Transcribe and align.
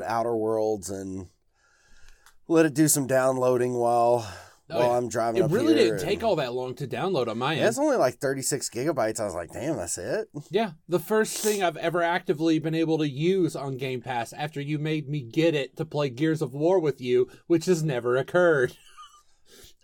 download 0.00 0.06
Outer 0.10 0.36
Worlds 0.36 0.90
and 0.90 1.28
let 2.48 2.66
it 2.66 2.74
do 2.74 2.88
some 2.88 3.06
downloading 3.06 3.74
while 3.74 4.26
Oh, 4.72 4.78
while 4.78 4.90
yeah. 4.90 4.96
I'm 4.98 5.08
driving 5.08 5.42
It 5.42 5.50
really 5.50 5.74
didn't 5.74 5.98
take 5.98 6.22
all 6.22 6.36
that 6.36 6.52
long 6.52 6.76
to 6.76 6.86
download 6.86 7.26
on 7.26 7.38
my 7.38 7.54
Yeah, 7.54 7.62
end. 7.62 7.68
it's 7.70 7.78
only 7.78 7.96
like 7.96 8.18
36 8.20 8.70
gigabytes. 8.70 9.18
I 9.18 9.24
was 9.24 9.34
like, 9.34 9.50
damn, 9.52 9.76
that's 9.76 9.98
it. 9.98 10.28
Yeah, 10.48 10.72
the 10.88 11.00
first 11.00 11.38
thing 11.38 11.60
I've 11.60 11.76
ever 11.78 12.04
actively 12.04 12.60
been 12.60 12.76
able 12.76 12.98
to 12.98 13.08
use 13.08 13.56
on 13.56 13.78
Game 13.78 14.00
Pass 14.00 14.32
after 14.32 14.60
you 14.60 14.78
made 14.78 15.08
me 15.08 15.22
get 15.22 15.56
it 15.56 15.76
to 15.78 15.84
play 15.84 16.08
Gears 16.08 16.40
of 16.40 16.54
War 16.54 16.78
with 16.78 17.00
you, 17.00 17.28
which 17.48 17.64
has 17.66 17.82
never 17.82 18.16
occurred. 18.16 18.76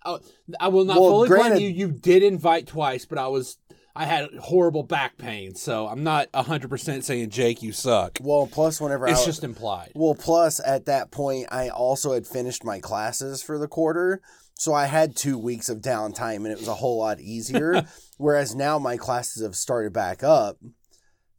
Oh, 0.08 0.20
I 0.60 0.68
will 0.68 0.84
not 0.84 1.00
Well, 1.00 1.10
fully 1.10 1.28
blame 1.28 1.56
you. 1.56 1.68
You 1.68 1.90
did 1.90 2.22
invite 2.22 2.68
twice, 2.68 3.04
but 3.04 3.18
I 3.18 3.26
was 3.26 3.58
I 3.96 4.04
had 4.04 4.28
horrible 4.40 4.82
back 4.82 5.16
pain, 5.16 5.54
so 5.54 5.88
I'm 5.88 6.02
not 6.02 6.28
hundred 6.34 6.68
percent 6.68 7.04
saying 7.04 7.30
Jake, 7.30 7.62
you 7.62 7.72
suck. 7.72 8.18
Well, 8.20 8.46
plus 8.46 8.80
whenever 8.80 9.06
It's 9.08 9.22
I, 9.22 9.24
just 9.24 9.42
implied. 9.42 9.92
Well, 9.94 10.14
plus 10.14 10.60
at 10.64 10.86
that 10.86 11.10
point, 11.10 11.46
I 11.50 11.70
also 11.70 12.12
had 12.12 12.26
finished 12.26 12.64
my 12.64 12.78
classes 12.78 13.42
for 13.42 13.58
the 13.58 13.68
quarter. 13.68 14.20
So 14.58 14.72
I 14.72 14.86
had 14.86 15.16
two 15.16 15.38
weeks 15.38 15.68
of 15.68 15.82
downtime 15.82 16.36
and 16.36 16.48
it 16.48 16.58
was 16.58 16.68
a 16.68 16.74
whole 16.74 16.98
lot 16.98 17.20
easier. 17.20 17.86
Whereas 18.16 18.54
now 18.54 18.78
my 18.78 18.96
classes 18.96 19.42
have 19.42 19.54
started 19.54 19.92
back 19.92 20.24
up. 20.24 20.56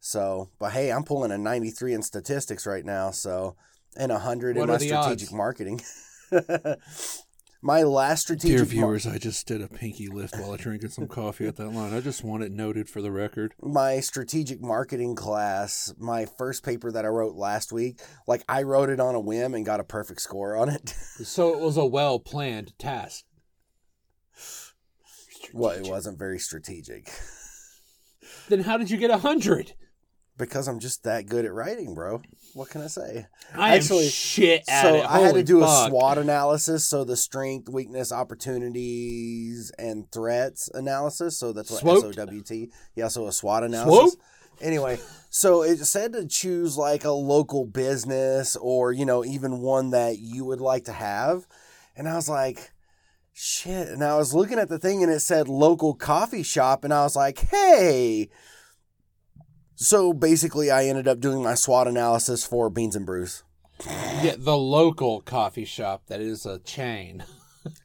So, 0.00 0.50
but 0.60 0.72
hey, 0.72 0.92
I'm 0.92 1.02
pulling 1.02 1.32
a 1.32 1.38
93 1.38 1.94
in 1.94 2.02
statistics 2.02 2.66
right 2.66 2.84
now. 2.84 3.10
So, 3.10 3.56
and 3.96 4.12
100 4.12 4.56
in 4.56 4.66
my 4.66 4.78
strategic 4.78 5.28
odds? 5.28 5.32
marketing. 5.32 5.80
my 7.60 7.82
last 7.82 8.22
strategic 8.22 8.74
mar- 8.76 8.94
I 9.08 9.18
just 9.18 9.46
did 9.46 9.60
a 9.62 9.68
pinky 9.68 10.06
lift 10.08 10.34
while 10.38 10.52
I 10.52 10.56
drinking 10.56 10.90
some 10.90 11.08
coffee 11.08 11.46
at 11.46 11.56
that 11.56 11.70
line. 11.70 11.92
I 11.92 12.00
just 12.00 12.22
want 12.22 12.42
it 12.42 12.52
noted 12.52 12.88
for 12.88 13.02
the 13.02 13.10
record. 13.10 13.54
my 13.62 14.00
strategic 14.00 14.60
marketing 14.60 15.14
class, 15.16 15.92
my 15.98 16.24
first 16.26 16.64
paper 16.64 16.92
that 16.92 17.04
I 17.04 17.08
wrote 17.08 17.34
last 17.34 17.72
week, 17.72 18.00
like 18.26 18.44
I 18.48 18.62
wrote 18.62 18.90
it 18.90 19.00
on 19.00 19.14
a 19.14 19.20
whim 19.20 19.54
and 19.54 19.66
got 19.66 19.80
a 19.80 19.84
perfect 19.84 20.20
score 20.20 20.56
on 20.56 20.68
it. 20.68 20.94
So 21.24 21.52
it 21.52 21.58
was 21.60 21.76
a 21.76 21.84
well 21.84 22.20
planned 22.20 22.78
task. 22.78 23.24
well, 25.52 25.72
it 25.72 25.88
wasn't 25.88 26.16
very 26.18 26.38
strategic. 26.38 27.10
Then 28.48 28.60
how 28.60 28.76
did 28.76 28.88
you 28.90 28.96
get 28.96 29.10
a 29.10 29.18
hundred? 29.18 29.74
Because 30.38 30.68
I'm 30.68 30.78
just 30.78 31.02
that 31.04 31.26
good 31.26 31.44
at 31.44 31.52
writing, 31.52 31.94
bro. 31.94 32.22
What 32.54 32.70
can 32.70 32.80
I 32.80 32.86
say? 32.86 33.26
I 33.54 33.76
Actually, 33.76 34.04
am 34.04 34.10
shit 34.10 34.64
at 34.68 34.82
so 34.82 34.94
it. 34.94 35.04
I 35.04 35.18
had 35.18 35.34
to 35.34 35.42
do 35.42 35.60
fuck. 35.60 35.88
a 35.88 35.90
SWOT 35.90 36.18
analysis, 36.18 36.84
so 36.84 37.04
the 37.04 37.16
strength, 37.16 37.68
weakness, 37.68 38.12
opportunities, 38.12 39.70
and 39.78 40.10
threats 40.10 40.70
analysis. 40.72 41.36
So 41.36 41.52
that's 41.52 41.70
what 41.70 41.80
SWOT? 41.80 42.14
SOWT. 42.14 42.68
Yeah, 42.94 43.08
so 43.08 43.26
a 43.26 43.32
SWOT 43.32 43.64
analysis. 43.64 44.16
Anyway, 44.60 44.98
so 45.30 45.62
it 45.62 45.78
said 45.78 46.12
to 46.14 46.26
choose 46.26 46.78
like 46.78 47.04
a 47.04 47.10
local 47.10 47.64
business 47.66 48.56
or 48.56 48.92
you 48.92 49.04
know 49.04 49.24
even 49.24 49.60
one 49.60 49.90
that 49.90 50.18
you 50.18 50.44
would 50.44 50.60
like 50.60 50.84
to 50.84 50.92
have, 50.92 51.46
and 51.96 52.08
I 52.08 52.14
was 52.14 52.28
like. 52.28 52.70
Shit. 53.40 53.86
And 53.86 54.02
I 54.02 54.16
was 54.16 54.34
looking 54.34 54.58
at 54.58 54.68
the 54.68 54.80
thing 54.80 55.04
and 55.04 55.12
it 55.12 55.20
said 55.20 55.46
local 55.46 55.94
coffee 55.94 56.42
shop, 56.42 56.82
and 56.82 56.92
I 56.92 57.04
was 57.04 57.14
like, 57.14 57.38
hey, 57.38 58.30
so 59.80 60.12
basically, 60.12 60.70
I 60.70 60.84
ended 60.86 61.06
up 61.06 61.20
doing 61.20 61.42
my 61.42 61.54
SWOT 61.54 61.86
analysis 61.86 62.44
for 62.44 62.68
Beans 62.68 62.96
and 62.96 63.06
Brews. 63.06 63.44
Yeah, 64.22 64.34
the 64.36 64.56
local 64.56 65.20
coffee 65.20 65.64
shop 65.64 66.02
that 66.08 66.20
is 66.20 66.44
a 66.44 66.58
chain. 66.58 67.24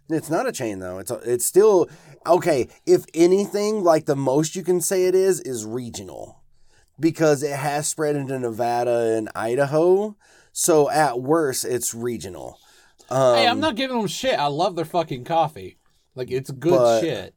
It's 0.09 0.29
not 0.29 0.47
a 0.47 0.51
chain 0.53 0.79
though. 0.79 0.99
It's 0.99 1.11
a, 1.11 1.15
it's 1.25 1.45
still 1.45 1.89
okay. 2.25 2.69
If 2.85 3.03
anything, 3.13 3.83
like 3.83 4.05
the 4.05 4.15
most 4.15 4.55
you 4.55 4.63
can 4.63 4.79
say 4.79 5.05
it 5.07 5.15
is 5.15 5.41
is 5.41 5.65
regional, 5.65 6.41
because 6.97 7.43
it 7.43 7.57
has 7.57 7.87
spread 7.87 8.15
into 8.15 8.37
Nevada 8.39 9.15
and 9.17 9.29
Idaho. 9.35 10.15
So 10.53 10.89
at 10.89 11.19
worst, 11.21 11.65
it's 11.65 11.93
regional. 11.93 12.59
Um, 13.09 13.35
hey, 13.35 13.47
I'm 13.47 13.59
not 13.59 13.75
giving 13.75 13.97
them 13.97 14.07
shit. 14.07 14.39
I 14.39 14.45
love 14.47 14.75
their 14.77 14.85
fucking 14.85 15.25
coffee. 15.25 15.77
Like 16.15 16.31
it's 16.31 16.51
good 16.51 16.77
But- 16.77 17.01
shit. 17.01 17.35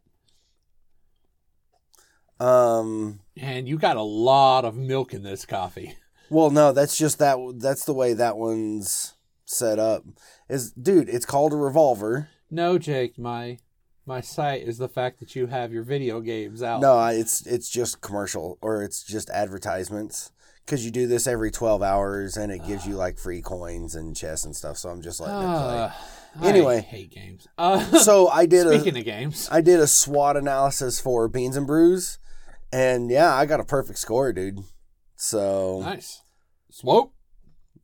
Um. 2.40 3.20
And 3.36 3.68
you 3.68 3.78
got 3.78 3.96
a 3.96 4.02
lot 4.02 4.64
of 4.64 4.76
milk 4.76 5.12
in 5.14 5.22
this 5.22 5.44
coffee. 5.44 5.96
Well, 6.28 6.50
no, 6.50 6.72
that's 6.72 6.98
just 6.98 7.20
that. 7.20 7.38
That's 7.58 7.84
the 7.84 7.92
way 7.94 8.12
that 8.12 8.36
one's 8.36 9.14
set 9.44 9.78
up. 9.78 10.02
Is 10.48 10.72
dude, 10.72 11.08
it's 11.08 11.24
called 11.24 11.52
a 11.52 11.56
revolver. 11.56 12.28
No, 12.50 12.78
Jake, 12.78 13.16
my 13.16 13.58
my 14.06 14.20
site 14.20 14.62
is 14.62 14.76
the 14.78 14.88
fact 14.88 15.20
that 15.20 15.36
you 15.36 15.46
have 15.46 15.72
your 15.72 15.84
video 15.84 16.20
games 16.20 16.64
out. 16.64 16.80
No, 16.80 17.00
it's 17.06 17.46
it's 17.46 17.68
just 17.70 18.00
commercial 18.00 18.58
or 18.60 18.82
it's 18.82 19.04
just 19.04 19.30
advertisements 19.30 20.32
because 20.64 20.84
you 20.84 20.90
do 20.90 21.06
this 21.06 21.28
every 21.28 21.52
twelve 21.52 21.80
hours 21.80 22.36
and 22.36 22.50
it 22.50 22.66
gives 22.66 22.84
you 22.88 22.96
like 22.96 23.18
free 23.18 23.40
coins 23.40 23.94
and 23.94 24.16
chests 24.16 24.44
and 24.44 24.56
stuff. 24.56 24.78
So 24.78 24.88
I'm 24.88 25.02
just 25.02 25.20
letting 25.20 25.36
it 25.36 25.44
Uh, 25.44 25.92
play. 26.38 26.48
Anyway. 26.48 26.76
I 26.78 26.80
hate 26.80 27.10
games. 27.12 27.46
Uh, 27.56 27.84
So 28.00 28.26
I 28.26 28.46
did 28.46 28.66
speaking 28.66 28.96
a 28.96 28.98
of 28.98 29.04
games, 29.04 29.48
I 29.52 29.60
did 29.60 29.78
a 29.78 29.86
SWOT 29.86 30.36
analysis 30.36 30.98
for 30.98 31.28
Beans 31.28 31.56
and 31.56 31.68
Brews, 31.68 32.18
and 32.72 33.10
yeah, 33.10 33.34
I 33.34 33.46
got 33.46 33.60
a 33.60 33.64
perfect 33.64 33.98
score, 33.98 34.32
dude. 34.32 34.60
So 35.16 35.80
nice. 35.82 36.22
Swope. 36.70 37.14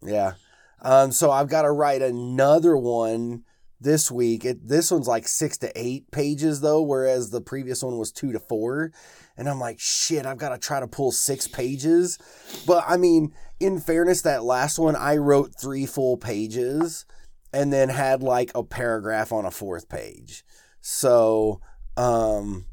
yeah, 0.02 0.34
um, 0.82 1.12
so 1.12 1.30
I've 1.30 1.48
got 1.48 1.62
to 1.62 1.70
write 1.70 2.02
another 2.02 2.76
one 2.76 3.44
this 3.80 4.10
week. 4.10 4.44
It 4.44 4.66
this 4.68 4.90
one's 4.90 5.08
like 5.08 5.26
six 5.26 5.58
to 5.58 5.72
eight 5.74 6.10
pages 6.10 6.60
though, 6.60 6.82
whereas 6.82 7.30
the 7.30 7.40
previous 7.40 7.82
one 7.82 7.98
was 7.98 8.12
two 8.12 8.32
to 8.32 8.38
four. 8.38 8.92
And 9.36 9.48
I'm 9.48 9.58
like, 9.58 9.80
shit, 9.80 10.26
I've 10.26 10.38
got 10.38 10.50
to 10.50 10.58
try 10.58 10.80
to 10.80 10.86
pull 10.86 11.10
six 11.10 11.48
pages. 11.48 12.18
But 12.66 12.84
I 12.86 12.96
mean, 12.96 13.32
in 13.60 13.80
fairness, 13.80 14.22
that 14.22 14.44
last 14.44 14.78
one 14.78 14.96
I 14.96 15.16
wrote 15.16 15.54
three 15.58 15.86
full 15.86 16.16
pages 16.16 17.06
and 17.52 17.72
then 17.72 17.88
had 17.88 18.22
like 18.22 18.50
a 18.54 18.62
paragraph 18.62 19.32
on 19.32 19.44
a 19.44 19.50
fourth 19.50 19.88
page. 19.88 20.44
So, 20.80 21.60
um, 21.96 22.66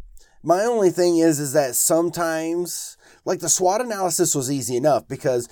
my 0.43 0.63
only 0.63 0.89
thing 0.89 1.17
is, 1.17 1.39
is 1.39 1.53
that 1.53 1.75
sometimes, 1.75 2.97
like 3.25 3.39
the 3.39 3.49
SWOT 3.49 3.81
analysis 3.81 4.35
was 4.35 4.51
easy 4.51 4.77
enough 4.77 5.07
because 5.07 5.49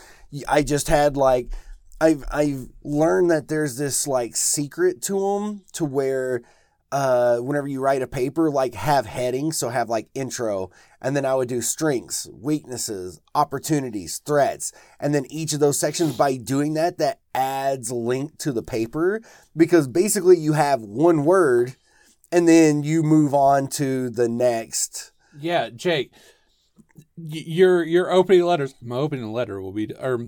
I 0.48 0.64
just 0.64 0.88
had 0.88 1.18
like, 1.18 1.52
I've 2.00 2.24
I've 2.32 2.70
learned 2.84 3.32
that 3.32 3.48
there's 3.48 3.78
this 3.78 4.08
like 4.08 4.36
secret 4.36 5.02
to 5.04 5.20
them 5.20 5.64
to 5.74 5.86
where 5.86 6.44
uh 6.92 7.38
whenever 7.40 7.68
you 7.68 7.82
write 7.82 8.02
a 8.02 8.08
paper 8.08 8.50
like 8.50 8.74
have 8.74 9.06
headings 9.06 9.58
so 9.58 9.68
have 9.68 9.90
like 9.90 10.08
intro 10.14 10.70
and 11.02 11.16
then 11.16 11.26
I 11.26 11.36
would 11.36 11.50
do 11.50 11.62
strengths, 11.62 12.30
weaknesses, 12.32 13.20
opportunities, 13.36 14.22
threats 14.26 14.72
and 15.00 15.14
then 15.14 15.26
each 15.30 15.54
of 15.54 15.60
those 15.60 15.80
sections 15.80 16.16
by 16.16 16.38
doing 16.38 16.76
that 16.76 16.98
that 17.00 17.20
adds 17.36 17.92
link 17.92 18.38
to 18.38 18.52
the 18.52 18.64
paper 18.64 19.22
because 19.56 19.88
basically 19.88 20.38
you 20.38 20.54
have 20.54 20.82
one 20.82 21.26
word 21.26 21.76
and 22.32 22.48
then 22.48 22.84
you 22.84 23.04
move 23.04 23.34
on 23.34 23.68
to 23.68 24.10
the 24.10 24.28
next 24.28 25.12
Yeah, 25.40 25.70
Jake. 25.70 26.12
Your 27.16 27.84
your 27.84 28.12
opening 28.12 28.44
letters. 28.44 28.76
My 28.82 28.98
opening 28.98 29.32
letter 29.34 29.60
will 29.62 29.72
be, 29.72 29.92
or 30.00 30.28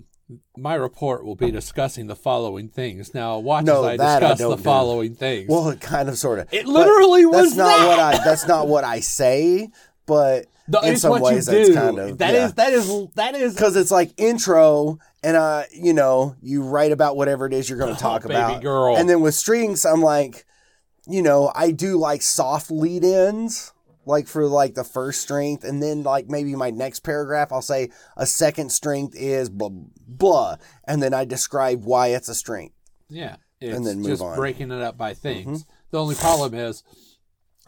my 0.58 0.74
report 0.76 1.24
will 1.24 1.36
be 1.36 1.52
discussing 1.52 2.08
the 2.08 2.16
following 2.16 2.68
things. 2.68 3.14
Now, 3.14 3.38
watch 3.40 3.66
No, 3.66 3.84
as 3.84 3.86
I 3.94 3.98
that 3.98 4.18
I 4.18 4.20
discuss 4.30 4.40
don't 4.40 4.50
the 4.52 4.58
do. 4.58 4.64
following 4.64 5.16
things. 5.16 5.50
well 5.50 5.70
it 5.70 5.82
kind 5.82 6.10
of 6.10 6.18
sort 6.18 6.40
of 6.40 6.48
it 6.54 6.66
literally 6.68 7.26
was 7.26 7.56
that's 7.56 7.58
not 7.58 7.78
that. 7.78 7.88
what 7.88 8.00
I 8.00 8.24
that's 8.24 8.48
not 8.48 8.68
what 8.68 8.84
I 8.84 9.00
say 9.02 9.70
but 10.06 10.46
in 10.84 10.98
some 10.98 11.20
ways 11.22 11.46
that's 11.46 11.74
kind 11.74 11.98
of 12.00 12.18
That 12.20 12.34
yeah. 12.34 12.46
is 12.46 12.54
that 12.56 12.74
is 12.74 13.08
that 13.16 13.36
is 13.36 13.54
because 13.54 13.76
it's 13.76 13.92
like 13.92 14.12
intro 14.18 14.98
and 15.24 15.36
uh 15.38 15.64
you 15.72 15.94
know 15.94 16.36
you 16.42 16.64
write 16.64 16.92
about 16.92 17.16
whatever 17.16 17.46
it 17.46 17.54
is 17.54 17.70
you're 17.70 17.78
going 17.80 17.94
to 17.94 18.00
talk 18.00 18.24
Oh, 18.26 18.28
baby 18.30 18.40
about 18.40 18.62
girl. 18.64 18.98
and 18.98 19.08
then 19.10 19.22
with 19.22 19.36
strings 19.36 19.86
i'm 19.86 20.02
like 20.02 20.46
you 21.10 21.22
know 21.22 21.52
i 21.56 21.72
do 21.72 21.98
like 21.98 22.22
soft 22.22 22.72
lead 22.72 23.04
ins 23.04 23.74
like 24.06 24.28
for 24.28 24.48
like 24.48 24.76
the 24.76 24.84
first 24.84 25.22
strength 25.22 25.64
and 25.64 25.84
then 25.84 26.04
like 26.04 26.28
maybe 26.30 26.56
my 26.56 26.70
next 26.70 27.02
paragraph 27.02 27.52
i'll 27.52 27.62
say 27.62 27.90
a 28.18 28.26
second 28.26 28.72
strength 28.72 29.16
is 29.16 29.50
blah 29.50 29.70
blah 30.08 30.56
and 30.86 31.02
then 31.04 31.14
i 31.14 31.26
describe 31.26 31.84
why 31.84 32.08
it's 32.08 32.30
a 32.30 32.36
strength 32.36 32.74
Yeah, 33.10 33.38
it's 33.76 33.86
then 33.86 33.98
move 33.98 34.08
just 34.08 34.22
on. 34.22 34.36
breaking 34.36 34.72
it 34.72 34.82
up 34.82 34.98
by 34.98 35.12
mm-hmm. 35.12 35.22
things. 35.22 35.66
The 35.92 36.00
only 36.00 36.16
problem 36.16 36.54
is, 36.54 36.84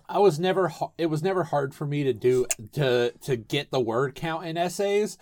I 0.07 0.19
was 0.19 0.39
never. 0.39 0.71
It 0.97 1.07
was 1.07 1.23
never 1.23 1.43
hard 1.43 1.73
for 1.73 1.85
me 1.85 2.03
to 2.03 2.13
do 2.13 2.45
to 2.73 3.11
to 3.23 3.35
get 3.35 3.71
the 3.71 3.79
word 3.79 4.13
count 4.15 4.45
in 4.45 4.57
essays 4.57 5.17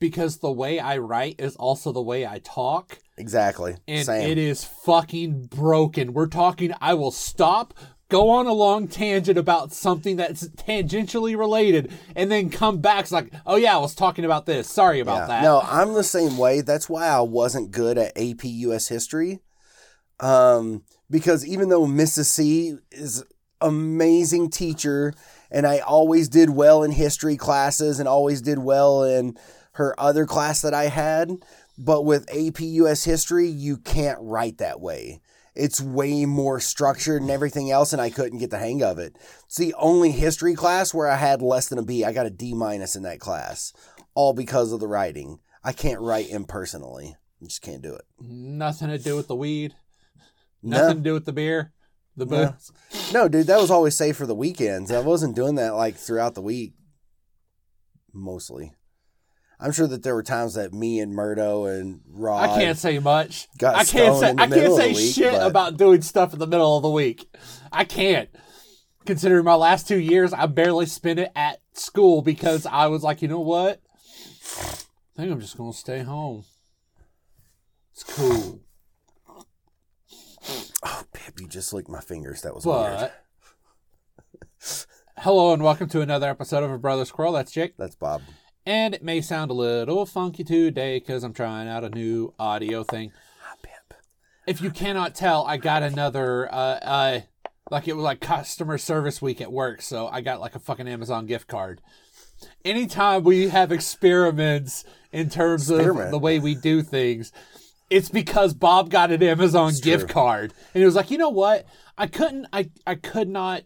because 0.00 0.38
the 0.38 0.50
way 0.50 0.80
I 0.80 0.96
write 0.98 1.36
is 1.38 1.54
also 1.56 1.92
the 1.92 2.02
way 2.02 2.26
I 2.26 2.40
talk, 2.40 2.98
exactly 3.16 3.76
and 3.86 4.06
same 4.06 4.28
it 4.30 4.38
is 4.38 4.64
fucking 4.64 5.46
broken. 5.46 6.12
We're 6.12 6.26
talking. 6.26 6.72
I 6.80 6.94
will 6.94 7.10
stop. 7.12 7.74
Go 8.08 8.30
on 8.30 8.48
a 8.48 8.52
long 8.52 8.88
tangent 8.88 9.38
about 9.38 9.72
something 9.72 10.16
that's 10.16 10.48
tangentially 10.48 11.38
related, 11.38 11.92
and 12.16 12.28
then 12.28 12.50
come 12.50 12.78
back. 12.80 13.02
It's 13.02 13.12
like, 13.12 13.32
oh 13.46 13.54
yeah, 13.54 13.76
I 13.76 13.78
was 13.78 13.94
talking 13.94 14.24
about 14.24 14.46
this. 14.46 14.68
Sorry 14.68 14.98
about 14.98 15.20
Yeah. 15.20 15.26
that. 15.28 15.42
No, 15.44 15.60
I'm 15.60 15.94
the 15.94 16.02
same 16.02 16.36
way. 16.36 16.60
That's 16.60 16.88
why 16.88 17.06
I 17.06 17.20
wasn't 17.20 17.70
good 17.70 17.96
at 17.98 18.16
AP 18.18 18.42
US 18.44 18.88
history. 18.88 19.38
Um, 20.18 20.82
because 21.08 21.46
even 21.46 21.68
though 21.68 21.86
Mrs. 21.86 22.24
C 22.26 22.76
is 22.90 23.24
amazing 23.60 24.50
teacher 24.50 25.12
and 25.50 25.66
I 25.66 25.78
always 25.78 26.28
did 26.28 26.50
well 26.50 26.82
in 26.82 26.92
history 26.92 27.36
classes 27.36 27.98
and 28.00 28.08
always 28.08 28.40
did 28.42 28.58
well 28.58 29.04
in 29.04 29.36
her 29.72 29.98
other 29.98 30.26
class 30.26 30.62
that 30.62 30.74
I 30.74 30.84
had. 30.84 31.30
But 31.78 32.02
with 32.02 32.28
AP 32.30 32.60
US 32.60 33.04
history, 33.04 33.48
you 33.48 33.78
can't 33.78 34.18
write 34.20 34.58
that 34.58 34.80
way. 34.80 35.20
It's 35.54 35.80
way 35.80 36.26
more 36.26 36.60
structured 36.60 37.22
and 37.22 37.30
everything 37.30 37.70
else, 37.70 37.92
and 37.92 38.00
I 38.00 38.10
couldn't 38.10 38.38
get 38.38 38.50
the 38.50 38.58
hang 38.58 38.82
of 38.82 38.98
it. 38.98 39.16
It's 39.46 39.56
the 39.56 39.74
only 39.78 40.12
history 40.12 40.54
class 40.54 40.94
where 40.94 41.08
I 41.08 41.16
had 41.16 41.42
less 41.42 41.68
than 41.68 41.78
a 41.78 41.82
B. 41.82 42.04
I 42.04 42.12
got 42.12 42.26
a 42.26 42.30
D 42.30 42.54
minus 42.54 42.94
in 42.96 43.02
that 43.02 43.18
class, 43.20 43.72
all 44.14 44.32
because 44.32 44.72
of 44.72 44.80
the 44.80 44.86
writing. 44.86 45.40
I 45.64 45.72
can't 45.72 46.00
write 46.00 46.30
impersonally. 46.30 47.16
I 47.42 47.46
just 47.46 47.62
can't 47.62 47.82
do 47.82 47.94
it. 47.94 48.02
Nothing 48.20 48.88
to 48.88 48.98
do 48.98 49.16
with 49.16 49.26
the 49.28 49.36
weed. 49.36 49.74
No. 50.62 50.78
Nothing 50.82 50.96
to 50.98 51.02
do 51.02 51.14
with 51.14 51.24
the 51.24 51.32
beer. 51.32 51.72
The 52.16 52.26
No. 52.26 52.46
booze. 52.52 53.12
No, 53.12 53.28
dude, 53.28 53.46
that 53.46 53.60
was 53.60 53.70
always 53.70 53.96
safe 53.96 54.16
for 54.16 54.26
the 54.26 54.34
weekends. 54.34 54.92
I 54.92 55.00
wasn't 55.00 55.36
doing 55.36 55.54
that 55.56 55.74
like 55.74 55.96
throughout 55.96 56.34
the 56.34 56.42
week, 56.42 56.74
mostly. 58.12 58.72
I'm 59.62 59.72
sure 59.72 59.86
that 59.86 60.02
there 60.02 60.14
were 60.14 60.22
times 60.22 60.54
that 60.54 60.72
me 60.72 61.00
and 61.00 61.12
Murdo 61.12 61.66
and 61.66 62.00
Rod. 62.08 62.48
I 62.48 62.58
can't 62.58 62.78
say 62.78 62.98
much. 62.98 63.46
I 63.62 63.84
can't 63.84 64.16
say 64.18 64.34
I 64.38 64.46
can't 64.46 64.74
say 64.74 64.92
week, 64.94 65.14
shit 65.14 65.32
but- 65.32 65.46
about 65.46 65.76
doing 65.76 66.00
stuff 66.00 66.32
in 66.32 66.38
the 66.38 66.46
middle 66.46 66.76
of 66.76 66.82
the 66.82 66.90
week. 66.90 67.28
I 67.70 67.84
can't. 67.84 68.30
Considering 69.04 69.44
my 69.44 69.54
last 69.54 69.86
two 69.86 69.98
years, 69.98 70.32
I 70.32 70.46
barely 70.46 70.86
spent 70.86 71.18
it 71.18 71.30
at 71.34 71.60
school 71.74 72.22
because 72.22 72.64
I 72.66 72.86
was 72.86 73.02
like, 73.02 73.22
you 73.22 73.28
know 73.28 73.40
what? 73.40 73.80
I 74.58 74.76
think 75.16 75.32
I'm 75.32 75.40
just 75.40 75.56
gonna 75.58 75.72
stay 75.72 76.00
home. 76.00 76.44
It's 77.92 78.02
cool. 78.04 78.60
Oh, 80.82 81.02
Pip, 81.12 81.38
you 81.38 81.48
just 81.48 81.72
licked 81.74 81.88
my 81.90 82.00
fingers. 82.00 82.42
That 82.42 82.54
was 82.54 82.64
weird. 82.64 83.10
But 84.58 84.86
hello 85.18 85.52
and 85.52 85.62
welcome 85.62 85.88
to 85.90 86.00
another 86.00 86.28
episode 86.30 86.62
of 86.64 86.70
a 86.70 86.78
Brother's 86.78 87.10
Quarrel. 87.10 87.32
That's 87.32 87.52
Jake. 87.52 87.76
That's 87.76 87.94
Bob. 87.94 88.22
And 88.70 88.94
it 88.94 89.02
may 89.02 89.20
sound 89.20 89.50
a 89.50 89.54
little 89.54 90.06
funky 90.06 90.44
today 90.44 91.00
because 91.00 91.24
I'm 91.24 91.32
trying 91.32 91.66
out 91.66 91.82
a 91.82 91.90
new 91.90 92.34
audio 92.38 92.84
thing. 92.84 93.10
Ah, 93.44 93.56
if 94.46 94.60
you 94.60 94.70
cannot 94.70 95.12
tell, 95.12 95.44
I 95.44 95.56
got 95.56 95.82
another 95.82 96.48
uh 96.54 96.78
uh 96.78 97.20
like 97.68 97.88
it 97.88 97.96
was 97.96 98.04
like 98.04 98.20
customer 98.20 98.78
service 98.78 99.20
week 99.20 99.40
at 99.40 99.50
work, 99.50 99.82
so 99.82 100.06
I 100.06 100.20
got 100.20 100.40
like 100.40 100.54
a 100.54 100.60
fucking 100.60 100.86
Amazon 100.86 101.26
gift 101.26 101.48
card. 101.48 101.80
Anytime 102.64 103.24
we 103.24 103.48
have 103.48 103.72
experiments 103.72 104.84
in 105.10 105.30
terms 105.30 105.68
of 105.68 106.12
the 106.12 106.18
way 106.20 106.38
we 106.38 106.54
do 106.54 106.80
things, 106.80 107.32
it's 107.90 108.08
because 108.08 108.54
Bob 108.54 108.88
got 108.88 109.10
an 109.10 109.20
Amazon 109.20 109.72
gift 109.82 110.04
true. 110.04 110.14
card. 110.14 110.54
And 110.74 110.80
he 110.80 110.84
was 110.84 110.94
like, 110.94 111.10
you 111.10 111.18
know 111.18 111.28
what? 111.28 111.66
I 111.98 112.06
couldn't 112.06 112.46
I 112.52 112.70
I 112.86 112.94
could 112.94 113.28
not 113.28 113.64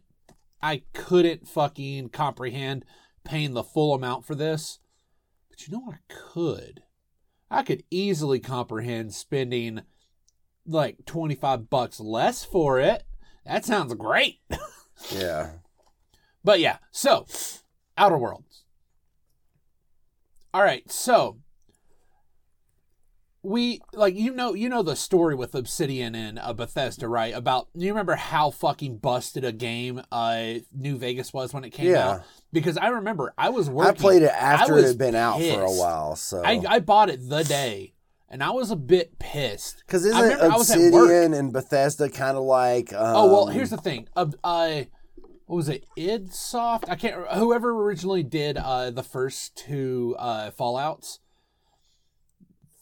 I 0.63 0.81
couldn't 0.95 1.47
fucking 1.47 2.09
comprehend 2.09 2.87
paying 3.23 3.53
the 3.53 3.63
full 3.63 3.93
amount 3.93 4.25
for 4.25 4.35
this. 4.35 4.79
But 5.55 5.69
you 5.69 5.73
know 5.73 5.85
what 5.85 5.95
I 5.95 6.13
could? 6.13 6.83
I 7.49 7.63
could 7.63 7.85
easily 7.89 8.41
comprehend 8.41 9.15
spending 9.15 9.83
like 10.67 11.07
25 11.07 11.71
bucks 11.71 12.01
less 12.01 12.43
for 12.43 12.81
it. 12.81 13.05
That 13.47 13.65
sounds 13.65 13.95
great. 13.95 14.41
Yeah. 15.11 15.55
But 16.45 16.61
yeah, 16.61 16.79
so 16.93 17.27
Outer 17.99 18.17
Worlds. 18.17 18.63
All 20.55 20.63
right, 20.63 20.89
so 20.89 21.39
we 23.45 23.81
like 23.93 24.15
you 24.17 24.33
know 24.35 24.55
you 24.55 24.69
know 24.69 24.83
the 24.83 24.97
story 24.97 25.35
with 25.35 25.55
Obsidian 25.55 26.15
and 26.15 26.39
uh, 26.39 26.53
Bethesda, 26.55 27.07
right? 27.07 27.35
About 27.35 27.69
you 27.75 27.89
remember 27.91 28.17
how 28.17 28.51
fucking 28.51 28.99
busted 28.99 29.45
a 29.45 29.53
game 29.53 30.03
uh 30.11 30.55
New 30.75 30.97
Vegas 30.97 31.33
was 31.33 31.53
when 31.53 31.63
it 31.63 31.71
came 31.71 31.91
Yeah. 31.91 32.09
out? 32.11 32.23
Because 32.53 32.77
I 32.79 32.89
remember 32.89 33.35
I 33.37 33.51
was 33.51 33.69
working. 33.69 33.91
I 33.91 33.95
played 34.01 34.23
it 34.23 34.33
after 34.33 34.79
it 34.79 34.85
had 34.87 34.99
been 34.99 35.15
out 35.15 35.41
for 35.41 35.61
a 35.61 35.71
while. 35.71 36.17
So. 36.17 36.43
I, 36.45 36.63
I 36.69 36.79
bought 36.81 37.11
it 37.11 37.29
the 37.29 37.43
day, 37.45 37.95
and 38.29 38.43
I 38.43 38.51
was 38.51 38.71
a 38.71 38.77
bit 38.77 39.19
pissed. 39.19 39.83
Because 39.87 40.05
isn't 40.07 40.21
remember 40.23 40.45
I 40.53 40.57
was 40.57 40.71
at 40.71 40.79
work. 40.93 41.03
Obsidian 41.11 41.35
and 41.35 41.53
Bethesda 41.53 42.09
kind 42.09 42.37
of 42.37 42.45
like. 42.45 42.93
Um, 42.93 43.17
Oh 43.17 43.27
well, 43.33 43.47
here's 43.49 43.71
the 43.71 43.77
thing. 43.77 44.09
Uh, 44.17 44.27
uh, 44.43 44.83
what 45.47 45.57
was 45.57 45.69
it? 45.69 45.85
id 45.97 46.33
Soft. 46.33 46.89
I 46.89 46.95
can't. 46.97 47.27
Whoever 47.33 47.71
originally 47.73 48.23
did 48.23 48.57
uh, 48.57 48.91
the 48.91 49.03
first 49.03 49.57
two 49.57 50.17
uh, 50.19 50.51
Fallout's, 50.53 51.19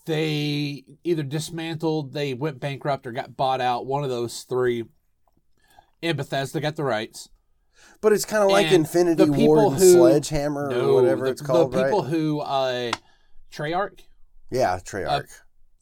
they 0.06 0.84
either 1.04 1.22
dismantled, 1.22 2.12
they 2.12 2.34
went 2.34 2.60
bankrupt, 2.60 3.06
or 3.06 3.12
got 3.12 3.36
bought 3.36 3.60
out. 3.60 3.86
One 3.86 4.04
of 4.04 4.10
those 4.10 4.42
three. 4.42 4.84
And 6.02 6.16
Bethesda 6.16 6.60
got 6.60 6.76
the 6.76 6.84
rights. 6.84 7.28
But 8.00 8.12
it's 8.12 8.24
kind 8.24 8.42
of 8.42 8.50
like 8.50 8.66
and 8.66 8.74
Infinity 8.76 9.30
Ward 9.30 9.72
and 9.74 9.80
who- 9.80 9.92
Sledgehammer 9.92 10.70
or 10.70 10.94
whatever 10.94 11.26
the, 11.26 11.30
it's 11.30 11.40
called, 11.42 11.72
the 11.72 11.84
people 11.84 12.02
right? 12.02 12.10
who 12.10 12.40
uh, 12.40 12.90
Treyarch. 13.52 14.00
Yeah, 14.50 14.78
Treyarch. 14.84 15.28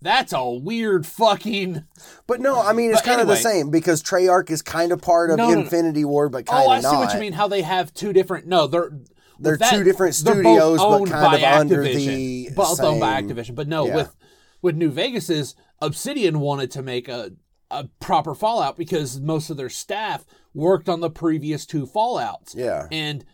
That's 0.02 0.32
a 0.32 0.48
weird 0.48 1.06
fucking. 1.06 1.84
but 2.26 2.40
no, 2.40 2.60
I 2.60 2.72
mean 2.72 2.90
it's 2.90 3.02
kind 3.02 3.20
of 3.20 3.26
the 3.28 3.36
same 3.36 3.70
because 3.70 4.02
Treyarch 4.02 4.50
is 4.50 4.62
kind 4.62 4.92
of 4.92 5.02
part 5.02 5.30
of 5.30 5.36
No, 5.38 5.48
no, 5.48 5.54
no. 5.54 5.60
Infinity 5.60 6.04
Ward, 6.04 6.32
but 6.32 6.46
kind 6.46 6.60
of 6.62 6.68
Oh, 6.68 6.72
of 6.72 6.78
I 6.78 6.80
see 6.80 6.92
not. 6.92 6.98
what 7.00 7.14
you 7.14 7.20
mean. 7.20 7.32
How 7.34 7.48
they 7.48 7.62
have 7.62 7.92
two 7.92 8.12
different. 8.12 8.46
No, 8.46 8.66
they're 8.66 8.92
They're 9.40 9.56
that- 9.56 9.70
two 9.72 9.84
different 9.84 10.14
studios, 10.14 10.78
but 10.78 11.04
kind 11.06 11.34
of 11.34 11.40
by 11.40 11.58
under 11.58 11.82
the 11.82 12.50
both 12.54 12.80
owned 12.80 13.00
by 13.00 13.20
Activision. 13.20 13.54
But 13.54 13.68
no, 13.68 13.86
yeah. 13.86 13.96
with 13.96 14.16
with 14.62 14.76
New 14.76 14.90
Vegas's 14.90 15.54
Obsidian 15.80 16.40
wanted 16.40 16.70
to 16.72 16.82
make 16.82 17.08
a 17.08 17.32
a 17.70 17.88
proper 18.00 18.34
Fallout 18.34 18.76
because 18.76 19.20
most 19.20 19.48
of 19.50 19.56
their 19.56 19.68
staff 19.68 20.24
worked 20.52 20.88
on 20.88 21.00
the 21.00 21.10
previous 21.10 21.64
two 21.64 21.86
Fallouts. 21.86 22.54
Yeah. 22.54 22.88
And 22.90 23.24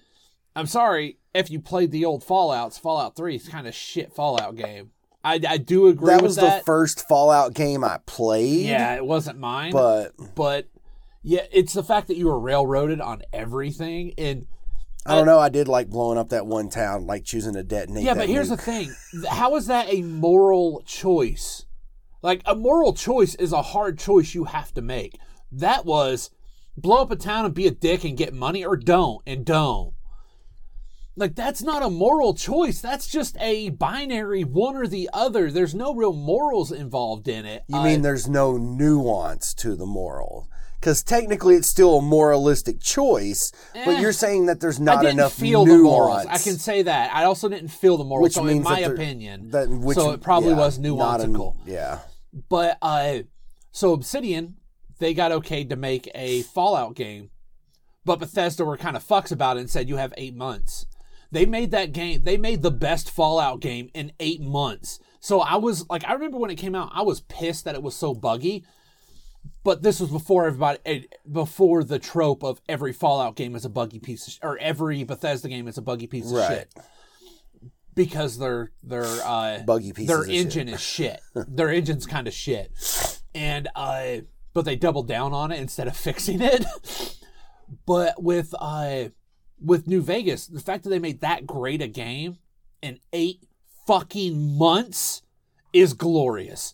I'm 0.54 0.66
sorry 0.66 1.18
if 1.34 1.50
you 1.50 1.58
played 1.60 1.90
the 1.90 2.04
old 2.04 2.22
Fallout's. 2.22 2.78
Fallout 2.78 3.16
Three 3.16 3.36
is 3.36 3.48
kind 3.48 3.66
of 3.66 3.74
shit 3.74 4.12
Fallout 4.12 4.56
game. 4.56 4.90
I, 5.24 5.40
I 5.48 5.56
do 5.56 5.88
agree 5.88 6.08
That 6.14 6.22
was 6.22 6.36
that. 6.36 6.60
the 6.60 6.64
first 6.64 7.08
Fallout 7.08 7.52
game 7.54 7.82
I 7.82 7.98
played. 8.06 8.66
yeah, 8.66 8.94
it 8.94 9.04
wasn't 9.04 9.40
mine 9.40 9.72
But 9.72 10.12
but 10.36 10.68
yeah, 11.22 11.46
it's 11.50 11.72
the 11.72 11.82
fact 11.82 12.06
that 12.08 12.16
you 12.16 12.26
were 12.26 12.38
railroaded 12.38 13.00
on 13.00 13.22
everything 13.32 14.14
and 14.18 14.46
I 15.08 15.14
don't 15.14 15.26
know. 15.26 15.38
I 15.38 15.48
did 15.48 15.68
like 15.68 15.88
blowing 15.88 16.18
up 16.18 16.28
that 16.30 16.46
one 16.46 16.68
town, 16.68 17.06
like 17.06 17.24
choosing 17.24 17.54
to 17.54 17.62
detonate. 17.62 18.04
yeah, 18.04 18.14
but 18.14 18.28
here's 18.28 18.50
nuke. 18.50 18.56
the 18.56 18.62
thing: 18.62 18.94
how 19.30 19.56
is 19.56 19.66
that 19.66 19.92
a 19.92 20.02
moral 20.02 20.82
choice? 20.86 21.64
Like 22.22 22.42
a 22.44 22.54
moral 22.54 22.92
choice 22.92 23.34
is 23.36 23.52
a 23.52 23.62
hard 23.62 23.98
choice 23.98 24.34
you 24.34 24.44
have 24.44 24.72
to 24.74 24.82
make. 24.82 25.18
That 25.52 25.84
was 25.86 26.30
blow 26.76 27.02
up 27.02 27.10
a 27.10 27.16
town 27.16 27.44
and 27.44 27.54
be 27.54 27.66
a 27.66 27.70
dick 27.70 28.04
and 28.04 28.16
get 28.16 28.34
money, 28.34 28.64
or 28.64 28.76
don't 28.76 29.22
and 29.26 29.44
don't. 29.44 29.92
Like 31.18 31.34
that's 31.34 31.62
not 31.62 31.82
a 31.82 31.88
moral 31.88 32.34
choice. 32.34 32.80
That's 32.82 33.06
just 33.06 33.36
a 33.40 33.70
binary 33.70 34.44
one 34.44 34.76
or 34.76 34.86
the 34.86 35.08
other. 35.14 35.50
There's 35.50 35.74
no 35.74 35.94
real 35.94 36.12
morals 36.12 36.70
involved 36.70 37.26
in 37.26 37.46
it. 37.46 37.62
You 37.68 37.78
Uh, 37.78 37.84
mean 37.84 38.02
there's 38.02 38.28
no 38.28 38.58
nuance 38.58 39.54
to 39.54 39.74
the 39.76 39.86
moral? 39.86 40.48
Because 40.80 41.02
technically, 41.02 41.54
it's 41.56 41.66
still 41.68 41.98
a 41.98 42.02
moralistic 42.02 42.80
choice, 42.80 43.50
but 43.72 43.96
Eh. 43.96 44.00
you're 44.00 44.12
saying 44.12 44.46
that 44.46 44.60
there's 44.60 44.78
I 44.80 44.84
not 44.84 45.00
didn't 45.02 45.14
enough 45.18 45.32
feel 45.32 45.64
nuance. 45.64 45.78
the 45.80 45.82
morals. 45.84 46.26
I 46.28 46.38
can 46.38 46.58
say 46.58 46.82
that. 46.82 47.14
I 47.14 47.24
also 47.24 47.48
didn't 47.48 47.68
feel 47.68 47.96
the 47.96 48.04
morals. 48.04 48.24
Which 48.24 48.32
so 48.34 48.42
means 48.44 48.58
in 48.58 48.62
my 48.62 48.82
that 48.82 48.92
opinion, 48.92 49.50
that, 49.50 49.68
which, 49.68 49.96
so 49.96 50.12
it 50.12 50.20
probably 50.20 50.50
yeah, 50.50 50.56
was 50.58 50.78
nuanceical. 50.78 51.56
yeah, 51.66 52.00
But 52.48 52.78
uh 52.82 53.20
so 53.72 53.92
Obsidian, 53.92 54.56
they 54.98 55.12
got 55.14 55.32
okayed 55.32 55.68
to 55.70 55.76
make 55.76 56.10
a 56.14 56.42
Fallout 56.42 56.94
game. 56.94 57.30
But 58.04 58.20
Bethesda 58.20 58.64
were 58.64 58.76
kind 58.76 58.96
of 58.96 59.04
fucks 59.04 59.32
about 59.32 59.56
it 59.56 59.60
and 59.60 59.70
said 59.70 59.88
you 59.88 59.96
have 59.96 60.14
8 60.16 60.36
months. 60.36 60.86
They 61.32 61.44
made 61.44 61.72
that 61.72 61.92
game. 61.92 62.22
They 62.22 62.36
made 62.36 62.62
the 62.62 62.70
best 62.70 63.10
Fallout 63.10 63.60
game 63.60 63.90
in 63.94 64.12
8 64.20 64.40
months. 64.40 65.00
So 65.20 65.40
I 65.40 65.56
was 65.56 65.84
like 65.90 66.04
I 66.06 66.12
remember 66.12 66.38
when 66.38 66.50
it 66.50 66.54
came 66.56 66.74
out, 66.76 66.90
I 66.94 67.02
was 67.02 67.22
pissed 67.22 67.64
that 67.64 67.74
it 67.74 67.82
was 67.82 67.96
so 67.96 68.14
buggy. 68.14 68.64
But 69.66 69.82
this 69.82 69.98
was 69.98 70.10
before 70.10 70.46
everybody 70.46 70.78
eh, 70.86 71.00
before 71.30 71.82
the 71.82 71.98
trope 71.98 72.44
of 72.44 72.60
every 72.68 72.92
Fallout 72.92 73.34
game 73.34 73.56
is 73.56 73.64
a 73.64 73.68
buggy 73.68 73.98
piece 73.98 74.24
of, 74.28 74.32
sh- 74.34 74.38
or 74.40 74.56
every 74.58 75.02
Bethesda 75.02 75.48
game 75.48 75.66
is 75.66 75.76
a 75.76 75.82
buggy 75.82 76.06
piece 76.06 76.26
of 76.26 76.32
Right. 76.38 76.48
shit. 76.48 76.74
Because 77.94 78.38
their 78.38 78.70
their 78.84 79.04
uh 79.24 79.62
buggy 79.66 79.92
pieces. 79.92 80.06
their 80.06 80.20
of 80.20 80.26
shit. 80.26 80.34
engine 80.36 80.68
is 80.68 80.80
shit. 80.80 81.20
their 81.48 81.68
engine's 81.70 82.06
kind 82.06 82.28
of 82.28 82.32
shit, 82.34 82.70
and 83.34 83.66
uh, 83.74 84.18
but 84.54 84.64
they 84.66 84.76
doubled 84.76 85.08
down 85.08 85.32
on 85.32 85.50
it 85.50 85.58
instead 85.58 85.88
of 85.88 85.96
fixing 86.08 86.40
it. 86.42 86.64
but 87.86 88.22
with 88.22 88.54
uh, 88.60 89.06
with 89.60 89.88
New 89.88 90.00
Vegas, 90.00 90.46
the 90.46 90.60
fact 90.60 90.84
that 90.84 90.90
they 90.90 91.00
made 91.00 91.22
that 91.22 91.44
great 91.44 91.82
a 91.82 91.88
game 91.88 92.36
in 92.82 93.00
eight 93.12 93.40
fucking 93.86 94.56
months 94.56 95.22
is 95.72 95.92
glorious. 95.92 96.72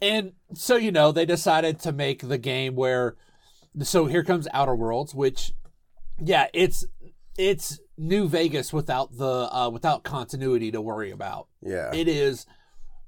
And 0.00 0.32
so 0.54 0.76
you 0.76 0.92
know 0.92 1.12
they 1.12 1.24
decided 1.26 1.80
to 1.80 1.92
make 1.92 2.26
the 2.28 2.38
game 2.38 2.74
where, 2.76 3.16
so 3.82 4.06
here 4.06 4.22
comes 4.24 4.46
Outer 4.52 4.74
Worlds, 4.74 5.14
which, 5.14 5.52
yeah, 6.22 6.48
it's 6.52 6.84
it's 7.38 7.78
New 7.98 8.28
Vegas 8.28 8.72
without 8.72 9.16
the 9.16 9.24
uh, 9.54 9.70
without 9.70 10.02
continuity 10.04 10.70
to 10.72 10.80
worry 10.80 11.10
about. 11.10 11.48
Yeah. 11.62 11.94
It 11.94 12.08
is 12.08 12.46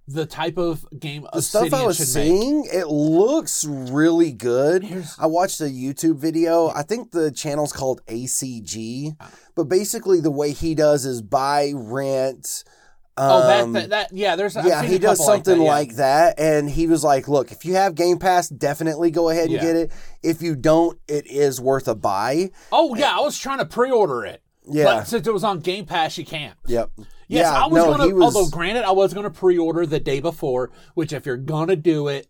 the 0.07 0.25
type 0.25 0.57
of 0.57 0.87
game 0.99 1.27
the 1.35 1.43
stuff 1.43 1.75
I 1.75 1.85
was 1.85 1.99
seeing, 1.99 2.67
it 2.73 2.87
looks 2.89 3.67
really 3.67 4.33
good. 4.33 4.83
Here's- 4.83 5.15
I 5.19 5.27
watched 5.27 5.61
a 5.61 5.65
YouTube 5.65 6.17
video. 6.17 6.69
I 6.69 6.83
think 6.83 7.11
the 7.11 7.31
channel's 7.31 7.75
called 7.75 8.01
ACG, 8.07 9.15
but 9.55 9.65
basically 9.65 10.21
the 10.21 10.31
way 10.31 10.53
he 10.53 10.75
does 10.75 11.05
is 11.05 11.21
buy, 11.21 11.73
rent, 11.75 12.65
oh, 13.19 13.47
that, 13.47 13.65
Um, 13.65 13.73
that 13.75 13.91
that 13.91 14.13
yeah. 14.13 14.37
There's 14.37 14.55
yeah, 14.55 14.83
he 14.83 14.99
does 14.99 15.25
something 15.25 15.59
like, 15.59 15.89
like 15.89 15.97
that, 15.97 16.37
that, 16.37 16.43
and 16.43 16.69
he 16.71 16.87
was 16.87 17.03
like, 17.05 17.29
"Look, 17.29 17.53
if 17.53 17.65
you 17.65 17.75
have 17.75 17.95
Game 17.95 18.19
Pass, 18.19 18.49
definitely 18.49 19.11
go 19.11 19.29
ahead 19.29 19.45
and 19.45 19.55
Yeah. 19.55 19.61
get 19.63 19.77
it. 19.77 19.93
If 20.23 20.43
you 20.43 20.57
don't, 20.57 20.99
it 21.09 21.27
is 21.27 21.61
worth 21.61 21.89
a 21.89 21.95
buy." 21.95 22.51
Oh 22.73 22.95
yeah, 22.95 23.17
I 23.17 23.21
was 23.21 23.39
trying 23.39 23.59
to 23.59 23.65
pre-order 23.67 24.25
it. 24.25 24.43
Yeah. 24.71 24.85
But 24.85 25.05
since 25.09 25.27
it 25.27 25.33
was 25.33 25.45
on 25.45 25.61
Game 25.61 25.87
Pass, 25.87 26.19
you 26.19 26.25
can't. 26.27 26.57
Yep. 26.67 26.91
Yes, 26.99 27.07
yeah, 27.45 27.65
I 27.65 27.67
was 27.67 27.85
no, 27.85 27.97
gonna. 27.97 28.15
was. 28.15 28.35
Although, 28.37 28.51
granted, 28.51 28.85
I 28.85 28.91
was 28.93 29.13
gonna 29.15 29.31
pre-order 29.31 29.85
the 29.87 30.01
day 30.01 30.21
before. 30.21 30.71
Which, 30.95 31.13
if 31.13 31.27
you're 31.27 31.37
gonna 31.37 31.77
do 31.77 32.09
it, 32.09 32.27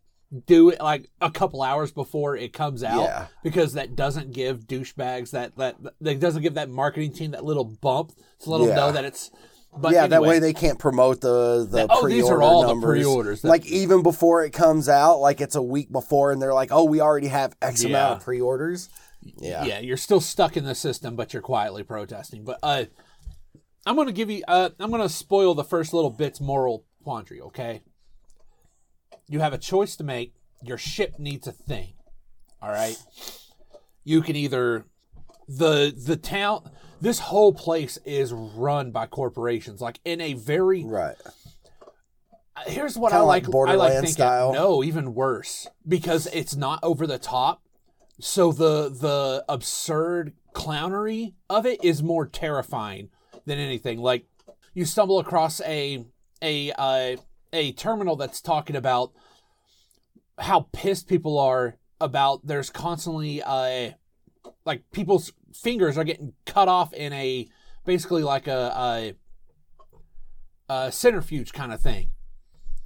do 0.46 0.68
it 0.70 0.80
like 0.80 1.08
a 1.20 1.30
couple 1.30 1.62
hours 1.62 1.90
before 1.90 2.36
it 2.36 2.52
comes 2.52 2.82
out, 2.84 3.00
Yeah. 3.00 3.26
because 3.42 3.72
that 3.74 3.96
doesn't 3.96 4.32
give 4.32 4.66
douchebags 4.66 5.30
that 5.30 5.56
that 5.56 5.76
that 6.00 6.20
doesn't 6.20 6.42
give 6.42 6.54
that 6.54 6.68
marketing 6.68 7.12
team 7.12 7.30
that 7.30 7.44
little 7.44 7.64
bump 7.64 8.12
to 8.40 8.50
let 8.50 8.58
them 8.58 8.68
Yeah. 8.68 8.74
know 8.76 8.92
that 8.92 9.04
it's. 9.04 9.30
But 9.76 9.92
yeah, 9.92 10.06
that 10.08 10.22
way 10.22 10.38
they 10.38 10.52
can't 10.54 10.78
promote 10.78 11.20
the 11.20 11.66
the 11.70 11.82
Oh, 11.90 12.00
pre-order 12.02 12.08
these 12.14 12.28
are 12.28 12.42
all 12.42 12.62
the 12.62 12.68
numbers. 12.68 12.98
pre-orders. 13.04 13.42
That- 13.42 13.48
Like 13.48 13.66
even 13.66 14.02
before 14.02 14.44
it 14.44 14.50
comes 14.52 14.88
out, 14.88 15.18
like 15.20 15.40
it's 15.40 15.54
a 15.54 15.62
week 15.62 15.92
before, 15.92 16.32
and 16.32 16.40
they're 16.42 16.54
like, 16.54 16.70
"Oh, 16.72 16.84
we 16.84 17.00
already 17.00 17.28
have 17.28 17.54
X 17.62 17.84
amount 17.84 18.18
of 18.18 18.24
pre-orders." 18.24 18.88
Yeah. 19.22 19.64
yeah, 19.64 19.78
you're 19.80 19.96
still 19.96 20.20
stuck 20.20 20.56
in 20.56 20.64
the 20.64 20.74
system, 20.74 21.16
but 21.16 21.32
you're 21.32 21.42
quietly 21.42 21.82
protesting. 21.82 22.44
But 22.44 22.58
uh, 22.62 22.84
I'm 23.84 23.94
gonna 23.96 24.12
give 24.12 24.30
you. 24.30 24.42
Uh, 24.48 24.70
I'm 24.80 24.90
gonna 24.90 25.08
spoil 25.08 25.54
the 25.54 25.64
first 25.64 25.92
little 25.92 26.10
bit's 26.10 26.40
moral 26.40 26.84
quandary. 27.04 27.40
Okay, 27.42 27.82
you 29.28 29.40
have 29.40 29.52
a 29.52 29.58
choice 29.58 29.96
to 29.96 30.04
make. 30.04 30.34
Your 30.62 30.78
ship 30.78 31.18
needs 31.18 31.46
a 31.46 31.52
thing. 31.52 31.94
All 32.62 32.70
right, 32.70 32.96
you 34.04 34.22
can 34.22 34.34
either 34.34 34.86
the 35.46 35.92
the 35.96 36.16
town. 36.16 36.70
This 37.00 37.20
whole 37.20 37.52
place 37.52 37.98
is 38.04 38.32
run 38.32 38.90
by 38.90 39.06
corporations, 39.06 39.80
like 39.80 40.00
in 40.04 40.20
a 40.20 40.34
very 40.34 40.84
Right. 40.84 41.16
here's 42.66 42.98
what 42.98 43.10
Kinda 43.10 43.22
I 43.22 43.26
like 43.26 43.48
like. 43.48 43.68
I 43.68 43.74
like 43.74 43.92
thinking, 43.92 44.10
style? 44.10 44.52
No, 44.52 44.82
even 44.82 45.14
worse 45.14 45.68
because 45.86 46.26
it's 46.28 46.56
not 46.56 46.80
over 46.82 47.06
the 47.06 47.18
top. 47.18 47.62
So 48.20 48.50
the 48.50 48.88
the 48.88 49.44
absurd 49.48 50.32
clownery 50.52 51.34
of 51.48 51.66
it 51.66 51.84
is 51.84 52.02
more 52.02 52.26
terrifying 52.26 53.10
than 53.46 53.58
anything. 53.58 54.00
Like 54.00 54.26
you 54.74 54.84
stumble 54.84 55.20
across 55.20 55.60
a 55.60 56.04
a 56.42 56.72
uh, 56.72 57.16
a 57.52 57.72
terminal 57.72 58.16
that's 58.16 58.40
talking 58.40 58.74
about 58.74 59.12
how 60.38 60.66
pissed 60.72 61.06
people 61.08 61.38
are 61.38 61.76
about 62.00 62.46
there's 62.46 62.70
constantly 62.70 63.42
uh 63.42 63.90
like 64.64 64.82
people's 64.92 65.32
fingers 65.52 65.96
are 65.96 66.04
getting 66.04 66.32
cut 66.46 66.68
off 66.68 66.92
in 66.92 67.12
a 67.12 67.48
basically 67.84 68.22
like 68.22 68.46
a, 68.46 69.14
a, 70.68 70.72
a 70.72 70.92
centrifuge 70.92 71.52
kind 71.52 71.72
of 71.72 71.80
thing. 71.80 72.10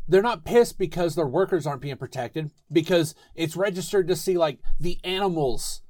They're 0.08 0.22
not 0.22 0.44
pissed 0.44 0.78
because 0.78 1.14
their 1.14 1.26
workers 1.26 1.66
aren't 1.66 1.82
being 1.82 1.96
protected 1.96 2.50
because 2.70 3.14
it's 3.34 3.56
registered 3.56 4.08
to 4.08 4.16
see 4.16 4.36
like 4.36 4.58
the 4.78 4.98
animals 5.04 5.82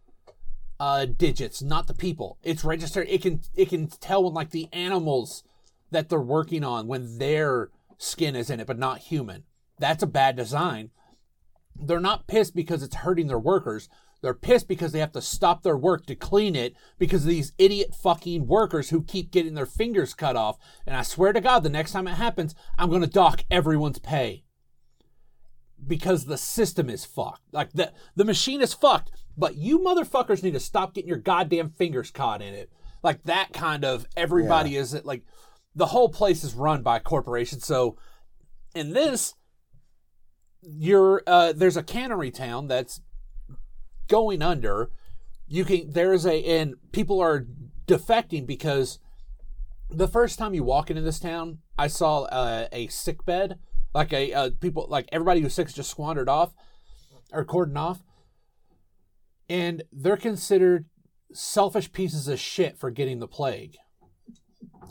uh 0.80 1.04
digits 1.06 1.62
not 1.62 1.86
the 1.86 1.94
people. 1.94 2.38
It's 2.42 2.64
registered 2.64 3.06
it 3.08 3.22
can 3.22 3.40
it 3.54 3.68
can 3.68 3.86
tell 3.88 4.24
when 4.24 4.34
like 4.34 4.50
the 4.50 4.68
animals 4.72 5.44
that 5.90 6.08
they're 6.08 6.20
working 6.20 6.64
on 6.64 6.86
when 6.88 7.18
their 7.18 7.70
skin 7.98 8.34
is 8.34 8.50
in 8.50 8.60
it 8.60 8.66
but 8.66 8.78
not 8.78 8.98
human. 8.98 9.44
That's 9.78 10.02
a 10.02 10.06
bad 10.06 10.36
design. 10.36 10.90
They're 11.74 12.00
not 12.00 12.26
pissed 12.26 12.54
because 12.54 12.82
it's 12.82 12.96
hurting 12.96 13.28
their 13.28 13.38
workers 13.38 13.88
they're 14.22 14.34
pissed 14.34 14.68
because 14.68 14.92
they 14.92 15.00
have 15.00 15.12
to 15.12 15.20
stop 15.20 15.62
their 15.62 15.76
work 15.76 16.06
to 16.06 16.14
clean 16.14 16.54
it 16.54 16.74
because 16.98 17.22
of 17.22 17.28
these 17.28 17.52
idiot 17.58 17.94
fucking 17.94 18.46
workers 18.46 18.90
who 18.90 19.02
keep 19.02 19.32
getting 19.32 19.54
their 19.54 19.66
fingers 19.66 20.14
cut 20.14 20.36
off. 20.36 20.58
And 20.86 20.96
I 20.96 21.02
swear 21.02 21.32
to 21.32 21.40
God, 21.40 21.64
the 21.64 21.68
next 21.68 21.90
time 21.90 22.06
it 22.06 22.14
happens, 22.14 22.54
I'm 22.78 22.88
going 22.88 23.02
to 23.02 23.08
dock 23.08 23.44
everyone's 23.50 23.98
pay. 23.98 24.44
Because 25.84 26.26
the 26.26 26.38
system 26.38 26.88
is 26.88 27.04
fucked. 27.04 27.42
Like 27.50 27.72
the, 27.72 27.92
the 28.14 28.24
machine 28.24 28.62
is 28.62 28.72
fucked, 28.72 29.10
but 29.36 29.56
you 29.56 29.80
motherfuckers 29.80 30.42
need 30.42 30.52
to 30.52 30.60
stop 30.60 30.94
getting 30.94 31.08
your 31.08 31.18
goddamn 31.18 31.70
fingers 31.70 32.12
caught 32.12 32.40
in 32.40 32.54
it. 32.54 32.70
Like 33.02 33.24
that 33.24 33.52
kind 33.52 33.84
of 33.84 34.06
everybody 34.16 34.76
is 34.76 34.94
it. 34.94 35.04
like 35.04 35.24
the 35.74 35.86
whole 35.86 36.08
place 36.08 36.44
is 36.44 36.54
run 36.54 36.82
by 36.82 37.00
corporations. 37.00 37.66
So 37.66 37.96
in 38.76 38.92
this, 38.92 39.34
you're 40.62 41.24
uh, 41.26 41.52
there's 41.52 41.76
a 41.76 41.82
cannery 41.82 42.30
town 42.30 42.68
that's 42.68 43.00
going 44.12 44.42
under. 44.42 44.90
You 45.48 45.64
can 45.64 45.90
there's 45.90 46.26
a 46.26 46.44
and 46.44 46.74
people 46.92 47.18
are 47.20 47.46
defecting 47.86 48.46
because 48.46 48.98
the 49.90 50.06
first 50.06 50.38
time 50.38 50.54
you 50.54 50.62
walk 50.62 50.90
into 50.90 51.02
this 51.02 51.18
town, 51.18 51.58
I 51.78 51.86
saw 51.88 52.24
uh, 52.24 52.68
a 52.72 52.88
sick 52.88 53.24
bed, 53.24 53.58
like 53.94 54.12
a 54.12 54.32
uh, 54.34 54.50
people 54.60 54.86
like 54.90 55.08
everybody 55.10 55.40
who's 55.40 55.54
sick 55.54 55.72
just 55.72 55.90
squandered 55.90 56.28
off 56.28 56.52
or 57.32 57.44
cordoned 57.46 57.78
off, 57.78 58.02
and 59.48 59.82
they're 59.90 60.18
considered 60.18 60.84
selfish 61.32 61.90
pieces 61.90 62.28
of 62.28 62.38
shit 62.38 62.78
for 62.78 62.90
getting 62.90 63.18
the 63.18 63.28
plague. 63.28 63.76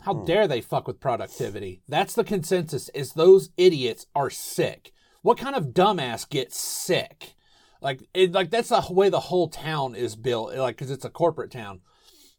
How 0.04 0.14
dare 0.14 0.48
they 0.48 0.60
fuck 0.60 0.88
with 0.88 0.98
productivity? 0.98 1.80
That's 1.88 2.14
the 2.14 2.24
consensus 2.24 2.88
is 2.88 3.12
those 3.12 3.50
idiots 3.56 4.06
are 4.16 4.30
sick. 4.30 4.90
What 5.22 5.38
kind 5.38 5.54
of 5.54 5.66
dumbass 5.66 6.28
gets 6.28 6.58
sick? 6.58 7.34
Like 7.82 8.08
it, 8.14 8.32
like 8.32 8.50
that's 8.50 8.68
the 8.68 8.86
way 8.90 9.08
the 9.08 9.20
whole 9.20 9.48
town 9.48 9.94
is 9.96 10.14
built 10.14 10.54
eh, 10.54 10.60
like 10.60 10.76
cuz 10.76 10.90
it's 10.90 11.04
a 11.04 11.10
corporate 11.10 11.50
town. 11.50 11.80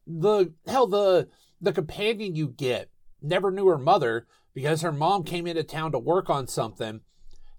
The 0.07 0.53
hell 0.65 0.87
the 0.87 1.27
the 1.61 1.73
companion 1.73 2.35
you 2.35 2.47
get 2.47 2.89
never 3.21 3.51
knew 3.51 3.67
her 3.67 3.77
mother 3.77 4.25
because 4.53 4.81
her 4.81 4.91
mom 4.91 5.23
came 5.23 5.45
into 5.45 5.63
town 5.63 5.91
to 5.91 5.99
work 5.99 6.29
on 6.29 6.47
something, 6.47 7.01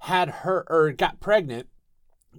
had 0.00 0.28
her 0.30 0.64
or 0.68 0.92
got 0.92 1.20
pregnant 1.20 1.68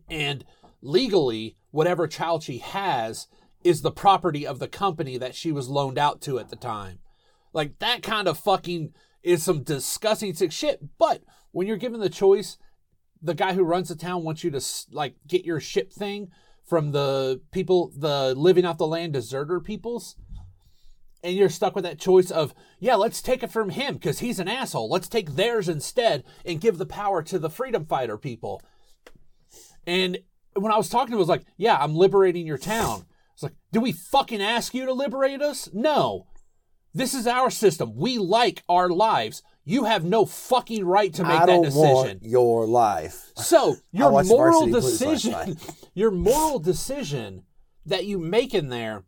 and 0.10 0.46
legally 0.82 1.58
whatever 1.72 2.08
child 2.08 2.44
she 2.44 2.58
has 2.58 3.28
is 3.64 3.82
the 3.82 3.92
property 3.92 4.48
of 4.48 4.60
the 4.60 4.68
company 4.68 5.18
that 5.18 5.36
she 5.36 5.52
was 5.52 5.70
loaned 5.70 5.98
out 5.98 6.22
to 6.22 6.40
at 6.40 6.50
the 6.50 6.56
time. 6.56 7.00
Like 7.54 7.80
that 7.80 8.02
kind 8.02 8.28
of 8.28 8.40
fucking 8.40 8.94
is 9.24 9.44
some 9.44 9.64
disgusting 9.64 10.34
sick 10.34 10.52
shit. 10.52 10.82
But 10.98 11.24
when 11.52 11.68
you're 11.68 11.78
given 11.78 12.00
the 12.00 12.10
choice, 12.10 12.58
the 13.25 13.34
guy 13.34 13.53
who 13.53 13.63
runs 13.63 13.89
the 13.89 13.96
town 13.96 14.24
wants 14.24 14.44
you 14.44 14.51
to 14.51 14.62
like 14.91 15.15
get 15.27 15.44
your 15.44 15.60
ship 15.60 15.91
thing 15.91 16.29
from 16.63 16.91
the 16.91 17.41
people, 17.51 17.91
the 17.96 18.34
living 18.36 18.65
off 18.65 18.77
the 18.77 18.88
land 18.88 19.13
deserter 19.13 19.60
peoples. 19.60 20.15
And 21.24 21.36
you're 21.36 21.50
stuck 21.50 21.74
with 21.74 21.86
that 21.86 22.00
choice 22.00 22.29
of, 22.29 22.53
yeah, 22.79 22.96
let's 22.96 23.22
take 23.22 23.41
it 23.41 23.51
from 23.51 23.70
him 23.70 23.96
because 23.96 24.20
he's 24.20 24.39
an 24.39 24.48
asshole. 24.48 24.89
Let's 24.89 25.08
take 25.08 25.32
theirs 25.32 25.67
instead 25.67 26.24
and 26.46 26.62
give 26.62 26.77
the 26.77 26.86
power 26.86 27.24
to 27.24 27.39
the 27.39 27.50
freedom 27.50 27.84
fighter 27.84 28.17
people. 28.17 28.62
And 29.88 30.20
when 30.53 30.72
I 30.72 30.77
was 30.77 30.88
talking 30.88 31.08
to 31.08 31.13
him, 31.13 31.20
was 31.20 31.27
like, 31.27 31.46
yeah, 31.58 31.77
I'm 31.79 31.96
liberating 31.96 32.46
your 32.46 32.60
town. 32.60 33.05
It's 33.34 33.41
like, 33.41 33.55
do 33.72 33.82
we 33.82 33.91
fucking 33.91 34.41
ask 34.41 34.75
you 34.75 34.86
to 34.86 34.94
liberate 34.94 35.41
us? 35.41 35.67
No. 35.74 36.27
This 36.94 37.15
is 37.15 37.25
our 37.25 37.50
system. 37.50 37.96
We 37.96 38.20
like 38.20 38.63
our 38.70 38.89
lives. 38.89 39.41
You 39.68 39.86
have 39.86 40.04
no 40.04 40.26
fucking 40.26 40.86
right 40.86 41.12
to 41.16 41.24
make 41.24 41.32
I 41.32 41.40
that 41.40 41.46
don't 41.48 41.64
decision. 41.64 41.84
want 41.84 42.24
your 42.24 42.68
life. 42.68 43.32
So 43.36 43.78
your 43.92 44.12
moral 44.12 44.24
Varsity 44.68 44.72
Blues 44.72 45.02
last 45.02 45.24
decision, 45.24 45.58
your 45.96 46.12
moral 46.12 46.60
decision 46.60 47.44
that 47.88 48.06
you 48.06 48.20
make 48.20 48.54
in 48.54 48.70
there, 48.70 49.04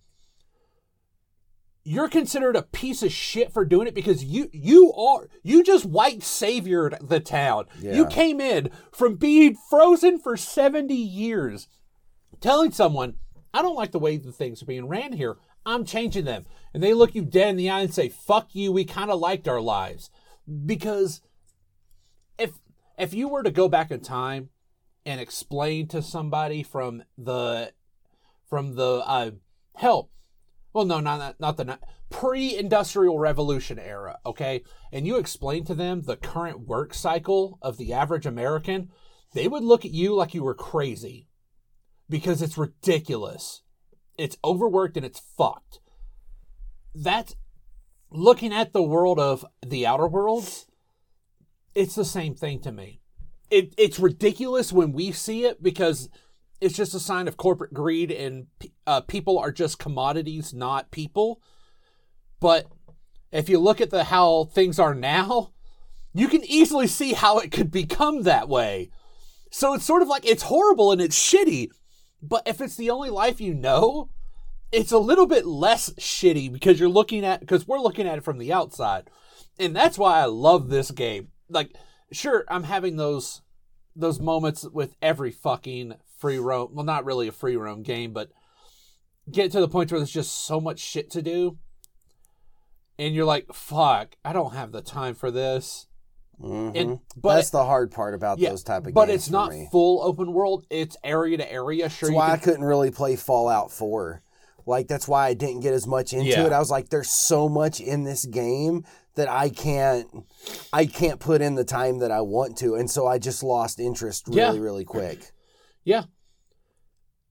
you're 1.83 2.09
considered 2.09 2.55
a 2.55 2.63
piece 2.63 3.01
of 3.03 3.11
shit 3.13 3.53
for 3.53 3.63
doing 3.63 3.87
it 3.87 3.93
because 3.93 4.23
you 4.23 4.49
you 4.51 4.91
are 4.93 5.29
you 5.43 5.63
just 5.63 5.85
white 5.85 6.23
saviored 6.23 6.97
the 7.01 7.19
town. 7.19 7.65
You 7.95 8.07
came 8.07 8.41
in 8.41 8.71
from 8.91 9.15
being 9.15 9.55
frozen 9.69 10.19
for 10.19 10.35
seventy 10.35 10.95
years, 10.95 11.67
telling 12.41 12.71
someone, 12.71 13.13
"I 13.53 13.61
don't 13.61 13.75
like 13.77 13.91
the 13.91 13.99
way 13.99 14.17
the 14.17 14.31
things 14.31 14.61
are 14.61 14.65
being 14.65 14.87
ran 14.87 15.13
here. 15.13 15.37
I'm 15.65 15.85
changing 15.85 16.25
them," 16.25 16.45
and 16.73 16.81
they 16.81 16.93
look 16.93 17.13
you 17.15 17.23
dead 17.23 17.49
in 17.49 17.57
the 17.57 17.69
eye 17.69 17.81
and 17.81 17.93
say, 17.93 18.09
"Fuck 18.09 18.53
you. 18.53 18.71
We 18.71 18.83
kind 18.83 19.09
of 19.11 19.19
liked 19.19 19.47
our 19.47 19.61
lives," 19.61 20.09
because 20.65 21.21
if 22.37 22.51
if 22.97 23.13
you 23.13 23.27
were 23.27 23.43
to 23.43 23.51
go 23.51 23.67
back 23.67 23.91
in 23.91 23.99
time 23.99 24.49
and 25.05 25.19
explain 25.19 25.87
to 25.87 26.01
somebody 26.01 26.63
from 26.63 27.03
the 27.17 27.71
from 28.49 28.75
the 28.75 29.03
uh 29.05 29.31
hell 29.75 30.09
well 30.73 30.85
no 30.85 30.99
not 30.99 31.39
not, 31.39 31.57
the 31.57 31.79
pre-industrial 32.09 33.19
revolution 33.19 33.77
era 33.77 34.17
okay? 34.25 34.63
And 34.91 35.05
you 35.05 35.17
explain 35.17 35.65
to 35.65 35.75
them 35.75 36.03
the 36.03 36.15
current 36.15 36.61
work 36.61 36.93
cycle 36.93 37.57
of 37.61 37.77
the 37.77 37.93
average 37.93 38.25
american 38.25 38.89
they 39.33 39.47
would 39.47 39.63
look 39.63 39.85
at 39.85 39.91
you 39.91 40.15
like 40.15 40.33
you 40.33 40.43
were 40.43 40.55
crazy 40.55 41.27
because 42.09 42.41
it's 42.41 42.57
ridiculous. 42.57 43.61
It's 44.17 44.37
overworked 44.43 44.97
and 44.97 45.05
it's 45.05 45.19
fucked. 45.19 45.79
That's 46.95 47.35
looking 48.09 48.53
at 48.53 48.73
the 48.73 48.83
world 48.83 49.19
of 49.19 49.45
the 49.65 49.85
outer 49.85 50.07
worlds 50.07 50.67
it's 51.77 51.93
the 51.93 52.05
same 52.05 52.33
thing 52.33 52.59
to 52.61 52.71
me. 52.71 53.01
It, 53.51 53.75
it's 53.77 53.99
ridiculous 53.99 54.73
when 54.73 54.93
we 54.93 55.11
see 55.11 55.45
it 55.45 55.61
because 55.61 56.09
it's 56.59 56.75
just 56.75 56.95
a 56.95 56.99
sign 56.99 57.27
of 57.27 57.37
corporate 57.37 57.71
greed 57.71 58.09
and 58.09 58.47
uh, 58.87 59.01
people 59.01 59.37
are 59.37 59.51
just 59.51 59.77
commodities, 59.77 60.55
not 60.55 60.89
people. 60.89 61.39
But 62.39 62.65
if 63.31 63.47
you 63.47 63.59
look 63.59 63.79
at 63.79 63.91
the 63.91 64.05
how 64.05 64.45
things 64.45 64.79
are 64.79 64.95
now, 64.95 65.51
you 66.15 66.27
can 66.27 66.43
easily 66.45 66.87
see 66.87 67.13
how 67.13 67.37
it 67.37 67.51
could 67.51 67.69
become 67.69 68.23
that 68.23 68.49
way. 68.49 68.89
So 69.51 69.75
it's 69.75 69.85
sort 69.85 70.01
of 70.01 70.07
like 70.07 70.25
it's 70.25 70.43
horrible 70.43 70.91
and 70.91 70.99
it's 70.99 71.17
shitty, 71.17 71.69
but 72.23 72.41
if 72.47 72.59
it's 72.59 72.75
the 72.75 72.89
only 72.89 73.11
life 73.11 73.39
you 73.39 73.53
know, 73.53 74.09
it's 74.71 74.91
a 74.91 74.97
little 74.97 75.25
bit 75.27 75.45
less 75.45 75.89
shitty 75.91 76.51
because 76.51 76.79
you're 76.79 76.89
looking 76.89 77.23
at 77.25 77.39
because 77.39 77.67
we're 77.67 77.79
looking 77.79 78.07
at 78.07 78.17
it 78.17 78.23
from 78.23 78.37
the 78.37 78.51
outside. 78.53 79.09
And 79.59 79.75
that's 79.75 79.97
why 79.97 80.19
I 80.19 80.25
love 80.25 80.69
this 80.69 80.91
game. 80.91 81.29
Like 81.49 81.71
sure, 82.11 82.45
I'm 82.49 82.63
having 82.63 82.97
those 82.97 83.41
those 83.95 84.19
moments 84.19 84.65
with 84.71 84.95
every 85.01 85.31
fucking 85.31 85.95
free 86.17 86.37
roam. 86.37 86.69
Well, 86.73 86.85
not 86.85 87.05
really 87.05 87.27
a 87.27 87.31
free 87.31 87.55
roam 87.55 87.81
game, 87.83 88.13
but 88.13 88.29
get 89.31 89.51
to 89.51 89.59
the 89.59 89.67
point 89.67 89.91
where 89.91 89.99
there's 89.99 90.11
just 90.11 90.45
so 90.45 90.59
much 90.61 90.79
shit 90.79 91.09
to 91.11 91.21
do. 91.21 91.57
And 92.99 93.13
you're 93.13 93.25
like, 93.25 93.53
fuck, 93.53 94.15
I 94.25 94.33
don't 94.33 94.53
have 94.53 94.71
the 94.71 94.81
time 94.81 95.13
for 95.15 95.29
this. 95.31 95.87
Mhm. 96.41 96.75
And 96.79 96.99
but 97.15 97.35
That's 97.35 97.49
the 97.49 97.63
hard 97.65 97.91
part 97.91 98.13
about 98.13 98.37
yeah, 98.37 98.49
those 98.49 98.63
type 98.63 98.79
of 98.81 98.85
games. 98.85 98.93
but 98.93 99.09
it's 99.09 99.29
not 99.29 99.51
me. 99.51 99.67
full 99.71 100.03
open 100.03 100.33
world. 100.33 100.65
It's 100.69 100.95
area 101.03 101.37
to 101.37 101.51
area. 101.51 101.89
Sure, 101.89 102.09
That's 102.09 102.15
why 102.15 102.31
I 102.31 102.37
couldn't 102.37 102.63
really 102.63 102.91
play 102.91 103.15
Fallout 103.15 103.71
4. 103.71 104.21
Like 104.67 104.87
that's 104.87 105.07
why 105.07 105.27
I 105.27 105.33
didn't 105.33 105.61
get 105.61 105.73
as 105.73 105.87
much 105.87 106.13
into 106.13 106.29
Yeah. 106.29 106.45
it. 106.45 106.53
I 106.53 106.59
was 106.59 106.69
like, 106.69 106.89
there's 106.89 107.09
so 107.09 107.47
much 107.49 107.79
in 107.79 108.03
this 108.03 108.25
game 108.25 108.83
that 109.15 109.29
I 109.29 109.49
can't 109.49 110.07
I 110.73 110.85
can't 110.85 111.19
put 111.19 111.41
in 111.41 111.55
the 111.55 111.63
time 111.63 111.99
that 111.99 112.11
I 112.11 112.21
want 112.21 112.57
to. 112.57 112.75
And 112.75 112.91
so 112.91 113.07
I 113.07 113.17
just 113.17 113.41
lost 113.43 113.79
interest 113.79 114.27
really, 114.27 114.39
Yeah. 114.39 114.61
really 114.63 114.85
quick. 114.85 115.31
yeah. 115.83 116.03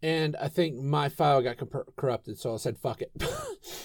And 0.03 0.37
I 0.37 0.49
think 0.49 0.77
my 0.77 1.09
file 1.09 1.41
got 1.43 1.57
corrupted, 1.97 2.39
so 2.39 2.53
I 2.53 2.59
said, 2.59 2.79
"Fuck 2.79 3.03
it." 3.03 3.11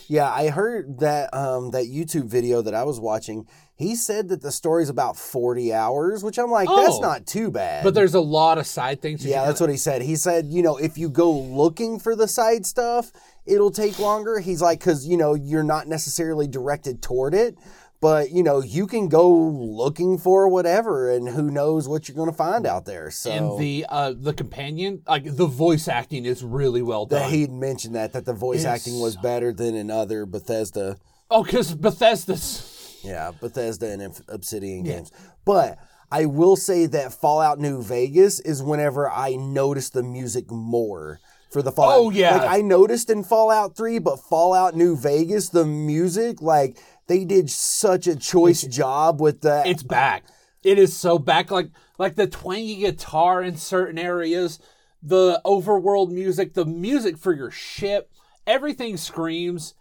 Yeah, 0.08 0.30
I 0.30 0.50
heard 0.50 1.00
that 1.00 1.34
um 1.34 1.72
that 1.72 1.86
YouTube 1.86 2.26
video 2.26 2.62
that 2.62 2.74
I 2.76 2.84
was 2.84 3.00
watching, 3.00 3.48
he 3.82 3.96
said 3.96 4.30
that 4.30 4.42
the 4.42 4.52
story's 4.52 4.90
about 4.90 5.18
40 5.18 5.74
hours, 5.74 6.24
which 6.24 6.38
I'm 6.38 6.52
like, 6.52 6.68
that's 6.70 6.96
Oh. 6.96 7.00
not 7.02 7.26
too 7.26 7.52
bad. 7.52 7.84
but 7.84 7.94
there's 7.94 8.14
a 8.14 8.22
lot 8.22 8.58
of 8.58 8.66
side 8.68 9.02
things. 9.02 9.26
Yeah, 9.26 9.46
that's 9.46 9.60
what 9.62 9.70
he 9.70 9.78
said. 9.78 10.02
He 10.02 10.16
said, 10.16 10.48
you 10.48 10.62
know, 10.62 10.78
if 10.78 10.98
you 10.98 11.10
go 11.10 11.32
looking 11.32 12.00
for 12.00 12.16
the 12.16 12.28
side 12.28 12.66
stuff, 12.66 13.12
it'll 13.46 13.72
take 13.72 14.00
longer. 14.00 14.40
He's 14.40 14.62
like, 14.62 14.80
because, 14.80 15.08
you 15.08 15.18
know, 15.18 15.34
you're 15.34 15.64
not 15.64 15.88
necessarily 15.88 16.48
directed 16.48 17.02
toward 17.02 17.34
it, 17.34 17.56
but, 18.00 18.32
you 18.32 18.42
know, 18.42 18.62
you 18.62 18.88
can 18.88 19.10
go 19.10 19.32
looking 19.32 20.18
for 20.18 20.48
whatever, 20.48 21.12
and 21.12 21.30
who 21.30 21.52
knows 21.52 21.88
what 21.88 22.08
you're 22.08 22.16
going 22.16 22.32
to 22.32 22.36
find 22.36 22.66
out 22.66 22.86
there. 22.86 23.12
So, 23.12 23.30
and 23.32 23.60
the 23.60 23.86
uh 23.88 24.14
the 24.18 24.34
companion, 24.34 25.04
like 25.08 25.24
the 25.36 25.46
voice 25.46 25.88
acting 25.88 26.26
is 26.26 26.44
really 26.44 26.82
well 26.82 27.06
done. 27.06 27.30
he 27.30 27.46
mentioned 27.48 27.94
that, 27.96 28.14
that 28.14 28.26
the 28.26 28.34
voice 28.34 28.62
It's- 28.62 28.76
acting 28.80 29.00
was 29.00 29.16
better 29.18 29.54
than 29.54 29.76
in 29.76 29.92
other 29.92 30.26
Bethesda, 30.26 30.98
oh, 31.30 31.44
because 31.44 31.76
Bethesda's. 31.76 32.81
Yeah, 33.04 33.32
Bethesda 33.40 33.92
and 33.92 34.02
Inf- 34.02 34.22
Obsidian 34.28 34.84
games. 34.84 35.12
But 35.46 35.78
I 36.12 36.26
will 36.26 36.56
say 36.56 36.86
that 36.88 37.14
Fallout 37.14 37.60
New 37.60 37.82
Vegas 37.82 38.40
is 38.40 38.62
whenever 38.62 39.10
I 39.10 39.36
notice 39.36 39.90
the 39.90 40.04
music 40.04 40.52
more 40.52 41.20
for 41.52 41.62
the 41.62 41.72
Fallout. 41.72 41.98
Oh, 41.98 42.10
yeah. 42.10 42.36
like 42.36 42.50
I 42.50 42.62
noticed 42.62 43.10
in 43.10 43.24
Fallout 43.24 43.76
Three, 43.76 44.00
but 44.00 44.18
Fallout 44.18 44.76
New 44.76 44.96
Vegas, 44.96 45.50
the 45.50 45.66
music, 45.66 46.42
like 46.42 46.78
they 47.08 47.26
did 47.26 47.50
such 47.50 48.08
a 48.08 48.16
choice 48.16 48.64
job 48.64 49.22
with 49.22 49.42
that. 49.42 49.68
It's 49.68 49.84
back. 49.84 50.26
It 50.64 50.78
is 50.78 50.96
so 50.96 51.18
back. 51.18 51.52
Like 51.52 51.70
like 51.98 52.16
the 52.16 52.28
twangy 52.28 52.78
guitar 52.78 53.42
in 53.42 53.58
certain 53.58 53.98
areas, 53.98 54.60
the 55.02 55.42
overworld 55.46 56.10
music, 56.10 56.54
the 56.54 56.66
music 56.66 57.18
for 57.18 57.34
your 57.34 57.52
ship, 57.52 58.12
everything 58.46 58.98
screams 58.98 59.76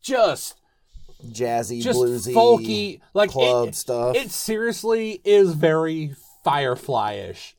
just 0.00 0.56
jazzy, 1.22 1.82
just 1.82 1.98
bluesy, 1.98 2.34
folky. 2.34 3.00
Like 3.14 3.30
club 3.30 3.68
it, 3.68 3.74
stuff. 3.74 4.16
It 4.16 4.30
seriously 4.30 5.20
is 5.24 5.54
very 5.54 6.14
Firefly-ish. 6.44 7.56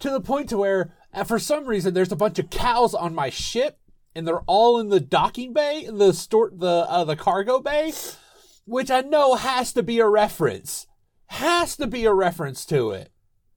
To 0.00 0.10
the 0.10 0.20
point 0.20 0.48
to 0.48 0.56
where, 0.56 0.94
uh, 1.12 1.24
for 1.24 1.38
some 1.38 1.66
reason, 1.66 1.92
there's 1.92 2.12
a 2.12 2.16
bunch 2.16 2.38
of 2.38 2.50
cows 2.50 2.94
on 2.94 3.14
my 3.14 3.28
ship, 3.28 3.78
and 4.14 4.26
they're 4.26 4.40
all 4.46 4.78
in 4.78 4.88
the 4.88 5.00
docking 5.00 5.52
bay, 5.52 5.86
the 5.90 6.12
store, 6.12 6.50
the 6.54 6.86
uh, 6.88 7.04
the 7.04 7.16
cargo 7.16 7.60
bay, 7.60 7.92
which 8.64 8.90
I 8.90 9.02
know 9.02 9.34
has 9.34 9.72
to 9.74 9.82
be 9.82 9.98
a 9.98 10.08
reference. 10.08 10.86
Has 11.26 11.76
to 11.76 11.86
be 11.86 12.06
a 12.06 12.14
reference 12.14 12.64
to 12.66 12.90
it, 12.90 13.10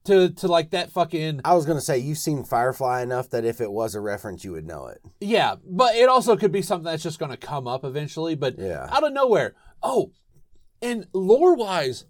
to 0.06 0.30
to 0.32 0.48
like 0.48 0.72
that 0.72 0.92
fucking 0.92 1.42
I 1.46 1.54
was 1.54 1.66
gonna 1.66 1.82
say 1.82 1.98
you've 1.98 2.18
seen 2.18 2.44
Firefly 2.44 3.02
enough 3.02 3.30
that 3.30 3.46
if 3.46 3.62
it 3.62 3.72
was 3.72 3.96
a 3.96 4.02
reference, 4.02 4.44
you 4.44 4.52
would 4.52 4.66
know 4.68 4.88
it. 4.88 5.02
Yeah, 5.22 5.56
but 5.66 5.96
it 5.96 6.10
also 6.10 6.36
could 6.36 6.52
be 6.52 6.62
something 6.62 6.86
that's 6.86 7.04
just 7.04 7.20
going 7.20 7.32
to 7.32 7.38
come 7.38 7.68
up 7.68 7.84
eventually, 7.86 8.36
but 8.36 8.58
Yeah. 8.60 8.88
out 8.92 9.06
of 9.06 9.14
nowhere. 9.14 9.56
Oh, 9.82 10.12
and 10.82 11.08
lore 11.14 11.56
wise, 11.56 12.06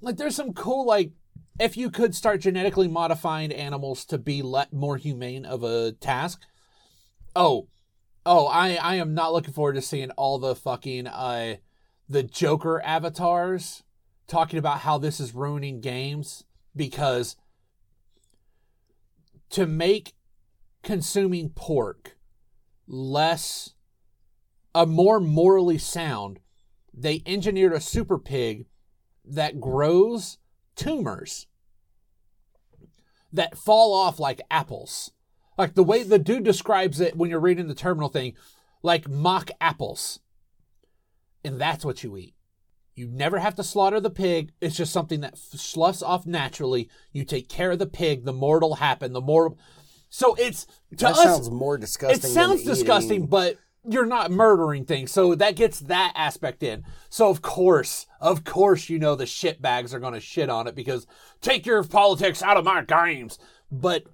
like 0.00 0.16
there's 0.16 0.34
some 0.34 0.52
cool, 0.52 0.84
like, 0.86 1.12
if 1.60 1.76
you 1.76 1.90
could 1.90 2.14
start 2.14 2.40
genetically 2.40 2.88
modifying 2.88 3.52
animals 3.52 4.04
to 4.06 4.18
be 4.18 4.42
let 4.42 4.72
more 4.72 4.96
humane 4.96 5.44
of 5.44 5.62
a 5.62 5.92
task. 5.92 6.40
Oh, 7.36 7.68
oh, 8.26 8.46
I, 8.46 8.74
I 8.74 8.94
am 8.96 9.14
not 9.14 9.32
looking 9.32 9.54
forward 9.54 9.74
to 9.74 9.82
seeing 9.82 10.10
all 10.12 10.38
the 10.38 10.54
fucking, 10.56 11.06
uh, 11.06 11.56
the 12.08 12.22
Joker 12.24 12.80
avatars 12.84 13.82
talking 14.26 14.58
about 14.58 14.80
how 14.80 14.98
this 14.98 15.20
is 15.20 15.34
ruining 15.34 15.80
games 15.80 16.44
because 16.78 17.36
to 19.50 19.66
make 19.66 20.14
consuming 20.82 21.50
pork 21.50 22.16
less 22.86 23.74
a 24.74 24.86
more 24.86 25.20
morally 25.20 25.76
sound 25.76 26.40
they 26.94 27.22
engineered 27.26 27.72
a 27.72 27.80
super 27.80 28.18
pig 28.18 28.66
that 29.24 29.60
grows 29.60 30.38
tumors 30.74 31.46
that 33.32 33.58
fall 33.58 33.92
off 33.92 34.18
like 34.18 34.40
apples. 34.50 35.12
Like 35.56 35.74
the 35.74 35.84
way 35.84 36.02
the 36.02 36.18
dude 36.18 36.44
describes 36.44 37.00
it 37.00 37.16
when 37.16 37.30
you're 37.30 37.40
reading 37.40 37.68
the 37.68 37.74
terminal 37.74 38.08
thing 38.08 38.34
like 38.82 39.08
mock 39.08 39.50
apples. 39.60 40.20
And 41.44 41.60
that's 41.60 41.84
what 41.84 42.02
you 42.02 42.16
eat 42.16 42.34
you 42.98 43.08
never 43.08 43.38
have 43.38 43.54
to 43.54 43.62
slaughter 43.62 44.00
the 44.00 44.10
pig. 44.10 44.52
It's 44.60 44.76
just 44.76 44.92
something 44.92 45.20
that 45.20 45.34
f- 45.34 45.60
sloughs 45.60 46.02
off 46.02 46.26
naturally. 46.26 46.90
You 47.12 47.24
take 47.24 47.48
care 47.48 47.70
of 47.70 47.78
the 47.78 47.86
pig. 47.86 48.24
The 48.24 48.32
more 48.32 48.56
it'll 48.56 48.74
happen. 48.74 49.12
The 49.12 49.20
more. 49.20 49.54
So 50.10 50.34
it's 50.34 50.66
to 50.90 51.04
that 51.04 51.12
us. 51.12 51.22
sounds 51.22 51.50
more 51.50 51.78
disgusting. 51.78 52.30
it 52.30 52.34
sounds 52.34 52.64
disgusting, 52.64 53.26
but 53.26 53.56
you're 53.88 54.06
not 54.06 54.30
murdering 54.30 54.84
things. 54.84 55.12
So 55.12 55.34
that 55.36 55.54
gets 55.54 55.80
that 55.80 56.12
aspect 56.16 56.62
in. 56.62 56.84
So 57.08 57.28
of 57.30 57.40
course, 57.40 58.06
of 58.20 58.44
course, 58.44 58.88
you 58.88 58.98
know 58.98 59.14
the 59.14 59.26
shit 59.26 59.62
bags 59.62 59.94
are 59.94 60.00
going 60.00 60.14
to 60.14 60.20
shit 60.20 60.50
on 60.50 60.66
it 60.66 60.74
because 60.74 61.06
take 61.40 61.64
your 61.66 61.82
politics 61.84 62.42
out 62.42 62.56
of 62.56 62.64
my 62.64 62.82
games. 62.82 63.38
But 63.70 64.04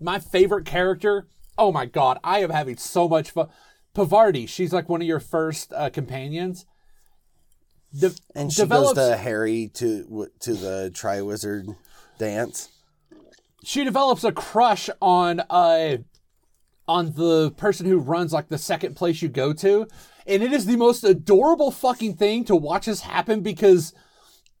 my 0.00 0.18
favorite 0.18 0.64
character. 0.64 1.28
Oh 1.58 1.70
my 1.70 1.84
god, 1.84 2.18
I 2.24 2.38
am 2.40 2.50
having 2.50 2.78
so 2.78 3.08
much 3.08 3.30
fun. 3.30 3.48
Parvati, 3.94 4.46
she's 4.46 4.72
like 4.72 4.88
one 4.88 5.02
of 5.02 5.06
your 5.06 5.20
first 5.20 5.72
uh, 5.74 5.90
companions. 5.90 6.64
De- 7.98 8.12
And 8.34 8.52
she 8.52 8.62
develops- 8.62 8.94
goes 8.94 9.10
to 9.10 9.16
Harry 9.16 9.70
to 9.74 10.28
to 10.40 10.54
the 10.54 10.90
Triwizard 10.94 11.76
dance. 12.18 12.68
she 13.64 13.84
develops 13.84 14.24
a 14.24 14.32
crush 14.32 14.88
on 15.00 15.40
uh 15.50 15.98
on 16.88 17.12
the 17.14 17.50
person 17.52 17.86
who 17.86 17.98
runs 17.98 18.32
like 18.32 18.48
the 18.48 18.58
second 18.58 18.96
place 18.96 19.22
you 19.22 19.28
go 19.28 19.52
to. 19.52 19.86
And 20.26 20.42
it 20.42 20.52
is 20.52 20.66
the 20.66 20.76
most 20.76 21.04
adorable 21.04 21.70
fucking 21.70 22.16
thing 22.16 22.44
to 22.46 22.56
watch 22.56 22.86
this 22.86 23.00
happen 23.02 23.40
because 23.40 23.92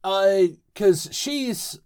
uh 0.04 0.42
cuz 0.74 1.08
she's 1.12 1.80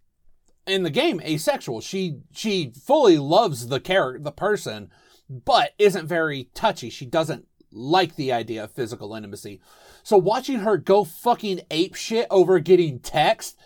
in 0.66 0.82
the 0.82 0.90
game 0.90 1.20
asexual. 1.22 1.80
She 1.80 2.18
she 2.32 2.72
fully 2.82 3.18
loves 3.18 3.68
the 3.68 3.80
character 3.80 4.22
the 4.22 4.32
person 4.32 4.90
but 5.28 5.72
isn't 5.78 6.06
very 6.06 6.50
touchy. 6.54 6.90
She 6.90 7.06
doesn't 7.06 7.46
like 7.72 8.16
the 8.16 8.32
idea 8.32 8.64
of 8.64 8.72
physical 8.72 9.14
intimacy 9.14 9.60
so 10.06 10.16
watching 10.16 10.60
her 10.60 10.76
go 10.76 11.02
fucking 11.02 11.62
ape 11.68 11.96
shit 11.96 12.28
over 12.30 12.60
getting 12.60 13.00
text 13.00 13.58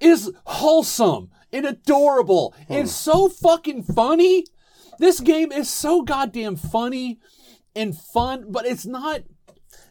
is 0.00 0.32
wholesome 0.44 1.30
and 1.52 1.64
adorable 1.64 2.52
and 2.68 2.88
so 2.88 3.28
fucking 3.28 3.84
funny. 3.84 4.44
This 4.98 5.20
game 5.20 5.52
is 5.52 5.70
so 5.70 6.02
goddamn 6.02 6.56
funny 6.56 7.20
and 7.76 7.96
fun, 7.96 8.46
but 8.48 8.66
it's 8.66 8.84
not. 8.84 9.20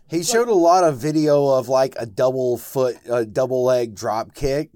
He 0.09 0.23
showed 0.23 0.49
a 0.49 0.53
lot 0.53 0.83
of 0.83 0.97
video 0.97 1.47
of 1.47 1.69
like 1.69 1.95
a 1.97 2.05
double 2.05 2.57
foot, 2.57 2.97
a 3.09 3.25
double 3.25 3.63
leg 3.63 3.95
drop 3.95 4.35
kick. 4.35 4.71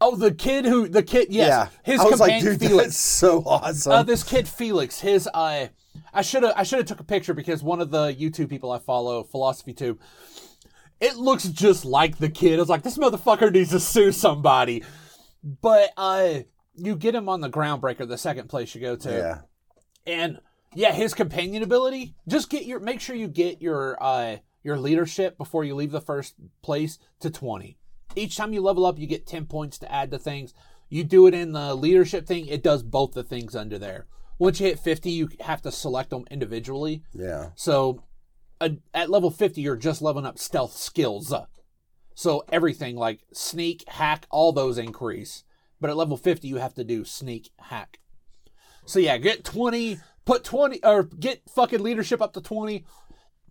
Oh, 0.00 0.16
the 0.16 0.34
kid 0.34 0.64
who 0.64 0.88
the 0.88 1.04
kid, 1.04 1.28
yes, 1.30 1.48
yeah, 1.48 1.68
his 1.84 2.00
I 2.00 2.04
was 2.06 2.18
like, 2.18 2.32
companion 2.32 2.58
dude, 2.58 2.68
Felix. 2.70 2.86
that's 2.86 2.98
so 2.98 3.44
awesome. 3.46 3.92
Uh, 3.92 4.02
this 4.02 4.24
kid 4.24 4.48
Felix, 4.48 4.98
his 4.98 5.28
uh, 5.32 5.68
I 6.12 6.22
should 6.22 6.42
have 6.42 6.54
I 6.56 6.64
should 6.64 6.78
have 6.78 6.88
took 6.88 7.00
a 7.00 7.04
picture 7.04 7.34
because 7.34 7.62
one 7.62 7.80
of 7.80 7.90
the 7.90 8.12
YouTube 8.12 8.48
people 8.48 8.72
I 8.72 8.78
follow, 8.78 9.22
Philosophy 9.22 9.72
Tube, 9.72 10.00
it 11.00 11.16
looks 11.16 11.44
just 11.44 11.84
like 11.84 12.18
the 12.18 12.28
kid. 12.28 12.58
I 12.58 12.62
was 12.62 12.68
like, 12.68 12.82
this 12.82 12.98
motherfucker 12.98 13.52
needs 13.52 13.70
to 13.70 13.80
sue 13.80 14.12
somebody. 14.12 14.82
But 15.42 15.90
uh, 15.96 16.40
you 16.74 16.96
get 16.96 17.14
him 17.14 17.28
on 17.28 17.40
the 17.40 17.50
groundbreaker, 17.50 18.08
the 18.08 18.18
second 18.18 18.48
place 18.48 18.74
you 18.74 18.80
go 18.80 18.96
to. 18.96 19.10
yeah, 19.10 19.40
and 20.06 20.40
yeah 20.74 20.92
his 20.92 21.14
companion 21.14 21.62
ability 21.62 22.14
just 22.28 22.50
get 22.50 22.66
your 22.66 22.78
make 22.80 23.00
sure 23.00 23.16
you 23.16 23.28
get 23.28 23.62
your 23.62 23.96
uh 24.02 24.36
your 24.62 24.76
leadership 24.76 25.38
before 25.38 25.64
you 25.64 25.74
leave 25.74 25.92
the 25.92 26.00
first 26.00 26.34
place 26.60 26.98
to 27.18 27.30
20 27.30 27.78
each 28.16 28.36
time 28.36 28.52
you 28.52 28.62
level 28.62 28.86
up, 28.86 28.98
you 28.98 29.06
get 29.06 29.26
10 29.26 29.46
points 29.46 29.78
to 29.78 29.92
add 29.92 30.10
to 30.10 30.18
things. 30.18 30.54
You 30.88 31.04
do 31.04 31.26
it 31.26 31.34
in 31.34 31.52
the 31.52 31.74
leadership 31.74 32.26
thing, 32.26 32.46
it 32.46 32.62
does 32.62 32.82
both 32.82 33.12
the 33.12 33.22
things 33.22 33.54
under 33.54 33.78
there. 33.78 34.06
Once 34.38 34.60
you 34.60 34.66
hit 34.66 34.78
50, 34.78 35.10
you 35.10 35.28
have 35.40 35.62
to 35.62 35.72
select 35.72 36.10
them 36.10 36.24
individually. 36.30 37.02
Yeah. 37.12 37.50
So 37.54 38.02
at 38.60 39.10
level 39.10 39.30
50, 39.30 39.60
you're 39.60 39.76
just 39.76 40.02
leveling 40.02 40.26
up 40.26 40.38
stealth 40.38 40.74
skills. 40.74 41.32
So 42.14 42.44
everything 42.50 42.96
like 42.96 43.20
sneak, 43.32 43.84
hack, 43.88 44.26
all 44.30 44.52
those 44.52 44.78
increase. 44.78 45.44
But 45.80 45.90
at 45.90 45.96
level 45.96 46.16
50, 46.16 46.48
you 46.48 46.56
have 46.56 46.74
to 46.74 46.84
do 46.84 47.04
sneak, 47.04 47.50
hack. 47.58 47.98
So 48.86 48.98
yeah, 48.98 49.18
get 49.18 49.44
20, 49.44 49.98
put 50.24 50.44
20, 50.44 50.82
or 50.82 51.02
get 51.02 51.42
fucking 51.50 51.82
leadership 51.82 52.22
up 52.22 52.32
to 52.34 52.40
20. 52.40 52.84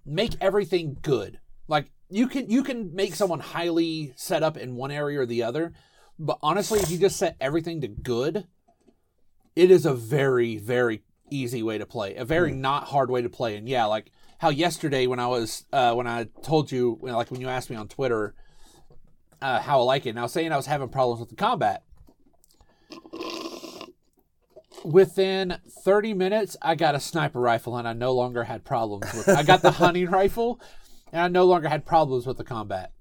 Make 0.06 0.34
everything 0.42 0.98
good. 1.02 1.40
Like 1.68 1.92
you 2.10 2.28
can 2.28 2.50
you 2.50 2.64
can 2.64 2.94
make 2.94 3.16
someone 3.16 3.40
highly 3.40 4.14
set 4.16 4.44
up 4.44 4.58
in 4.58 4.76
one 4.76 4.92
area 4.92 5.20
or 5.20 5.26
the 5.26 5.44
other, 5.44 5.74
but 6.20 6.38
honestly, 6.42 6.80
if 6.80 6.92
you 6.92 6.98
just 6.98 7.18
set 7.18 7.36
everything 7.42 7.82
to 7.82 7.88
good, 7.88 8.46
it 9.56 9.72
is 9.72 9.86
a 9.86 9.94
very 9.94 10.58
very 10.58 11.02
easy 11.32 11.64
way 11.64 11.78
to 11.78 11.86
play, 11.86 12.16
a 12.16 12.26
very 12.26 12.52
hmm. 12.52 12.62
not 12.62 12.86
hard 12.86 13.10
way 13.10 13.22
to 13.22 13.30
play. 13.30 13.56
And 13.56 13.68
yeah, 13.68 13.86
like 13.86 14.12
how 14.40 14.50
yesterday 14.50 15.08
when 15.08 15.20
I 15.20 15.28
was 15.28 15.66
uh, 15.72 15.94
when 15.94 16.08
I 16.08 16.28
told 16.44 16.72
you 16.72 17.00
like 17.02 17.32
when 17.32 17.42
you 17.42 17.48
asked 17.48 17.70
me 17.70 17.76
on 17.76 17.88
Twitter 17.88 18.36
uh, 19.42 19.60
how 19.62 19.80
I 19.80 19.84
like 19.84 20.06
it, 20.06 20.10
and 20.10 20.20
I 20.20 20.24
was 20.24 20.32
saying 20.32 20.52
I 20.52 20.58
was 20.58 20.66
having 20.66 20.90
problems 20.90 21.20
with 21.20 21.30
the 21.30 21.36
combat. 21.36 21.84
Within 24.84 25.58
30 25.84 26.14
minutes, 26.14 26.56
I 26.62 26.76
got 26.76 26.96
a 26.96 27.00
sniper 27.00 27.40
rifle, 27.40 27.78
and 27.78 27.88
I 27.88 27.94
no 27.94 28.14
longer 28.14 28.44
had 28.44 28.64
problems 28.64 29.12
with. 29.14 29.30
I 29.30 29.44
got 29.44 29.62
the 29.62 29.72
hunting 29.84 30.10
rifle, 30.10 30.60
and 31.12 31.22
I 31.22 31.28
no 31.28 31.46
longer 31.46 31.70
had 31.70 31.86
problems 31.86 32.28
with 32.28 32.38
the 32.38 32.44
combat. 32.44 32.92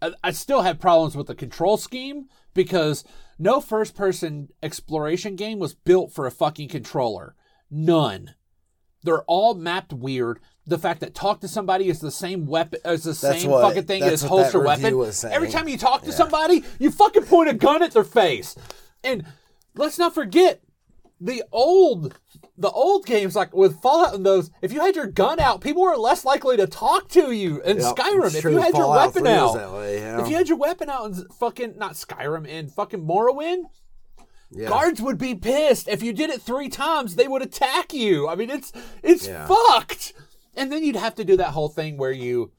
I, 0.00 0.12
I 0.22 0.30
still 0.32 0.62
had 0.62 0.80
problems 0.80 1.16
with 1.16 1.26
the 1.26 1.34
control 1.34 1.76
scheme 1.76 2.26
because 2.54 3.04
no 3.38 3.60
first 3.60 3.94
person 3.94 4.48
exploration 4.62 5.36
game 5.36 5.58
was 5.58 5.74
built 5.74 6.12
for 6.12 6.26
a 6.26 6.30
fucking 6.30 6.68
controller. 6.68 7.34
None. 7.70 8.34
They're 9.02 9.24
all 9.24 9.54
mapped 9.54 9.92
weird. 9.92 10.38
The 10.66 10.78
fact 10.78 11.00
that 11.00 11.14
talk 11.14 11.40
to 11.40 11.48
somebody 11.48 11.88
is 11.88 11.98
the 12.00 12.12
same 12.12 12.46
weapon 12.46 12.78
as 12.84 13.02
the 13.02 13.10
That's 13.10 13.42
same 13.42 13.50
what- 13.50 13.62
fucking 13.62 13.84
thing 13.84 14.02
as 14.04 14.22
holster 14.22 14.60
weapon. 14.60 14.94
Every 15.30 15.48
time 15.50 15.68
you 15.68 15.76
talk 15.76 16.02
to 16.02 16.12
somebody, 16.12 16.62
you 16.78 16.90
fucking 16.92 17.24
point 17.24 17.50
a 17.50 17.54
gun 17.54 17.82
at 17.82 17.92
their 17.92 18.04
face. 18.04 18.54
And 19.02 19.24
let's 19.74 19.98
not 19.98 20.14
forget 20.14 20.60
the 21.20 21.42
old 21.52 22.18
the 22.58 22.70
old 22.70 23.06
games 23.06 23.34
like 23.34 23.54
with 23.54 23.80
Fallout 23.80 24.14
and 24.14 24.24
those, 24.26 24.50
if 24.60 24.72
you 24.72 24.80
had 24.80 24.94
your 24.94 25.06
gun 25.06 25.40
out, 25.40 25.60
people 25.60 25.82
were 25.82 25.96
less 25.96 26.24
likely 26.24 26.56
to 26.56 26.66
talk 26.66 27.08
to 27.08 27.32
you. 27.32 27.60
In 27.62 27.78
Yep, 27.78 27.96
Skyrim, 27.96 28.34
if 28.34 28.44
you 28.44 28.58
had 28.58 28.74
your 28.76 28.90
weapon 28.90 29.26
out, 29.26 29.72
way, 29.74 29.98
yeah. 29.98 30.20
if 30.20 30.28
you 30.28 30.36
had 30.36 30.48
your 30.48 30.58
weapon 30.58 30.88
out 30.90 31.06
in 31.06 31.14
fucking 31.40 31.74
not 31.76 31.92
Skyrim 31.94 32.46
in 32.46 32.68
fucking 32.68 33.04
Morrowind, 33.04 33.64
Yeah. 34.50 34.68
guards 34.68 35.00
would 35.00 35.18
be 35.18 35.34
pissed. 35.34 35.88
If 35.88 36.02
you 36.02 36.12
did 36.12 36.30
it 36.30 36.42
three 36.42 36.68
times, 36.68 37.14
they 37.16 37.26
would 37.26 37.42
attack 37.42 37.92
you. 37.92 38.28
I 38.28 38.34
mean, 38.36 38.50
it's 38.50 38.72
it's 39.02 39.26
Yeah. 39.26 39.46
fucked. 39.46 40.12
And 40.54 40.70
then 40.70 40.84
you'd 40.84 40.96
have 40.96 41.14
to 41.16 41.24
do 41.24 41.36
that 41.38 41.50
whole 41.50 41.68
thing 41.68 41.96
where 41.96 42.12
you 42.12 42.52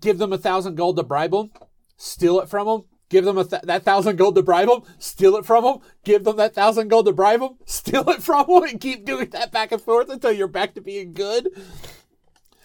give 0.00 0.18
them 0.18 0.32
a 0.32 0.38
thousand 0.38 0.74
gold 0.74 0.96
to 0.96 1.02
bribe 1.02 1.30
them, 1.30 1.50
steal 1.96 2.40
it 2.40 2.48
from 2.48 2.66
them, 2.66 2.84
give 3.08 3.24
them 3.24 3.38
a 3.38 3.44
th- 3.44 3.62
that 3.62 3.84
thousand 3.84 4.16
gold 4.16 4.34
to 4.34 4.42
bribe 4.42 4.68
them, 4.68 4.82
steal 4.98 5.36
it 5.36 5.46
from 5.46 5.64
them, 5.64 5.78
give 6.04 6.24
them 6.24 6.36
that 6.36 6.54
thousand 6.54 6.88
gold 6.88 7.06
to 7.06 7.12
bribe 7.12 7.40
them, 7.40 7.56
steal 7.64 8.08
it 8.10 8.22
from 8.22 8.46
them, 8.46 8.64
and 8.64 8.80
keep 8.80 9.04
doing 9.04 9.30
that 9.30 9.52
back 9.52 9.72
and 9.72 9.80
forth 9.80 10.08
until 10.10 10.32
you're 10.32 10.48
back 10.48 10.74
to 10.74 10.80
being 10.80 11.12
good. 11.12 11.48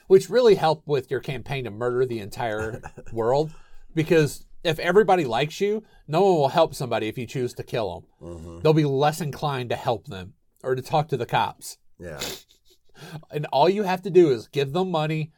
Which 0.08 0.30
really 0.30 0.56
helped 0.56 0.88
with 0.88 1.10
your 1.10 1.22
campaign 1.22 1.64
to 1.64 1.72
murder 1.72 2.06
the 2.06 2.20
entire 2.20 2.82
world, 3.14 3.54
because 3.96 4.46
if 4.64 4.78
everybody 4.80 5.24
likes 5.24 5.62
you, 5.62 5.84
no 6.08 6.22
one 6.22 6.36
will 6.36 6.50
help 6.50 6.76
somebody 6.76 7.08
if 7.08 7.18
you 7.18 7.26
choose 7.26 7.54
to 7.54 7.64
kill 7.64 8.06
them. 8.22 8.30
Mm-hmm. 8.30 8.60
They'll 8.60 8.74
be 8.74 8.84
less 8.86 9.22
inclined 9.22 9.70
to 9.70 9.76
help 9.78 10.08
them 10.08 10.34
or 10.64 10.76
to 10.76 10.82
talk 10.82 11.08
to 11.08 11.18
the 11.18 11.26
cops 11.26 11.78
Yeah. 11.98 12.20
And 13.30 13.46
all 13.48 13.70
you 13.70 13.84
have 13.84 14.02
to 14.04 14.10
do 14.10 14.30
is 14.30 14.48
give 14.48 14.74
them 14.74 14.92
money. 14.92 15.32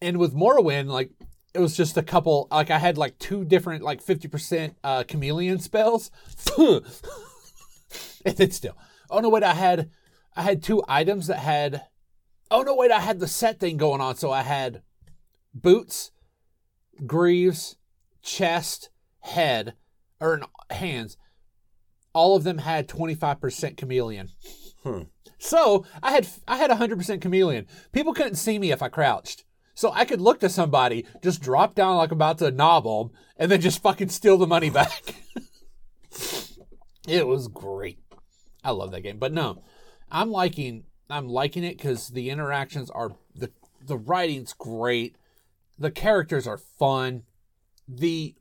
And 0.00 0.18
with 0.18 0.34
Morrowind, 0.34 0.88
like 0.88 1.10
it 1.56 1.60
was 1.60 1.76
just 1.76 1.96
a 1.96 2.02
couple. 2.02 2.48
Like 2.50 2.70
I 2.70 2.78
had 2.78 2.98
like 2.98 3.18
two 3.18 3.44
different 3.44 3.82
like 3.82 4.02
fifty 4.02 4.28
percent 4.28 4.76
uh, 4.84 5.04
chameleon 5.04 5.58
spells, 5.58 6.10
and 6.58 6.84
then 8.36 8.50
still. 8.50 8.76
Oh 9.10 9.20
no, 9.20 9.30
wait! 9.30 9.42
I 9.42 9.54
had 9.54 9.90
I 10.36 10.42
had 10.42 10.62
two 10.62 10.82
items 10.86 11.28
that 11.28 11.38
had. 11.38 11.82
Oh 12.50 12.62
no, 12.62 12.76
wait! 12.76 12.90
I 12.90 13.00
had 13.00 13.20
the 13.20 13.26
set 13.26 13.58
thing 13.58 13.78
going 13.78 14.00
on, 14.00 14.16
so 14.16 14.30
I 14.30 14.42
had 14.42 14.82
boots, 15.54 16.12
greaves, 17.06 17.76
chest, 18.22 18.90
head, 19.20 19.74
or 20.20 20.42
hands. 20.70 21.16
All 22.12 22.36
of 22.36 22.44
them 22.44 22.58
had 22.58 22.86
twenty 22.86 23.14
five 23.14 23.40
percent 23.40 23.78
chameleon. 23.78 24.28
So 25.38 25.84
I 26.02 26.12
had 26.12 26.26
I 26.48 26.56
had 26.56 26.70
100% 26.70 27.20
chameleon. 27.20 27.66
People 27.92 28.14
couldn't 28.14 28.36
see 28.36 28.58
me 28.58 28.70
if 28.72 28.82
I 28.82 28.88
crouched. 28.88 29.44
So 29.74 29.92
I 29.92 30.06
could 30.06 30.22
look 30.22 30.40
to 30.40 30.48
somebody, 30.48 31.04
just 31.22 31.42
drop 31.42 31.74
down 31.74 31.96
like 31.96 32.10
I'm 32.10 32.16
about 32.16 32.38
to 32.38 32.50
knob 32.50 32.86
and 33.36 33.50
then 33.50 33.60
just 33.60 33.82
fucking 33.82 34.08
steal 34.08 34.38
the 34.38 34.46
money 34.46 34.70
back. 34.80 35.14
it 37.06 37.26
was 37.26 37.48
great. 37.48 37.98
I 38.64 38.70
love 38.70 38.90
that 38.92 39.02
game. 39.02 39.18
But 39.18 39.32
no, 39.32 39.62
I'm 40.10 40.30
liking 40.30 40.84
I'm 41.10 41.28
liking 41.28 41.62
it 41.64 41.76
because 41.76 42.08
the 42.08 42.30
interactions 42.30 42.90
are 42.90 43.12
the 43.34 43.50
the 43.84 43.96
writing's 43.98 44.52
great. 44.54 45.16
The 45.78 45.90
characters 45.90 46.46
are 46.46 46.58
fun. 46.58 47.24
The 47.86 48.34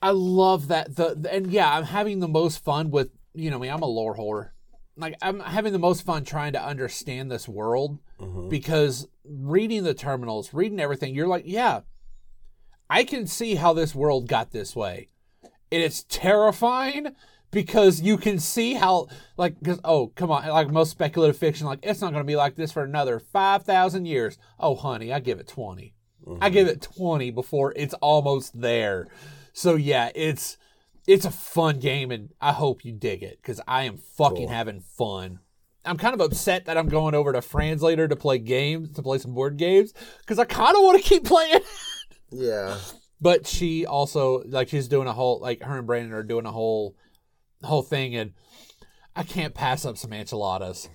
I 0.00 0.10
love 0.10 0.68
that 0.68 0.94
the, 0.96 1.14
the- 1.18 1.32
and 1.34 1.50
yeah, 1.50 1.76
I'm 1.76 1.84
having 1.84 2.20
the 2.20 2.28
most 2.28 2.62
fun 2.64 2.90
with 2.90 3.10
you 3.34 3.50
know 3.50 3.58
me. 3.58 3.68
I'm 3.68 3.82
a 3.82 3.86
lore 3.86 4.16
whore. 4.16 4.50
Like 4.96 5.16
I'm 5.22 5.40
having 5.40 5.72
the 5.72 5.78
most 5.78 6.04
fun 6.04 6.24
trying 6.24 6.52
to 6.52 6.64
understand 6.64 7.30
this 7.30 7.48
world 7.48 7.98
mm-hmm. 8.20 8.48
because 8.48 9.08
reading 9.24 9.82
the 9.84 9.94
terminals, 9.94 10.54
reading 10.54 10.80
everything, 10.80 11.14
you're 11.14 11.26
like, 11.26 11.44
yeah, 11.46 11.80
I 12.88 13.04
can 13.04 13.26
see 13.26 13.56
how 13.56 13.72
this 13.72 13.94
world 13.94 14.28
got 14.28 14.52
this 14.52 14.76
way, 14.76 15.08
and 15.42 15.82
it's 15.82 16.04
terrifying 16.08 17.14
because 17.54 18.02
you 18.02 18.18
can 18.18 18.38
see 18.38 18.74
how 18.74 19.06
like 19.36 19.58
because 19.60 19.80
oh 19.84 20.08
come 20.08 20.30
on 20.30 20.46
like 20.48 20.68
most 20.70 20.90
speculative 20.90 21.38
fiction 21.38 21.66
like 21.66 21.78
it's 21.82 22.00
not 22.00 22.12
going 22.12 22.22
to 22.22 22.26
be 22.26 22.36
like 22.36 22.56
this 22.56 22.72
for 22.72 22.82
another 22.82 23.18
5000 23.18 24.04
years. 24.04 24.36
Oh 24.58 24.74
honey 24.74 25.12
i 25.12 25.20
give 25.20 25.38
it 25.38 25.46
20 25.46 25.94
i 26.26 26.30
mm-hmm. 26.30 26.52
give 26.52 26.66
it 26.66 26.82
20 26.82 27.30
before 27.30 27.72
it's 27.76 27.94
almost 27.94 28.60
there. 28.60 29.06
So 29.52 29.76
yeah 29.76 30.10
it's 30.14 30.58
it's 31.06 31.24
a 31.24 31.30
fun 31.30 31.78
game 31.78 32.10
and 32.10 32.30
i 32.40 32.52
hope 32.52 32.84
you 32.84 32.92
dig 32.92 33.22
it 33.22 33.38
because 33.40 33.60
i 33.68 33.82
am 33.84 33.96
fucking 33.96 34.48
having 34.48 34.80
fun 34.80 35.38
i'm 35.84 35.96
kind 35.98 36.14
of 36.14 36.20
upset 36.20 36.64
that 36.66 36.76
i'm 36.78 36.88
going 36.88 37.14
over 37.14 37.32
to 37.32 37.42
fran's 37.42 37.82
later 37.82 38.08
to 38.08 38.16
play 38.16 38.38
games 38.38 38.90
to 38.92 39.02
play 39.02 39.18
some 39.18 39.34
board 39.34 39.56
games 39.56 39.92
because 40.20 40.38
i 40.38 40.44
kind 40.44 40.76
of 40.76 40.82
want 40.82 40.96
to 41.02 41.08
keep 41.08 41.24
playing 41.24 41.60
Yeah. 42.30 42.78
but 43.20 43.46
she 43.46 43.84
also 43.86 44.42
like 44.46 44.68
she's 44.68 44.88
doing 44.88 45.06
a 45.08 45.12
whole 45.12 45.38
like 45.40 45.62
her 45.62 45.78
and 45.78 45.86
Brandon 45.86 46.12
are 46.12 46.22
doing 46.22 46.46
a 46.46 46.52
whole 46.52 46.96
whole 47.62 47.82
thing 47.82 48.14
and 48.16 48.32
I 49.16 49.22
can't 49.22 49.54
pass 49.54 49.84
up 49.84 49.96
some 49.96 50.12
enchiladas. 50.12 50.88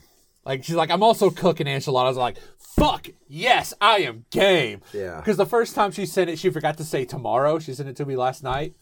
Like 0.46 0.64
she's 0.66 0.76
like, 0.76 0.92
I'm 0.92 1.02
also 1.04 1.30
cooking 1.30 1.68
enchiladas. 1.68 2.18
I'm 2.18 2.22
like, 2.22 2.38
fuck 2.58 3.08
yes, 3.30 3.74
I 3.80 4.00
am 4.00 4.26
game. 4.30 4.82
Yeah. 4.94 5.18
Because 5.18 5.38
the 5.38 5.46
first 5.46 5.74
time 5.74 5.92
she 5.92 6.06
sent 6.06 6.30
it, 6.30 6.38
she 6.38 6.50
forgot 6.50 6.78
to 6.80 6.84
say 6.84 7.06
tomorrow. 7.06 7.60
She 7.60 7.74
sent 7.74 7.88
it 7.88 7.96
to 7.96 8.06
me 8.06 8.18
last 8.18 8.44
night. 8.44 8.76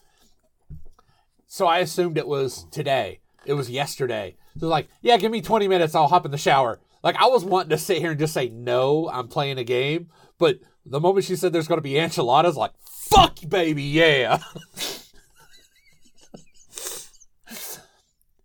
So 1.47 1.65
I 1.65 1.79
assumed 1.79 2.17
it 2.17 2.27
was 2.27 2.65
today. 2.71 3.21
It 3.45 3.53
was 3.53 3.69
yesterday. 3.69 4.35
So 4.59 4.67
like, 4.67 4.89
yeah, 5.01 5.17
give 5.17 5.31
me 5.31 5.41
20 5.41 5.67
minutes. 5.67 5.95
I'll 5.95 6.07
hop 6.07 6.25
in 6.25 6.31
the 6.31 6.37
shower. 6.37 6.79
Like 7.03 7.15
I 7.15 7.27
was 7.27 7.45
wanting 7.45 7.69
to 7.69 7.77
sit 7.77 7.99
here 7.99 8.11
and 8.11 8.19
just 8.19 8.33
say 8.33 8.49
no, 8.49 9.09
I'm 9.09 9.29
playing 9.29 9.57
a 9.57 9.63
game. 9.63 10.09
But 10.37 10.59
the 10.85 10.99
moment 10.99 11.25
she 11.25 11.35
said 11.35 11.53
there's 11.53 11.67
going 11.67 11.77
to 11.77 11.83
be 11.83 11.97
enchiladas, 11.97 12.57
like, 12.57 12.71
fuck 12.81 13.37
baby, 13.47 13.83
yeah. 13.83 14.39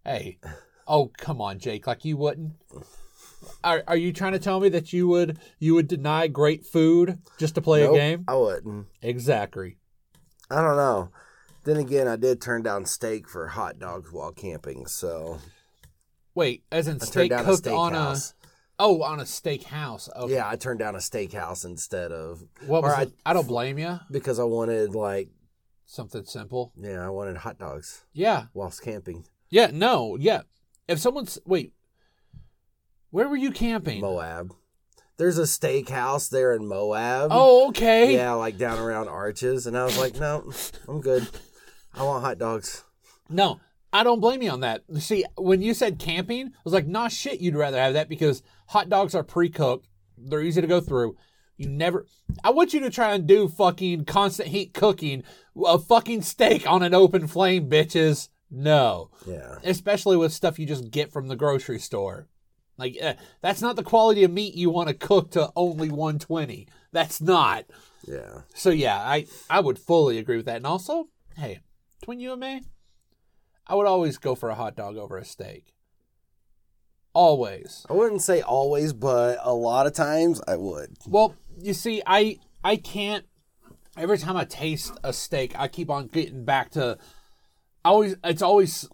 hey, 0.05 0.39
oh 0.87 1.11
come 1.17 1.41
on, 1.41 1.59
Jake. 1.59 1.87
Like 1.87 2.05
you 2.05 2.17
wouldn't. 2.17 2.53
Are, 3.65 3.83
are 3.89 3.97
you 3.97 4.13
trying 4.13 4.33
to 4.33 4.39
tell 4.39 4.61
me 4.61 4.69
that 4.71 4.93
you 4.93 5.09
would 5.09 5.39
you 5.59 5.75
would 5.75 5.89
deny 5.89 6.29
great 6.29 6.65
food 6.65 7.19
just 7.39 7.55
to 7.57 7.61
play 7.61 7.83
Nope, 7.83 7.95
a 7.95 7.99
game? 7.99 8.25
I 8.29 8.37
wouldn't. 8.37 8.87
Exactly. 9.01 9.79
I 10.51 10.63
don't 10.63 10.77
know. 10.77 11.11
Then 11.65 11.77
again, 11.77 12.09
I 12.09 12.17
did 12.17 12.41
turn 12.41 12.63
down 12.63 12.85
steak 12.87 13.29
for 13.29 13.49
hot 13.49 13.79
dogs 13.79 14.11
while 14.13 14.33
camping, 14.33 14.87
so 14.87 15.39
Wait, 16.35 16.65
as 16.73 16.89
in 16.89 16.99
I 17.01 17.05
steak 17.05 17.31
down 17.31 17.41
a 17.41 17.45
cooked 17.45 17.67
on 17.67 17.95
a 17.95 18.17
oh 18.79 19.03
on 19.03 19.21
a 19.21 19.27
steak 19.27 19.65
house. 19.65 20.09
Okay. 20.17 20.35
Yeah, 20.35 20.49
I 20.49 20.57
turned 20.57 20.79
down 20.81 20.95
a 20.95 20.99
steakhouse 20.99 21.65
instead 21.65 22.11
of 22.11 22.43
What 22.67 22.83
was 22.83 22.93
I- 22.95 23.03
it? 23.03 23.13
I 23.25 23.33
don't 23.33 23.47
blame 23.47 23.79
you. 23.79 24.01
because 24.11 24.39
I 24.39 24.45
wanted 24.45 24.95
like 24.95 25.29
Something 25.87 26.25
simple. 26.25 26.73
yeah, 26.77 27.05
I 27.05 27.11
wanted 27.11 27.37
hot 27.37 27.59
dogs 27.59 28.03
Yeah. 28.13 28.47
whilst 28.55 28.83
camping. 28.83 29.27
Yeah. 29.51 29.71
No. 29.73 30.17
Yeah. 30.17 30.43
If 30.89 30.99
someone's 30.99 31.39
wait, 31.45 31.75
where 33.11 33.29
were 33.29 33.37
you 33.37 33.53
camping? 33.53 34.01
Moab. 34.01 34.55
there's 35.19 35.39
a 35.39 35.43
steakhouse 35.43 36.31
there 36.31 36.55
in 36.55 36.67
Moab. 36.67 37.29
Oh, 37.31 37.69
okay. 37.69 38.15
yeah, 38.15 38.33
like 38.33 38.57
down 38.59 38.79
around 38.79 39.09
Arches, 39.09 39.67
and 39.67 39.77
I 39.79 39.85
was 39.85 39.97
like, 39.99 40.17
no, 40.19 40.51
I'm 40.89 41.01
good. 41.01 41.29
I 41.95 42.03
want 42.05 42.25
hot 42.25 42.39
dogs. 42.39 42.85
No, 43.29 43.61
I 43.93 44.03
don't 44.05 44.21
blame 44.21 44.43
you 44.43 44.51
on 44.51 44.61
that. 44.61 44.83
See, 44.99 45.25
when 45.37 45.63
you 45.63 45.75
said 45.75 45.99
camping, 45.99 46.47
I 46.49 46.61
was 46.65 46.73
like, 46.73 46.87
nah, 46.87 47.09
shit, 47.09 47.41
you'd 47.41 47.57
rather 47.57 47.79
have 47.79 47.95
that 47.95 48.09
because 48.09 48.43
hot 48.69 48.89
dogs 48.89 49.15
are 49.15 49.23
pre 49.23 49.49
cooked. 49.49 49.89
They're 50.17 50.43
easy 50.43 50.61
to 50.61 50.67
go 50.67 50.81
through. 50.81 51.17
You 51.57 51.69
never. 51.69 52.07
I 52.43 52.51
want 52.51 52.73
you 52.73 52.81
to 52.81 52.91
try 52.91 53.15
and 53.15 53.27
do 53.27 53.49
fucking 53.49 54.07
constant 54.07 54.49
heat 54.49 54.73
cooking, 54.75 55.23
a 55.65 55.79
fucking 55.79 56.23
steak 56.23 56.67
on 56.69 56.83
an 56.83 56.95
open 56.95 57.27
flame, 57.27 57.69
bitches. 57.69 58.29
No. 58.51 59.11
Yeah, 59.27 59.57
Especially 59.65 60.17
with 60.17 60.33
stuff 60.33 60.59
you 60.59 60.67
just 60.67 60.91
get 60.91 61.13
from 61.13 61.29
the 61.29 61.37
grocery 61.37 61.79
store. 61.79 62.29
Like, 62.79 62.97
eh, 63.01 63.15
that's 63.41 63.63
not 63.63 63.77
the 63.77 63.83
quality 63.83 64.25
of 64.25 64.31
meat 64.31 64.55
you 64.55 64.71
want 64.71 64.89
to 64.89 64.95
cook 64.95 65.31
to 65.33 65.51
only 65.57 65.89
120. 65.89 66.67
That's 66.91 67.21
not. 67.21 67.65
yeah. 68.07 68.41
So 68.55 68.71
yeah, 68.71 68.97
I 68.99 69.27
I 69.49 69.61
would 69.61 69.79
fully 69.79 70.19
agree 70.19 70.37
with 70.37 70.47
that. 70.47 70.57
And 70.57 70.67
also, 70.67 71.09
hey, 71.37 71.61
between 72.03 72.19
you 72.19 72.33
and 72.33 72.41
me, 72.41 72.63
I 73.65 73.77
would 73.77 73.87
always 73.87 74.19
go 74.19 74.35
for 74.35 74.51
a 74.51 74.57
hot 74.57 74.75
dog 74.75 74.97
over 74.97 75.17
a 75.17 75.25
steak. 75.25 75.73
Always. 77.15 77.87
I 77.89 77.93
wouldn't 77.93 78.23
say 78.23 78.41
always, 78.41 78.93
but 78.93 79.39
a 79.41 79.55
lot 79.55 79.87
of 79.87 79.93
times 79.93 80.41
I 80.49 80.57
would. 80.57 80.97
Well, 81.07 81.37
you 81.57 81.73
see, 81.73 82.03
I 82.05 82.41
I 82.65 82.77
can't. 82.77 83.25
Every 83.97 84.19
time 84.19 84.37
I 84.37 84.45
taste 84.45 84.93
a 85.05 85.13
steak, 85.13 85.53
I 85.57 85.69
keep 85.69 85.91
on 85.91 86.09
getting 86.09 86.45
back 86.45 86.71
to. 86.73 86.99
I 87.85 87.89
always, 87.91 88.17
it's 88.25 88.43
always 88.43 88.89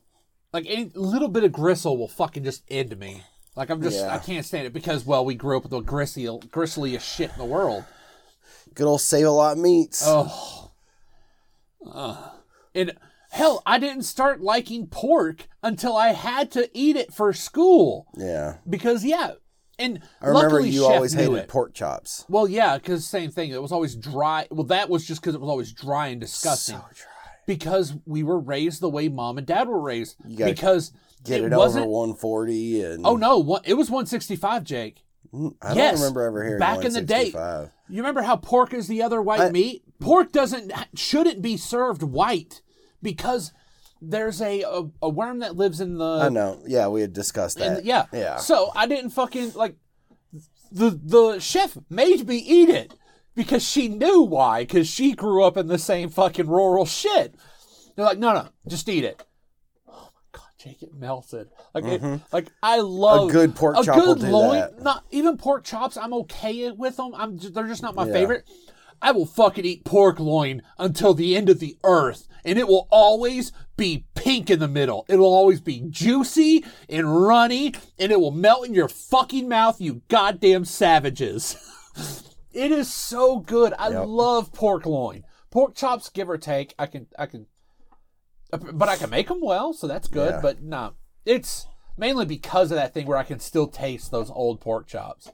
like 0.52 0.66
a 0.66 0.90
little 0.94 1.28
bit 1.28 1.44
of 1.44 1.52
gristle 1.52 1.96
will 1.96 2.08
fucking 2.08 2.44
just 2.44 2.62
end 2.68 2.98
me. 2.98 3.22
Like 3.56 3.70
I'm 3.70 3.80
just, 3.82 4.00
Yeah. 4.00 4.14
I 4.14 4.18
can't 4.18 4.44
stand 4.44 4.66
it 4.66 4.72
because 4.74 5.06
well, 5.06 5.24
we 5.24 5.34
grew 5.34 5.56
up 5.56 5.62
with 5.62 5.70
the 5.70 5.80
gristly, 5.80 6.24
gristliest 6.24 7.16
shit 7.16 7.30
in 7.30 7.38
the 7.38 7.44
world. 7.44 7.84
Good 8.74 8.86
old 8.86 9.00
save 9.00 9.26
a 9.26 9.30
lot 9.30 9.56
meats. 9.56 10.02
Oh. 10.04 10.70
And 12.74 12.92
hell, 13.30 13.62
I 13.66 13.78
didn't 13.78 14.02
start 14.02 14.40
liking 14.40 14.86
pork 14.86 15.48
until 15.62 15.96
I 15.96 16.08
had 16.08 16.50
to 16.52 16.70
eat 16.72 16.96
it 16.96 17.12
for 17.12 17.32
school. 17.32 18.06
Yeah, 18.16 18.56
Because 18.68 19.04
yeah, 19.04 19.32
and 19.78 20.00
I 20.20 20.28
remember 20.28 20.50
luckily 20.56 20.70
you 20.70 20.82
Chef 20.82 20.90
always 20.90 21.12
hated 21.12 21.34
it. 21.34 21.48
pork 21.48 21.74
chops. 21.74 22.24
Well, 22.28 22.48
yeah, 22.48 22.78
because 22.78 23.06
same 23.06 23.30
thing. 23.30 23.50
It 23.50 23.62
was 23.62 23.72
always 23.72 23.94
dry. 23.94 24.46
Well, 24.50 24.64
that 24.64 24.88
was 24.88 25.06
just 25.06 25.20
because 25.20 25.34
it 25.34 25.40
was 25.40 25.50
always 25.50 25.72
dry 25.72 26.08
and 26.08 26.20
disgusting. 26.20 26.76
So 26.76 26.84
dry. 26.94 27.06
Because 27.46 27.94
we 28.04 28.22
were 28.22 28.38
raised 28.38 28.80
the 28.82 28.90
way 28.90 29.08
mom 29.08 29.38
and 29.38 29.46
dad 29.46 29.68
were 29.68 29.80
raised. 29.80 30.16
Because 30.36 30.92
Get 31.24 31.40
it, 31.40 31.44
it, 31.44 31.46
over 31.52 31.56
wasn't. 31.58 31.86
140 31.88 32.82
and 32.82 33.06
oh 33.06 33.16
no, 33.16 33.60
it 33.64 33.74
was 33.74 33.90
165, 33.90 34.64
Jake. 34.64 35.04
I 35.62 35.74
don't 35.74 35.94
remember 35.94 36.22
ever 36.22 36.44
hearing 36.44 36.58
back 36.60 36.84
in 36.84 36.92
the 36.92 37.02
day. 37.02 37.32
You 37.88 37.96
remember 37.96 38.22
how 38.22 38.36
pork 38.36 38.74
is 38.74 38.88
the 38.88 39.02
other 39.02 39.20
white 39.22 39.40
I- 39.40 39.50
meat? 39.50 39.82
Pork 40.00 40.30
doesn't 40.32 40.72
shouldn't 40.94 41.42
be 41.42 41.56
served 41.56 42.02
white 42.02 42.62
because 43.02 43.52
there's 44.00 44.40
a 44.40 44.62
a, 44.62 44.84
a 45.02 45.08
worm 45.08 45.40
that 45.40 45.56
lives 45.56 45.80
in 45.80 45.98
the 45.98 46.20
I 46.22 46.28
know. 46.28 46.62
Yeah, 46.66 46.88
we 46.88 47.00
had 47.00 47.12
discussed 47.12 47.58
that. 47.58 47.78
the- 47.78 47.84
yeah. 47.84 48.06
Yeah. 48.12 48.36
So 48.36 48.70
I 48.76 48.86
didn't 48.86 49.10
fucking 49.10 49.54
like 49.54 49.76
the 50.70 50.90
the 51.02 51.38
chef 51.40 51.76
made 51.90 52.28
me 52.28 52.36
eat 52.36 52.68
it 52.68 52.94
because 53.34 53.66
she 53.66 53.88
knew 53.88 54.22
why 54.22 54.62
because 54.62 54.86
she 54.86 55.14
grew 55.14 55.42
up 55.42 55.56
in 55.56 55.66
the 55.66 55.78
same 55.78 56.10
fucking 56.10 56.46
rural 56.48 56.86
shit. 56.86 57.34
They're 57.96 58.04
like, 58.04 58.18
no, 58.18 58.32
no, 58.32 58.48
just 58.68 58.88
eat 58.88 59.04
it. 59.04 59.24
Jake, 60.58 60.82
it 60.82 60.92
melted. 60.94 61.48
Like, 61.74 61.84
it, 61.84 62.02
like 62.32 62.48
I 62.62 62.80
love 62.80 63.20
Mm-hmm. 63.20 63.30
A 63.30 63.32
good 63.32 63.54
pork 63.56 63.76
a 63.78 63.84
chop 63.84 63.94
good 63.96 64.06
will 64.08 64.14
do 64.16 64.26
loin. 64.26 64.60
that. 64.60 64.82
Not 64.82 65.04
even 65.10 65.36
pork 65.36 65.64
chops. 65.64 65.96
I'm 65.96 66.12
okay 66.14 66.70
with 66.72 66.96
them. 66.96 67.12
I'm 67.14 67.38
just, 67.38 67.54
they're 67.54 67.66
just 67.68 67.82
not 67.82 67.94
my 67.94 68.06
Yeah. 68.06 68.12
favorite. 68.12 68.44
I 69.00 69.12
will 69.12 69.26
fucking 69.26 69.64
eat 69.64 69.84
pork 69.84 70.18
loin 70.18 70.62
until 70.76 71.14
the 71.14 71.36
end 71.36 71.48
of 71.48 71.60
the 71.60 71.76
earth, 71.84 72.26
and 72.44 72.58
it 72.58 72.66
will 72.66 72.88
always 72.90 73.52
be 73.76 74.06
pink 74.16 74.50
in 74.50 74.58
the 74.58 74.66
middle. 74.66 75.04
It'll 75.08 75.32
always 75.32 75.60
be 75.60 75.84
juicy 75.88 76.64
and 76.88 77.24
runny, 77.24 77.74
and 77.96 78.10
it 78.10 78.18
will 78.18 78.32
melt 78.32 78.66
in 78.66 78.74
your 78.74 78.88
fucking 78.88 79.48
mouth, 79.48 79.80
you 79.80 80.02
goddamn 80.08 80.64
savages. 80.64 81.54
it 82.52 82.72
is 82.72 82.92
so 82.92 83.38
good. 83.38 83.72
I 83.78 83.90
Yep. 83.90 84.04
love 84.08 84.52
pork 84.52 84.84
loin. 84.84 85.22
Pork 85.50 85.76
chops, 85.76 86.08
give 86.08 86.28
or 86.28 86.36
take, 86.36 86.74
I 86.76 86.86
can, 86.86 87.06
I 87.16 87.26
can, 87.26 87.46
but 88.50 88.88
I 88.88 88.96
can 88.96 89.10
make 89.10 89.28
them 89.28 89.40
well, 89.42 89.72
so 89.72 89.86
that's 89.86 90.08
good. 90.08 90.30
Yeah. 90.34 90.40
But 90.40 90.62
no, 90.62 90.94
it's 91.24 91.66
mainly 91.96 92.24
because 92.24 92.70
of 92.70 92.76
that 92.76 92.94
thing 92.94 93.06
where 93.06 93.18
I 93.18 93.24
can 93.24 93.40
still 93.40 93.66
taste 93.66 94.10
those 94.10 94.30
old 94.30 94.60
pork 94.60 94.86
chops, 94.86 95.30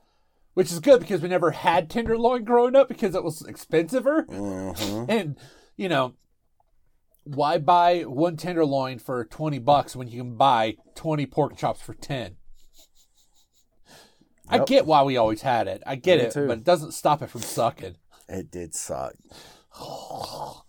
which 0.55 0.73
is 0.73 0.81
good 0.81 1.01
because 1.01 1.21
we 1.23 1.29
never 1.29 1.53
had 1.53 1.89
tenderloin 1.91 2.45
growing 2.45 2.75
up 2.77 2.89
because 2.89 3.15
it 3.15 3.23
was 3.25 3.43
expensiver. 3.43 4.27
Mhm. 4.27 5.07
And 5.09 5.37
you 5.77 5.89
know, 5.89 6.15
why 7.25 7.59
buy 7.59 8.03
one 8.03 8.37
tenderloin 8.37 8.99
for 8.99 9.25
twenty 9.25 9.59
bucks 9.59 9.95
when 9.95 10.09
you 10.09 10.19
can 10.23 10.37
buy 10.37 10.77
twenty 10.95 11.27
pork 11.27 11.57
chops 11.57 11.81
for 11.81 11.95
ten? 11.95 12.37
I 14.47 14.59
get 14.59 14.85
why 14.87 15.03
we 15.03 15.17
always 15.17 15.41
had 15.41 15.69
it. 15.69 15.83
I 15.87 15.97
get 15.97 16.19
Me 16.19 16.25
it, 16.27 16.33
too. 16.33 16.47
but 16.47 16.59
it 16.59 16.65
doesn't 16.65 16.93
stop 16.93 17.23
it 17.23 17.31
from 17.31 17.41
sucking. 17.41 17.97
It 18.29 18.51
did 18.51 18.75
suck. 18.75 19.15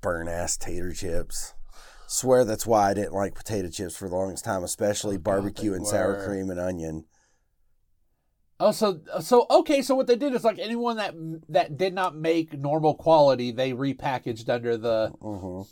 Burn 0.00 0.28
ass 0.28 0.56
tater 0.56 0.92
chips. 0.92 1.54
Swear 2.06 2.44
that's 2.44 2.66
why 2.66 2.90
I 2.90 2.94
didn't 2.94 3.14
like 3.14 3.34
potato 3.34 3.68
chips 3.68 3.96
for 3.96 4.08
the 4.08 4.14
longest 4.14 4.44
time, 4.44 4.62
especially 4.62 5.16
barbecue 5.16 5.70
Oh, 5.70 5.72
they 5.72 5.76
and 5.78 5.86
sour 5.86 6.14
cream 6.24 6.50
and 6.50 6.60
onion. 6.60 7.06
Oh, 8.60 8.70
so 8.70 9.00
so 9.20 9.46
okay. 9.50 9.82
So 9.82 9.94
what 9.94 10.06
they 10.06 10.16
did 10.16 10.32
is 10.34 10.44
like 10.44 10.58
anyone 10.58 10.96
that 10.96 11.14
that 11.48 11.76
did 11.76 11.92
not 11.92 12.14
make 12.14 12.52
normal 12.56 12.94
quality, 12.94 13.50
they 13.50 13.72
repackaged 13.72 14.48
under 14.48 14.76
the 14.76 15.12
hmm 15.20 15.62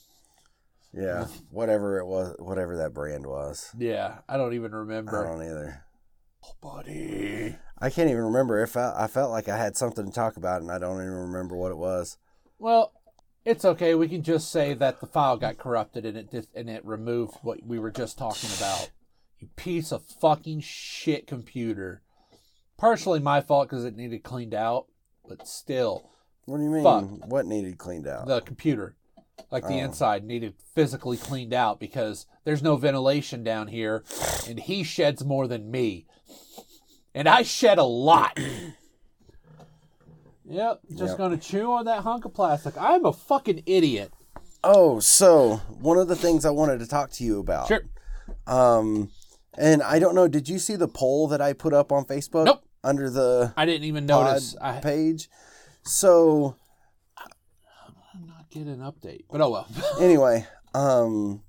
Yeah, 0.92 1.26
whatever 1.50 1.98
it 1.98 2.06
was, 2.06 2.34
whatever 2.38 2.76
that 2.78 2.92
brand 2.92 3.26
was. 3.26 3.72
yeah. 3.78 4.18
I 4.28 4.36
don't 4.36 4.54
even 4.54 4.74
remember. 4.74 5.16
I 5.16 5.28
don't 5.28 5.42
either. 5.42 5.84
Oh, 6.44 6.54
buddy. 6.60 7.56
I 7.78 7.90
can't 7.90 8.10
even 8.10 8.22
remember. 8.22 8.60
if 8.62 8.70
felt, 8.70 8.96
I 8.96 9.06
felt 9.06 9.30
like 9.30 9.48
I 9.48 9.56
had 9.56 9.76
something 9.76 10.06
to 10.06 10.12
talk 10.12 10.36
about, 10.36 10.60
and 10.60 10.70
I 10.70 10.78
don't 10.78 10.96
even 11.00 11.12
remember 11.12 11.56
what 11.56 11.70
it 11.70 11.78
was. 11.78 12.18
Well, 12.58 12.92
it's 13.44 13.64
okay. 13.64 13.94
We 13.94 14.09
can 14.09 14.22
just 14.22 14.50
say 14.50 14.74
that 14.74 15.00
the 15.00 15.07
file 15.07 15.37
got 15.37 15.59
corrupted 15.59 16.05
and 16.07 16.16
it 16.16 16.31
dis- 16.31 16.46
and 16.55 16.68
it 16.70 16.85
removed 16.85 17.35
what 17.42 17.64
we 17.64 17.78
were 17.78 17.90
just 17.90 18.18
talking 18.18 18.50
about. 18.57 18.90
You 19.38 19.48
piece 19.57 19.92
of 19.92 20.05
fucking 20.05 20.61
shit 20.61 21.26
computer. 21.26 22.02
Partially 22.78 23.20
my 23.20 23.40
fault 23.40 23.68
because 23.68 23.85
it 23.85 23.96
needed 23.96 24.22
cleaned 24.22 24.55
out, 24.55 24.87
but 25.28 25.46
still, 25.46 26.11
What 26.46 26.59
do 26.59 26.64
you 26.64 26.70
mean? 26.70 26.83
Fuck. 26.85 27.28
What 27.31 27.46
needed 27.46 27.78
cleaned 27.78 28.07
out? 28.09 28.26
the 28.26 28.40
computer, 28.40 28.96
like 29.50 29.64
the 29.64 29.74
Oh. 29.74 29.85
inside, 29.85 30.24
needed 30.24 30.55
physically 30.74 31.16
cleaned 31.16 31.52
out 31.55 31.78
because 31.78 32.26
there's 32.44 32.62
no 32.62 32.76
ventilation 32.76 33.44
down 33.44 33.68
here, 33.68 34.02
and 34.48 34.59
he 34.61 34.83
sheds 34.83 35.24
more 35.24 35.46
than 35.46 35.70
me, 35.70 36.07
and 37.14 37.28
I 37.28 37.42
shed 37.42 37.78
a 37.78 37.85
lot. 37.85 38.38
Yep, 40.44 40.81
just 40.90 41.00
Yep. 41.12 41.18
gonna 41.18 41.37
chew 41.37 41.70
on 41.72 41.85
that 41.87 42.02
hunk 42.02 42.24
of 42.24 42.35
plastic. 42.35 42.74
I'm 42.81 43.05
a 43.05 43.12
fucking 43.12 43.62
idiot. 43.66 44.12
oh, 44.64 45.00
so 45.00 45.57
one 45.81 45.98
of 45.98 46.07
the 46.09 46.14
things 46.16 46.44
I 46.44 46.50
wanted 46.50 46.78
to 46.81 46.87
talk 46.87 47.11
to 47.12 47.24
you 47.24 47.40
about. 47.40 47.66
Sure. 47.68 47.83
Um, 48.46 49.11
and 49.59 49.83
I 49.83 49.98
don't 49.98 50.14
know. 50.14 50.28
Did 50.28 50.48
you 50.48 50.59
see 50.61 50.76
the 50.76 50.87
poll 50.88 51.26
that 51.28 51.40
I 51.40 51.52
put 51.52 51.74
up 51.74 51.90
on 51.92 52.05
Facebook? 52.05 52.44
Nope. 52.46 52.62
Under 52.85 53.11
the 53.11 53.52
I 53.57 53.64
didn't 53.66 53.85
even 53.85 54.07
notice. 54.07 54.57
I, 54.61 54.78
page. 54.81 55.28
So 55.85 56.57
I'm 58.14 58.26
not 58.26 58.50
getting 58.50 58.68
an 58.68 58.81
update, 58.81 59.24
but 59.31 59.40
oh 59.40 59.50
well. 59.50 59.68
anyway, 60.00 60.46
um, 60.74 61.42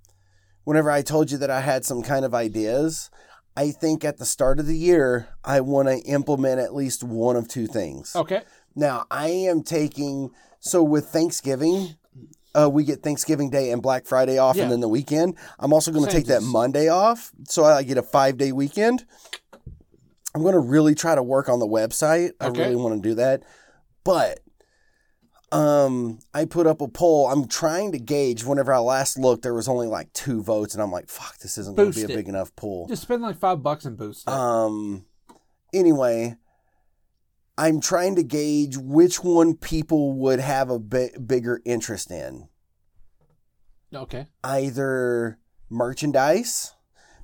whenever 0.64 0.90
I 0.92 1.02
told 1.02 1.32
you 1.32 1.38
that 1.40 1.50
I 1.52 1.62
had 1.62 1.86
some 1.86 2.02
kind 2.04 2.26
of 2.26 2.34
ideas, 2.34 3.10
I 3.56 3.72
think 3.72 4.04
at 4.04 4.18
the 4.18 4.26
start 4.26 4.60
of 4.60 4.66
the 4.66 4.78
year 4.78 5.28
I 5.44 5.62
want 5.62 5.88
to 5.88 5.98
implement 6.00 6.60
at 6.60 6.74
least 6.74 7.04
one 7.04 7.36
of 7.36 7.48
two 7.48 7.68
things. 7.68 8.16
okay. 8.16 8.42
Now 8.76 9.06
I 9.12 9.28
am 9.30 9.64
taking 9.64 10.32
so 10.60 10.84
with 10.84 11.08
Thanksgiving. 11.08 11.96
Uh, 12.56 12.70
we 12.70 12.84
get 12.84 13.02
Thanksgiving 13.02 13.50
Day 13.50 13.72
and 13.72 13.82
Black 13.82 14.06
Friday 14.06 14.38
off, 14.38 14.56
Yeah. 14.56 14.64
and 14.64 14.72
then 14.72 14.80
the 14.80 14.88
weekend. 14.88 15.36
I'm 15.58 15.74
also 15.74 15.92
going 15.92 16.06
to 16.06 16.12
take 16.12 16.28
that 16.28 16.44
Monday 16.44 16.88
off, 16.88 17.32
so 17.48 17.64
I 17.66 17.82
get 17.84 17.98
a 17.98 18.04
five 18.04 18.38
day 18.38 18.52
weekend. 18.52 19.06
I'm 20.36 20.42
going 20.42 20.54
to 20.54 20.60
really 20.60 20.94
try 20.96 21.16
to 21.16 21.24
work 21.24 21.50
on 21.50 21.60
the 21.60 21.68
website. 21.68 22.32
I 22.40 22.48
Okay. 22.48 22.62
really 22.64 22.76
want 22.76 23.02
to 23.02 23.10
do 23.10 23.16
that, 23.16 23.44
but 24.04 24.40
um, 25.52 26.20
I 26.34 26.46
put 26.46 26.66
up 26.66 26.82
a 26.82 26.88
poll. 26.88 27.28
I'm 27.28 27.48
trying 27.48 27.92
to 27.92 28.00
gauge. 28.00 28.44
Whenever 28.44 28.74
I 28.74 28.80
last 28.80 29.20
looked, 29.20 29.44
there 29.44 29.54
was 29.54 29.68
only 29.68 29.88
like 29.88 30.12
two 30.14 30.42
votes, 30.42 30.74
and 30.74 30.82
I'm 30.82 30.92
like, 30.92 31.10
"Fuck, 31.10 31.38
this 31.40 31.58
isn't 31.60 31.76
going 31.78 31.92
to 31.92 31.96
be 31.96 32.02
a 32.12 32.16
it. 32.16 32.16
big 32.18 32.28
enough 32.28 32.56
poll." 32.56 32.88
Just 32.88 33.04
spend 33.04 33.22
like 33.22 33.38
five 33.38 33.62
bucks 33.62 33.86
and 33.86 33.96
boost 33.96 34.28
it. 34.28 34.32
Um, 34.34 35.06
anyway, 35.74 36.38
I'm 37.58 37.80
trying 37.82 38.16
to 38.16 38.24
gauge 38.24 38.78
which 38.78 39.24
one 39.24 39.56
people 39.56 40.14
would 40.14 40.40
have 40.40 40.70
a 40.70 40.80
bi- 40.80 41.12
bigger 41.26 41.62
interest 41.66 42.10
in. 42.12 42.48
okay. 43.94 44.26
Either 44.44 45.38
merchandise, 45.70 46.74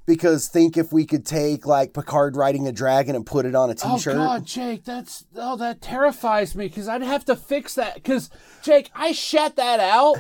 because 0.06 0.48
think 0.48 0.78
if 0.78 0.92
we 0.92 1.06
could 1.06 1.26
take 1.26 1.66
like 1.66 1.94
Picard 1.94 2.36
riding 2.36 2.68
a 2.68 2.72
dragon 2.72 3.16
and 3.16 3.26
put 3.26 3.46
it 3.46 3.56
on 3.56 3.70
a 3.70 3.76
Oh 3.84 3.98
t-shirt. 3.98 4.16
God, 4.16 4.46
Jake, 4.46 4.84
that's 4.84 5.26
oh 5.36 5.56
that 5.58 5.82
terrifies 5.82 6.56
me 6.56 6.68
because 6.68 6.88
I'd 6.88 7.02
have 7.02 7.26
to 7.26 7.36
fix 7.36 7.76
that 7.76 7.96
because 7.96 8.30
Jake, 8.64 8.92
I 8.94 9.12
shat 9.12 9.56
that 9.56 9.80
out. 9.80 10.18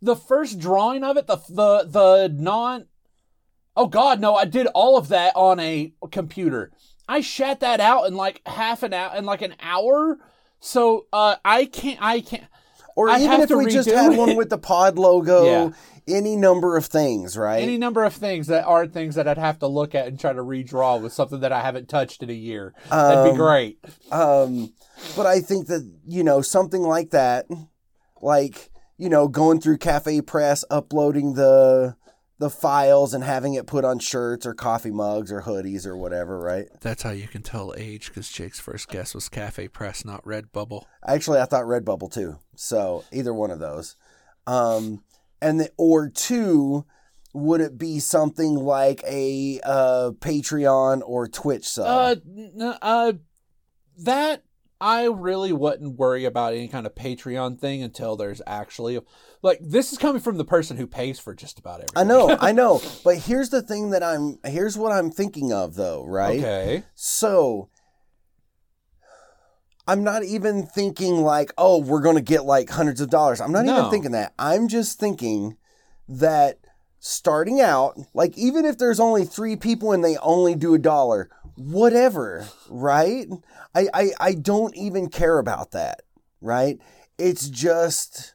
The 0.00 0.16
first 0.16 0.58
drawing 0.58 1.02
of 1.04 1.16
it, 1.16 1.26
the 1.26 1.36
the 1.48 1.84
the 1.88 2.34
non. 2.34 2.86
Oh 3.76 3.86
God, 3.86 4.20
no! 4.20 4.34
I 4.34 4.44
did 4.44 4.66
all 4.68 4.96
of 4.98 5.08
that 5.08 5.32
on 5.36 5.58
a 5.60 5.92
computer. 6.10 6.70
I 7.08 7.20
shat 7.20 7.60
that 7.60 7.80
out 7.80 8.06
in 8.06 8.14
like 8.14 8.42
half 8.46 8.82
an 8.82 8.92
hour, 8.92 9.16
in 9.16 9.24
like 9.24 9.42
an 9.42 9.54
hour. 9.60 10.18
So 10.60 11.06
uh, 11.12 11.36
I 11.44 11.64
can't. 11.64 11.98
I 12.02 12.20
can't. 12.20 12.44
or 12.96 13.08
I'd 13.08 13.22
even 13.22 13.40
if 13.40 13.50
we 13.50 13.66
just 13.66 13.88
had 13.90 14.16
one 14.16 14.36
with 14.36 14.50
the 14.50 14.58
pod 14.58 14.98
logo, 14.98 15.44
Yeah. 16.06 16.16
any 16.16 16.36
number 16.36 16.76
of 16.76 16.86
things, 16.86 17.36
right? 17.36 17.62
Any 17.62 17.78
number 17.78 18.02
of 18.04 18.12
things 18.14 18.48
that 18.48 18.64
are 18.66 18.86
things 18.86 19.14
that 19.14 19.28
I'd 19.28 19.38
have 19.38 19.58
to 19.60 19.66
look 19.68 19.94
at 19.94 20.06
and 20.08 20.18
try 20.18 20.32
to 20.32 20.42
redraw 20.42 21.00
with 21.00 21.12
something 21.12 21.40
that 21.40 21.52
I 21.52 21.60
haven't 21.60 21.88
touched 21.88 22.22
in 22.22 22.30
a 22.30 22.34
year. 22.34 22.74
That'd 22.90 23.32
be 23.32 23.36
great. 23.36 23.78
Um, 24.10 24.72
but 25.16 25.26
I 25.26 25.40
think 25.40 25.68
that 25.68 25.88
you 26.06 26.24
know 26.24 26.42
something 26.42 26.82
like 26.82 27.10
that, 27.10 27.46
like 28.20 28.70
you 28.96 29.08
know 29.08 29.28
going 29.28 29.60
through 29.60 29.78
Cafe 29.78 30.20
Press, 30.22 30.64
uploading 30.70 31.34
the 31.34 31.94
the 32.38 32.50
files 32.50 33.14
and 33.14 33.24
having 33.24 33.54
it 33.54 33.66
put 33.66 33.84
on 33.84 33.98
shirts 33.98 34.46
or 34.46 34.54
coffee 34.54 34.92
mugs 34.92 35.32
or 35.32 35.42
hoodies 35.42 35.84
or 35.86 35.96
whatever, 35.96 36.38
right? 36.38 36.68
That's 36.80 37.02
how 37.02 37.10
you 37.10 37.26
can 37.26 37.42
tell 37.42 37.74
age 37.76 38.08
because 38.08 38.30
Jake's 38.30 38.60
first 38.60 38.88
guess 38.88 39.14
was 39.14 39.28
Cafe 39.28 39.68
Press, 39.68 40.04
not 40.04 40.24
Redbubble. 40.24 40.84
Actually, 41.06 41.40
I 41.40 41.46
thought 41.46 41.64
Redbubble 41.64 42.12
too. 42.12 42.38
So 42.54 43.04
either 43.12 43.34
one 43.34 43.50
of 43.50 43.58
those. 43.58 43.96
Um, 44.46 45.02
and 45.42 45.60
the, 45.60 45.70
or 45.76 46.08
two, 46.08 46.86
would 47.34 47.60
it 47.60 47.76
be 47.76 47.98
something 47.98 48.54
like 48.54 49.02
a 49.04 49.60
uh, 49.64 50.12
Patreon 50.20 51.02
or 51.04 51.26
Twitch 51.26 51.66
sub? 51.66 51.86
Uh, 51.86 52.16
n- 52.36 52.76
uh, 52.80 53.12
that 53.98 54.44
I 54.80 55.06
really 55.06 55.52
wouldn't 55.52 55.98
worry 55.98 56.24
about 56.24 56.54
any 56.54 56.68
kind 56.68 56.86
of 56.86 56.94
Patreon 56.94 57.58
thing 57.58 57.82
until 57.82 58.16
there's 58.16 58.40
actually 58.46 59.00
like 59.42 59.58
this 59.62 59.92
is 59.92 59.98
coming 59.98 60.20
from 60.20 60.36
the 60.36 60.44
person 60.44 60.76
who 60.76 60.86
pays 60.86 61.18
for 61.18 61.34
just 61.34 61.58
about 61.58 61.80
everything. 61.80 61.96
I 61.96 62.04
know, 62.04 62.36
I 62.40 62.52
know. 62.52 62.80
But 63.04 63.18
here's 63.18 63.50
the 63.50 63.62
thing 63.62 63.90
that 63.90 64.02
I'm. 64.02 64.38
Here's 64.44 64.76
what 64.76 64.92
I'm 64.92 65.10
thinking 65.10 65.52
of, 65.52 65.74
though. 65.74 66.04
Right. 66.06 66.38
Okay. 66.38 66.82
So 66.94 67.70
I'm 69.88 70.04
not 70.04 70.22
even 70.22 70.66
thinking 70.66 71.22
like, 71.22 71.50
oh, 71.56 71.78
we're 71.80 72.02
going 72.02 72.16
to 72.16 72.22
get 72.22 72.44
like 72.44 72.68
hundreds 72.68 73.00
of 73.00 73.08
dollars. 73.08 73.40
I'm 73.40 73.52
not 73.52 73.64
even 73.66 73.90
thinking 73.90 74.12
that. 74.12 74.34
I'm 74.38 74.68
just 74.68 75.00
thinking 75.00 75.56
that 76.08 76.58
starting 77.00 77.60
out, 77.60 77.98
like 78.12 78.36
even 78.36 78.66
if 78.66 78.76
there's 78.76 79.00
only 79.00 79.24
three 79.24 79.56
people 79.56 79.92
and 79.92 80.04
they 80.04 80.18
only 80.18 80.54
do 80.54 80.74
a 80.74 80.78
dollar, 80.78 81.30
whatever, 81.56 82.46
right? 82.68 83.28
I, 83.74 83.88
I, 83.94 84.10
I 84.20 84.34
don't 84.34 84.76
even 84.76 85.08
care 85.08 85.38
about 85.38 85.70
that, 85.70 86.02
right? 86.42 86.78
It's 87.16 87.48
just 87.48 88.34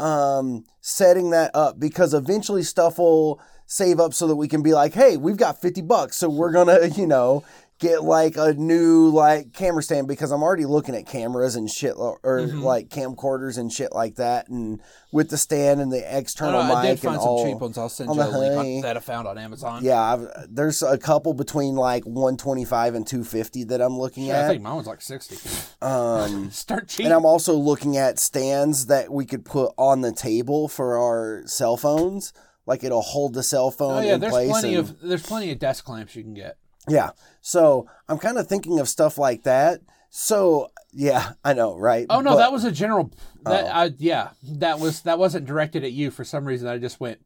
um, 0.00 0.64
setting 0.80 1.30
that 1.30 1.54
up 1.54 1.78
because 1.78 2.14
eventually 2.14 2.62
stuff 2.62 2.98
will 2.98 3.40
save 3.66 4.00
up 4.00 4.12
so 4.12 4.26
that 4.26 4.36
we 4.36 4.48
can 4.48 4.62
be 4.62 4.72
like, 4.72 4.94
hey, 4.94 5.16
we've 5.16 5.36
got 5.36 5.60
50 5.60 5.82
bucks. 5.82 6.16
So 6.16 6.28
we're 6.28 6.52
to, 6.66 6.88
you 6.96 7.06
know, 7.06 7.44
get 7.80 8.04
like 8.04 8.36
a 8.36 8.52
new 8.52 9.08
like 9.08 9.52
camera 9.54 9.82
stand 9.82 10.06
because 10.06 10.30
I'm 10.30 10.42
already 10.42 10.66
looking 10.66 10.94
at 10.94 11.06
cameras 11.06 11.56
and 11.56 11.68
shit 11.68 11.94
or 11.96 12.18
Mhm. 12.22 12.62
like 12.62 12.88
camcorders 12.90 13.56
and 13.58 13.72
shit 13.72 13.92
like 13.94 14.16
that. 14.16 14.48
And 14.48 14.80
with 15.12 15.30
the 15.30 15.38
stand 15.38 15.80
and 15.80 15.90
the 15.90 16.04
external 16.18 16.62
know, 16.62 16.74
I 16.74 16.82
mic 16.82 16.90
did 17.00 17.04
find 17.06 17.14
and 17.14 17.22
some 17.22 17.28
all. 17.30 17.44
cheap 17.44 17.58
ones. 17.60 17.78
I'll 17.78 17.88
send 17.88 18.14
you 18.14 18.20
a 18.22 18.28
link 18.28 18.82
that 18.84 18.96
I 18.98 19.00
found 19.00 19.26
on 19.26 19.38
Amazon. 19.38 19.82
Yeah, 19.82 19.98
I've, 20.00 20.28
there's 20.48 20.82
a 20.82 20.98
couple 20.98 21.32
between 21.32 21.74
like 21.74 22.04
125 22.04 22.94
and 22.94 23.06
250 23.06 23.64
that 23.64 23.80
I'm 23.80 23.98
looking 23.98 24.24
Yeah, 24.24 24.44
I 24.44 24.48
think 24.48 24.62
mine 24.62 24.76
was 24.76 24.86
like 24.86 25.00
sixty. 25.00 25.36
Um, 25.80 26.50
Start 26.52 26.88
cheap. 26.88 27.06
and 27.06 27.14
I'm 27.14 27.24
also 27.24 27.54
looking 27.54 27.96
at 27.96 28.18
stands 28.18 28.86
that 28.86 29.10
we 29.10 29.24
could 29.24 29.44
put 29.44 29.72
on 29.78 30.02
the 30.02 30.12
table 30.12 30.68
for 30.68 30.98
our 30.98 31.42
cell 31.46 31.76
phones. 31.76 32.32
Like 32.66 32.84
it'll 32.84 33.00
hold 33.00 33.32
the 33.34 33.42
cell 33.42 33.70
phone 33.70 33.94
oh 33.94 34.00
yeah, 34.06 34.14
in 34.14 34.20
there's 34.20 34.32
place. 34.32 34.50
plenty 34.50 34.74
and- 34.76 34.88
of 34.90 35.00
there's 35.00 35.22
plenty 35.26 35.50
of 35.50 35.58
desk 35.58 35.84
clamps 35.84 36.14
you 36.14 36.22
can 36.22 36.34
get. 36.34 36.56
Yeah. 36.88 37.10
So 37.40 37.86
I'm 38.08 38.18
kind 38.18 38.38
of 38.38 38.46
thinking 38.46 38.78
of 38.80 38.88
stuff 38.88 39.18
like 39.18 39.42
that. 39.44 39.80
So 40.10 40.70
yeah, 40.92 41.32
I 41.44 41.52
know, 41.54 41.76
right? 41.76 42.06
Oh 42.10 42.20
no, 42.20 42.30
But- 42.32 42.36
that 42.38 42.52
was 42.52 42.64
a 42.64 42.72
general. 42.72 43.10
That 43.44 43.64
Oh. 43.64 43.68
I 43.68 43.90
yeah, 43.98 44.30
that 44.42 44.78
was 44.80 45.02
that 45.02 45.18
wasn't 45.18 45.46
directed 45.46 45.84
at 45.84 45.92
you 45.92 46.10
for 46.10 46.24
some 46.24 46.44
reason. 46.44 46.68
I 46.68 46.78
just 46.78 47.00
went. 47.00 47.20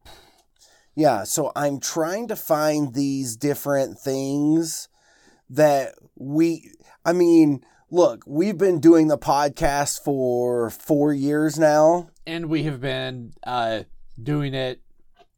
Yeah, 0.97 1.25
so 1.25 1.51
I'm 1.57 1.81
trying 1.81 2.29
to 2.29 2.37
find 2.37 2.95
these 2.95 3.37
different 3.37 3.99
things 3.99 4.89
that 5.51 5.95
we 6.17 6.71
I 7.05 7.13
mean, 7.13 7.65
look, 7.91 8.23
we've 8.27 8.57
been 8.57 8.79
doing 8.81 9.09
the 9.09 9.19
podcast 9.19 10.03
for 10.05 10.71
4 10.71 11.13
years 11.13 11.59
now. 11.59 12.09
and 12.27 12.47
we 12.47 12.63
have 12.63 12.81
been 12.81 13.33
uh, 13.47 13.83
doing 14.23 14.55
it 14.55 14.81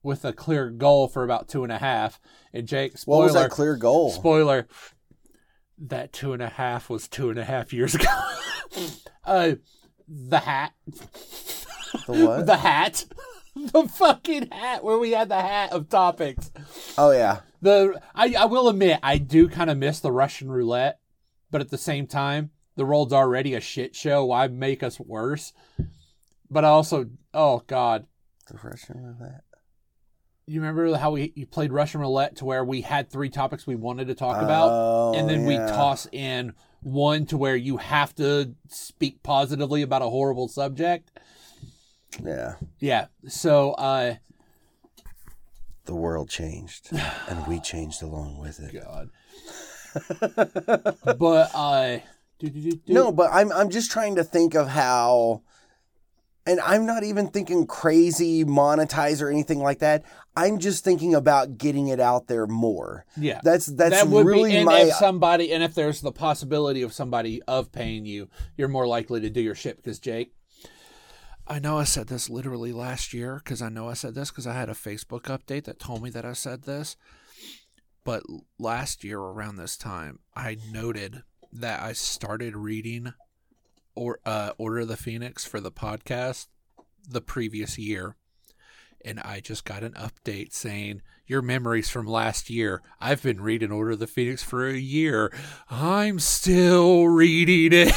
with 0.07 0.25
a 0.25 0.33
clear 0.33 0.71
goal 0.71 1.09
for 1.09 1.23
about 1.25 1.49
two 1.49 1.63
and 1.65 1.73
a 1.73 1.79
half. 1.79 2.19
And 2.55 2.67
Jake, 2.67 2.93
What 2.93 3.01
spoiler, 3.01 3.25
was 3.25 3.35
that 3.35 3.51
clear 3.51 3.77
goal? 3.77 4.11
spoiler, 4.11 4.67
that 5.79 6.13
two 6.13 6.33
and 6.33 6.43
a 6.43 6.49
half 6.49 6.89
was 6.89 7.07
two 7.09 7.29
and 7.29 7.39
a 7.39 7.45
half 7.45 7.73
years 7.73 7.95
ago. 7.95 8.07
uh, 9.25 9.53
the 10.09 10.39
hat, 10.39 10.73
The 12.07 12.13
what? 12.25 12.47
the 12.47 12.57
hat, 12.57 13.05
the 13.57 13.89
fucking 13.89 14.51
hat, 14.51 14.83
where 14.85 14.99
we 14.99 15.11
had 15.11 15.29
the 15.29 15.41
hat 15.41 15.73
of 15.73 15.89
topics. 15.89 16.51
oh 16.97 17.11
yeah. 17.11 17.41
The 17.63 18.01
I, 18.15 18.35
I 18.39 18.45
will 18.45 18.69
admit 18.69 19.01
I 19.03 19.19
do 19.19 19.49
kind 19.49 19.71
of 19.71 19.79
miss 19.79 19.99
the 20.01 20.13
Russian 20.13 20.51
roulette, 20.51 21.01
but 21.51 21.61
at 21.61 21.71
the 21.71 21.79
same 21.79 22.07
time, 22.07 22.51
the 22.77 22.85
world's 22.85 23.13
already 23.13 23.55
a 23.55 23.61
shit 23.61 23.97
show. 23.97 24.27
Why 24.27 24.47
make 24.49 24.83
us 24.83 25.01
worse? 25.01 25.53
But 26.51 26.65
I 26.65 26.69
also, 26.69 27.07
oh 27.35 27.63
god, 27.67 28.07
The 28.49 28.59
Russian 28.63 28.97
roulette. 29.19 29.43
You 30.47 30.61
remember 30.61 30.97
how 30.97 31.11
we 31.13 31.33
you 31.35 31.47
played 31.47 31.73
Russian 31.73 32.01
roulette 32.01 32.37
to 32.37 32.45
where 32.45 32.65
we 32.65 32.81
had 32.83 33.11
three 33.11 33.29
topics 33.31 33.67
we 33.67 33.75
wanted 33.75 34.07
to 34.09 34.15
talk 34.15 34.41
about, 34.43 34.69
Oh, 34.71 35.15
and 35.17 35.29
then 35.29 35.45
we 35.45 35.57
toss 35.57 36.07
in 36.13 36.53
one 36.83 37.27
to 37.27 37.37
where 37.37 37.57
you 37.57 37.79
have 37.79 38.15
to 38.17 38.55
speak 38.69 39.23
positively 39.23 39.83
about 39.83 40.03
a 40.03 40.09
horrible 40.09 40.47
subject. 40.49 41.11
Yeah. 42.23 42.55
Yeah. 42.79 43.07
So, 43.27 43.73
uh, 43.73 44.15
The 45.87 45.95
world 45.97 46.29
changed 46.31 46.91
and 47.29 47.47
we 47.47 47.59
changed 47.61 48.03
along 48.03 48.39
with 48.39 48.61
it. 48.61 48.73
God. 48.73 49.11
but 51.19 51.51
uh, 51.55 51.99
do, 52.39 52.51
do. 52.51 52.81
No, 52.87 53.11
but 53.13 53.31
I'm 53.33 53.51
I'm 53.53 53.71
just 53.71 53.91
trying 53.91 54.15
to 54.17 54.25
think 54.25 54.55
of 54.55 54.69
how 54.69 55.43
and 56.47 56.61
I'm 56.61 56.87
not 56.87 57.03
even 57.03 57.29
thinking 57.29 57.67
crazy 57.67 58.45
monetize 58.45 59.21
or 59.21 59.29
anything 59.29 59.59
like 59.59 59.81
that. 59.81 60.05
I'm 60.37 60.59
just 60.59 60.85
thinking 60.85 61.15
about 61.15 61.59
getting 61.59 61.89
it 61.89 61.99
out 61.99 62.29
there 62.29 62.47
more. 62.47 63.05
Yeah. 63.17 63.41
That's 63.43 63.67
that's 63.67 64.03
that 64.03 64.09
would 64.09 64.27
really 64.27 64.51
be, 64.51 64.57
and 64.57 64.67
my 64.67 64.83
if 64.83 64.95
somebody, 64.95 65.53
and 65.53 65.63
if 65.63 65.75
there's 65.75 66.01
the 66.01 66.13
possibility 66.13 66.83
of 66.83 66.93
somebody 66.93 67.43
of 67.43 67.73
paying 67.73 68.07
you, 68.07 68.29
you're 68.57 68.69
more 68.69 68.87
likely 68.87 69.21
to 69.21 69.31
do 69.31 69.41
your 69.41 69.55
shit 69.55 69.77
because 69.77 69.99
Jake. 69.99 70.33
I 71.49 71.59
know 71.59 71.79
I 71.79 71.85
said 71.85 72.09
this 72.09 72.29
literally 72.29 72.73
last 72.73 73.15
year 73.15 73.41
because 73.43 73.63
I 73.63 73.69
know 73.69 73.89
I 73.89 73.95
said 73.95 74.15
this 74.15 74.31
because 74.31 74.47
I 74.47 74.55
had 74.55 74.69
a 74.69 74.75
Facebook 74.75 75.23
update 75.23 75.65
that 75.65 75.79
told 75.79 76.03
me 76.03 76.11
that 76.11 76.25
I 76.25 76.33
said 76.33 76.63
this. 76.63 76.97
But 78.05 78.23
last 78.59 79.05
year 79.05 79.19
around 79.19 79.57
this 79.57 79.77
time, 79.77 80.21
I 80.35 80.59
noted 80.71 81.23
that 81.53 81.83
I 81.83 81.93
started 81.93 82.57
reading 82.57 83.13
or 83.97 84.21
uh, 84.25 84.53
Order 84.59 84.81
of 84.81 84.89
the 84.89 84.97
Phoenix 84.97 85.45
for 85.45 85.61
the 85.61 85.73
podcast 85.73 86.47
the 87.09 87.21
previous 87.21 87.79
year 87.79 88.17
and 89.05 89.21
I 89.21 89.39
just 89.39 89.65
got 89.65 89.85
an 89.85 89.93
update 89.93 90.53
saying 90.53 91.03
your 91.27 91.41
memories 91.41 91.89
from 91.89 92.07
last 92.07 92.51
year. 92.51 92.83
I've 93.01 93.23
been 93.23 93.41
reading 93.41 93.71
Order 93.71 93.93
of 93.93 93.99
the 94.01 94.07
Phoenix 94.09 94.43
for 94.43 94.67
a 94.67 94.75
year. 94.77 95.33
I'm 95.71 96.19
still 96.19 97.07
reading 97.07 97.87
it. 97.89 97.95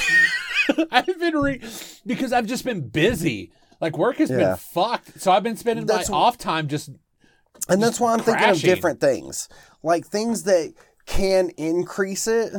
I've 0.91 1.19
been 1.19 1.35
re 1.35 1.61
because 2.05 2.31
I've 2.31 2.45
just 2.45 2.63
been 2.63 2.89
busy. 2.89 3.51
Like 3.81 3.97
work 3.97 4.17
has 4.17 4.29
Yeah. 4.29 4.37
been 4.37 4.55
fucked. 4.57 5.19
So 5.19 5.31
I've 5.31 5.41
been 5.41 5.57
spending 5.57 5.87
That's 5.87 6.09
my 6.11 6.15
wh- 6.17 6.19
off 6.19 6.37
time 6.37 6.67
just 6.67 6.91
and 7.67 7.81
that's 7.81 7.99
why 7.99 8.13
I'm 8.13 8.19
thinking 8.19 8.49
of 8.49 8.59
different 8.61 8.99
things. 9.01 9.49
Like 9.81 10.05
things 10.05 10.43
that 10.43 10.73
can 11.07 11.49
increase 11.57 12.27
it. 12.27 12.53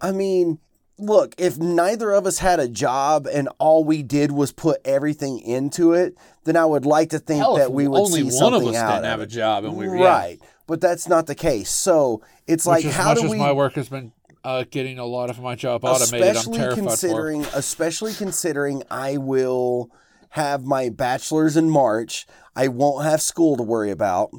I 0.00 0.12
mean, 0.12 0.58
look, 0.98 1.34
if 1.38 1.58
neither 1.58 2.12
of 2.12 2.26
us 2.26 2.38
had 2.38 2.60
a 2.60 2.68
job 2.68 3.26
and 3.26 3.48
all 3.58 3.84
we 3.84 4.02
did 4.02 4.32
was 4.32 4.52
put 4.52 4.80
everything 4.84 5.40
into 5.40 5.92
it, 5.92 6.16
then 6.44 6.56
I 6.56 6.64
would 6.64 6.86
like 6.86 7.10
to 7.10 7.18
think 7.18 7.40
hell, 7.40 7.56
that 7.56 7.72
we 7.72 7.88
would 7.88 7.98
only 7.98 8.30
see 8.30 8.36
one 8.40 8.54
of 8.54 8.60
something 8.62 8.76
us 8.76 8.82
out 8.82 8.92
didn't 8.92 9.04
of 9.04 9.10
have 9.10 9.20
a 9.20 9.26
job 9.26 9.64
and 9.64 9.76
we 9.76 9.88
were 9.88 9.96
yeah. 9.96 10.08
right. 10.08 10.40
But 10.66 10.80
that's 10.80 11.08
not 11.08 11.26
the 11.26 11.34
case. 11.34 11.70
So 11.70 12.22
it's 12.46 12.66
like, 12.66 12.84
Which 12.84 12.92
as 12.92 12.96
how 12.96 13.08
much 13.10 13.18
do 13.18 13.24
as 13.24 13.30
we? 13.30 13.38
my 13.38 13.52
work 13.52 13.74
has 13.74 13.88
been 13.88 14.12
uh, 14.44 14.64
getting 14.70 14.98
a 14.98 15.04
lot 15.04 15.30
of 15.30 15.40
my 15.40 15.54
job 15.54 15.84
automated, 15.84 16.28
I'm 16.28 16.36
especially 16.36 16.58
terrified 16.58 16.78
for. 16.78 16.88
considering, 16.88 17.46
especially 17.54 18.12
considering 18.14 18.82
I 18.90 19.16
will 19.16 19.90
have 20.30 20.64
my 20.64 20.90
bachelor's 20.90 21.56
in 21.56 21.70
March. 21.70 22.26
I 22.54 22.68
won't 22.68 23.04
have 23.04 23.22
school 23.22 23.56
to 23.56 23.62
worry 23.62 23.90
about. 23.90 24.30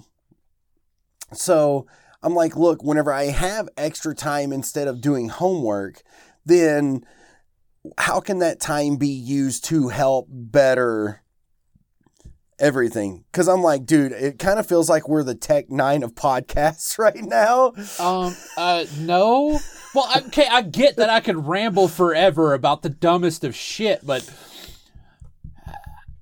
So 1.34 1.88
I'm 2.22 2.34
like, 2.34 2.56
look, 2.56 2.84
whenever 2.84 3.14
I 3.14 3.26
have 3.26 3.70
extra 3.78 4.16
time 4.16 4.52
instead 4.52 4.88
of 4.88 5.02
doing 5.02 5.30
homework, 5.30 6.02
then 6.46 7.06
how 7.98 8.20
can 8.20 8.40
that 8.40 8.60
time 8.60 8.98
be 8.98 9.10
used 9.10 9.66
to 9.66 9.90
help 9.90 10.28
better 10.30 11.22
everything? 12.60 13.24
Because 13.32 13.48
I'm 13.48 13.62
like, 13.62 13.86
dude, 13.86 14.12
it 14.12 14.40
kind 14.40 14.60
of 14.60 14.68
feels 14.68 14.90
like 14.90 15.08
we're 15.08 15.24
the 15.24 15.36
Tech 15.36 15.68
N9ne 15.70 16.04
of 16.04 16.16
podcasts 16.16 16.98
right 17.00 17.16
now. 17.16 17.74
Um, 18.00 18.36
uh, 18.58 18.86
no. 19.00 19.60
Well, 19.94 20.10
okay, 20.28 20.48
I 20.50 20.62
get 20.62 20.98
that 20.98 21.10
I 21.10 21.20
could 21.20 21.48
ramble 21.48 21.88
forever 21.88 22.54
about 22.54 22.82
the 22.82 22.90
dumbest 22.90 23.44
of 23.44 23.56
shit, 23.56 24.06
but 24.06 24.30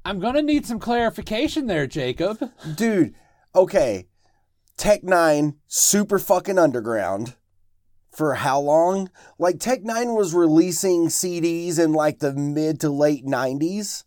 I'm 0.05 0.19
gonna 0.19 0.41
need 0.41 0.65
some 0.65 0.79
clarification 0.79 1.67
there, 1.67 1.87
Jacob. 1.87 2.51
Dude, 2.75 3.15
okay. 3.55 4.07
Tech 4.75 5.01
N9ne, 5.03 5.55
super 5.67 6.19
fucking 6.19 6.59
underground. 6.59 7.35
For 8.13 8.35
how 8.35 8.59
long? 8.59 9.09
Like, 9.39 9.59
Tech 9.59 9.81
N9ne 9.81 10.15
was 10.15 10.33
releasing 10.35 11.07
CDs 11.07 11.79
in 11.79 11.93
like 11.93 12.19
the 12.19 12.33
mid 12.33 12.79
to 12.81 12.89
late 12.89 13.25
90s. 13.25 14.03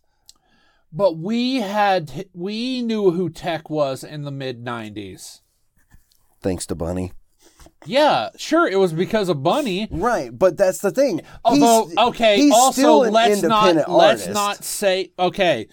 But 0.91 1.17
we 1.17 1.55
had 1.57 2.27
we 2.33 2.81
knew 2.81 3.11
who 3.11 3.29
Tech 3.29 3.69
was 3.69 4.03
in 4.03 4.23
the 4.23 4.31
mid 4.31 4.63
'90s. 4.63 5.41
Thanks 6.41 6.65
to 6.67 6.75
Bunny. 6.75 7.11
Yeah, 7.85 8.29
sure, 8.37 8.67
it 8.67 8.77
was 8.77 8.93
because 8.93 9.29
of 9.29 9.43
Bunny. 9.43 9.87
Right, 9.91 10.35
but 10.35 10.57
that's 10.57 10.79
the 10.79 10.91
thing. 10.91 11.21
Although, 11.43 11.87
He's- 11.89 11.97
okay, 12.07 12.37
he's 12.37 12.53
also 12.53 12.99
let's 12.99 13.41
not 13.41 13.69
independent 13.69 13.89
let's 13.89 14.27
not 14.27 14.63
say 14.63 15.11
okay. 15.19 15.67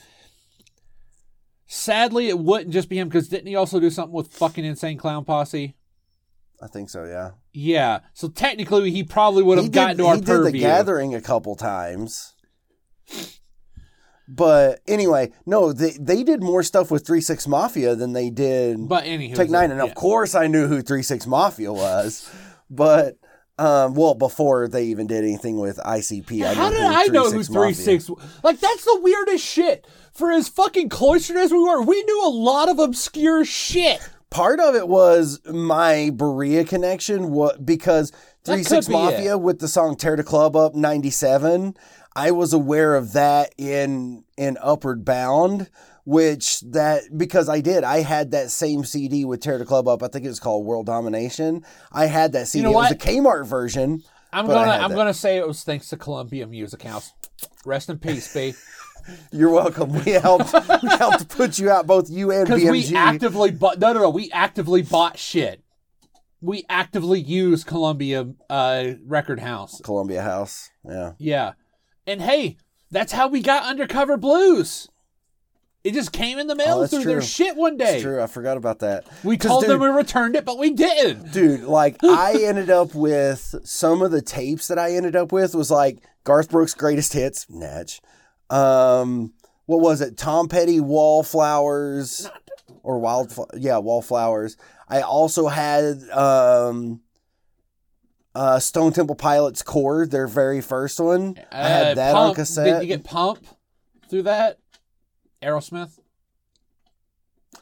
Sadly, 1.67 2.29
it 2.29 2.39
wouldn't 2.39 2.73
just 2.73 2.89
be 2.89 2.99
him 2.99 3.09
because 3.09 3.29
didn't 3.29 3.47
he 3.47 3.57
also 3.57 3.81
do 3.81 3.91
something 3.91 4.13
with 4.13 4.33
fucking 4.33 4.65
Insane 4.65 4.99
Clown 4.99 5.25
Posse? 5.25 5.75
I 6.61 6.67
think 6.67 6.91
so, 6.91 7.05
yeah. 7.05 7.31
Yeah, 7.57 8.01
so 8.15 8.29
technically, 8.29 8.91
he 8.91 9.05
probably 9.05 9.45
would 9.45 9.59
have 9.59 9.67
he 9.67 9.71
gotten 9.71 9.99
to 9.99 10.07
our 10.07 10.17
he 10.17 10.23
did 10.23 10.45
the 10.45 10.59
gathering 10.59 11.15
a 11.15 11.21
couple 11.21 11.55
times. 11.55 12.35
But 14.27 14.81
anyway, 14.89 15.33
no, 15.47 15.73
they 15.73 15.93
they 16.01 16.25
did 16.25 16.43
more 16.43 16.65
stuff 16.65 16.91
with 16.91 17.07
Three 17.07 17.21
Six 17.21 17.47
Mafia 17.47 17.95
than 17.95 18.13
they 18.13 18.31
did 18.31 18.89
But 18.89 19.05
anywho, 19.05 19.37
Tech 19.37 19.49
N9ne, 19.49 19.71
and 19.71 19.77
yeah. 19.77 19.85
of 19.85 19.95
course 19.95 20.35
I 20.35 20.49
knew 20.49 20.67
who 20.67 20.83
Three 20.83 21.03
Six 21.03 21.27
Mafia 21.27 21.73
was, 21.73 22.29
but 22.69 23.19
um, 23.57 23.95
well, 23.95 24.15
before 24.15 24.67
they 24.67 24.87
even 24.87 25.07
did 25.07 25.23
anything 25.23 25.59
with 25.59 25.77
ICP, 25.77 26.45
I 26.45 26.55
How 26.55 26.71
did 26.71 26.81
I 26.81 27.07
know 27.07 27.31
who 27.31 27.45
three 27.45 27.73
six? 27.73 28.11
Like 28.43 28.59
that's 28.59 28.85
the 28.85 28.99
weirdest 29.01 29.47
shit. 29.47 29.87
For 30.13 30.33
as 30.33 30.49
fucking 30.49 30.89
cloistered 30.89 31.37
as 31.37 31.53
we 31.53 31.59
were, 31.63 31.83
we 31.83 32.03
knew 32.03 32.27
a 32.27 32.31
lot 32.31 32.69
of 32.69 32.79
obscure 32.79 33.45
shit. 33.45 34.01
Part 34.35 34.59
of 34.59 34.75
it 34.75 34.89
was 34.89 35.41
my 35.47 36.11
Berea 36.13 36.65
connection, 36.65 37.31
what 37.31 37.65
because 37.65 38.11
Three 38.43 38.65
Six 38.65 38.89
Mafia 38.89 39.39
with 39.39 39.61
the 39.61 39.69
song 39.69 39.95
"Tear 39.95 40.17
the 40.17 40.25
Club 40.25 40.57
Up" 40.57 40.75
'97. 40.75 41.77
I 42.17 42.33
was 42.33 42.53
aware 42.53 42.97
of 42.97 43.13
that 43.13 43.55
in 43.57 44.25
in 44.37 44.59
Upward 44.61 45.05
Bound, 45.05 45.71
which 46.05 46.63
that 46.63 47.17
because 47.17 47.49
I 47.49 47.61
did. 47.61 47.85
I 47.85 48.01
had 48.01 48.33
that 48.33 48.51
same 48.51 48.85
CD 48.85 49.25
with 49.25 49.41
"Tear 49.41 49.57
the 49.57 49.65
Club 49.65 49.87
Up." 49.87 50.03
I 50.03 50.09
think 50.09 50.25
it 50.25 50.31
was 50.31 50.41
called 50.41 50.67
World 50.67 50.87
Domination. 50.87 51.65
I 51.93 52.07
had 52.07 52.33
that 52.33 52.49
CD. 52.49 52.65
know 52.65 52.71
it 52.71 52.75
was 52.75 52.89
the 52.89 52.97
Kmart 52.97 53.47
version. 53.47 54.03
I'm 54.33 54.49
gonna 54.49 54.69
I'm 54.69 54.91
that. 54.91 54.97
gonna 54.97 55.15
say 55.15 55.37
it 55.37 55.47
was 55.47 55.63
thanks 55.63 55.91
to 55.91 55.97
Columbia 55.97 56.49
Music 56.49 56.83
House. 56.83 57.13
Rest 57.65 57.89
in 57.89 57.99
peace, 58.01 58.35
B. 58.35 58.55
You're 59.33 59.51
welcome. 59.51 59.93
We 60.05 60.13
helped. 60.13 60.53
we 60.83 60.89
helped 60.91 61.29
put 61.29 61.59
you 61.59 61.71
out, 61.71 61.87
both 61.87 62.09
you 62.11 62.31
and 62.31 62.47
Because 62.47 62.63
BMG. 62.63 62.71
we 62.91 62.97
actively 62.97 63.51
bought 63.51 63.79
no 63.79 63.93
no 63.93 64.01
no 64.03 64.11
we 64.11 64.31
actively 64.33 64.83
bought 64.83 65.19
shit. 65.19 65.63
We 66.41 66.65
actively 66.69 67.21
used 67.21 67.67
Columbia 67.67 68.29
uh, 68.51 68.93
Record 69.07 69.41
House. 69.41 69.81
Columbia 69.83 70.23
House. 70.23 70.71
Yeah. 70.87 71.13
Yeah, 71.19 71.53
and 72.07 72.21
hey, 72.21 72.59
that's 72.91 73.13
how 73.13 73.29
we 73.29 73.41
got 73.41 73.65
Undercover 73.65 74.17
Blues. 74.17 74.89
It 75.83 75.93
just 75.93 76.13
came 76.13 76.39
in 76.39 76.47
the 76.47 76.55
mail 76.55 76.77
Oh, 76.77 76.81
that's 76.81 76.95
through 76.95 77.05
their 77.05 77.21
shit 77.21 77.57
one 77.57 77.77
day. 77.77 77.95
It's 77.97 78.03
true. 78.03 78.23
I 78.23 78.27
forgot 78.27 78.57
about 78.57 78.79
that. 78.79 79.07
We 79.23 79.37
told 79.37 79.63
dude, 79.65 79.71
them 79.71 79.81
we 79.81 79.89
returned 79.89 80.35
it, 80.35 80.47
but 80.47 80.57
we 80.59 80.71
didn't. 80.71 81.31
dude 81.33 81.65
like 81.65 81.97
i 82.03 82.39
ended 82.43 82.71
up 82.71 82.95
with 82.95 83.55
some 83.65 84.01
of 84.01 84.11
the 84.11 84.23
tapes 84.23 84.69
that 84.69 84.79
i 84.79 84.93
ended 84.93 85.15
up 85.15 85.31
with 85.31 85.55
was 85.55 85.71
like 85.71 85.99
garth 86.25 86.51
brooks 86.51 86.73
greatest 86.73 87.13
hits 87.13 87.47
natch 87.51 88.01
um 88.51 89.33
what 89.67 89.81
was 89.81 90.01
it 90.01 90.17
tom 90.17 90.49
petty 90.49 90.81
wallflowers 90.81 92.29
or 92.83 92.99
wild 92.99 93.33
yeah 93.57 93.79
wallflowers 93.79 94.57
i 94.89 95.01
also 95.01 95.49
had 95.49 95.99
um 96.11 97.01
uh 98.35 98.59
stone 98.59 98.93
temple 98.93 99.15
pilots 99.17 99.63
core 99.63 100.07
their 100.07 100.27
very 100.27 100.61
first 100.61 101.01
one 101.01 101.37
i 101.51 101.69
had 101.69 101.87
Uh, 101.87 101.95
that 101.95 102.15
on 102.15 102.35
cassette 102.35 102.81
Did 102.81 102.83
you 102.89 102.97
get 102.97 103.05
Pump 103.05 103.47
through 104.11 104.23
that? 104.25 104.59
Aerosmith. 105.43 105.99
or 107.55 107.61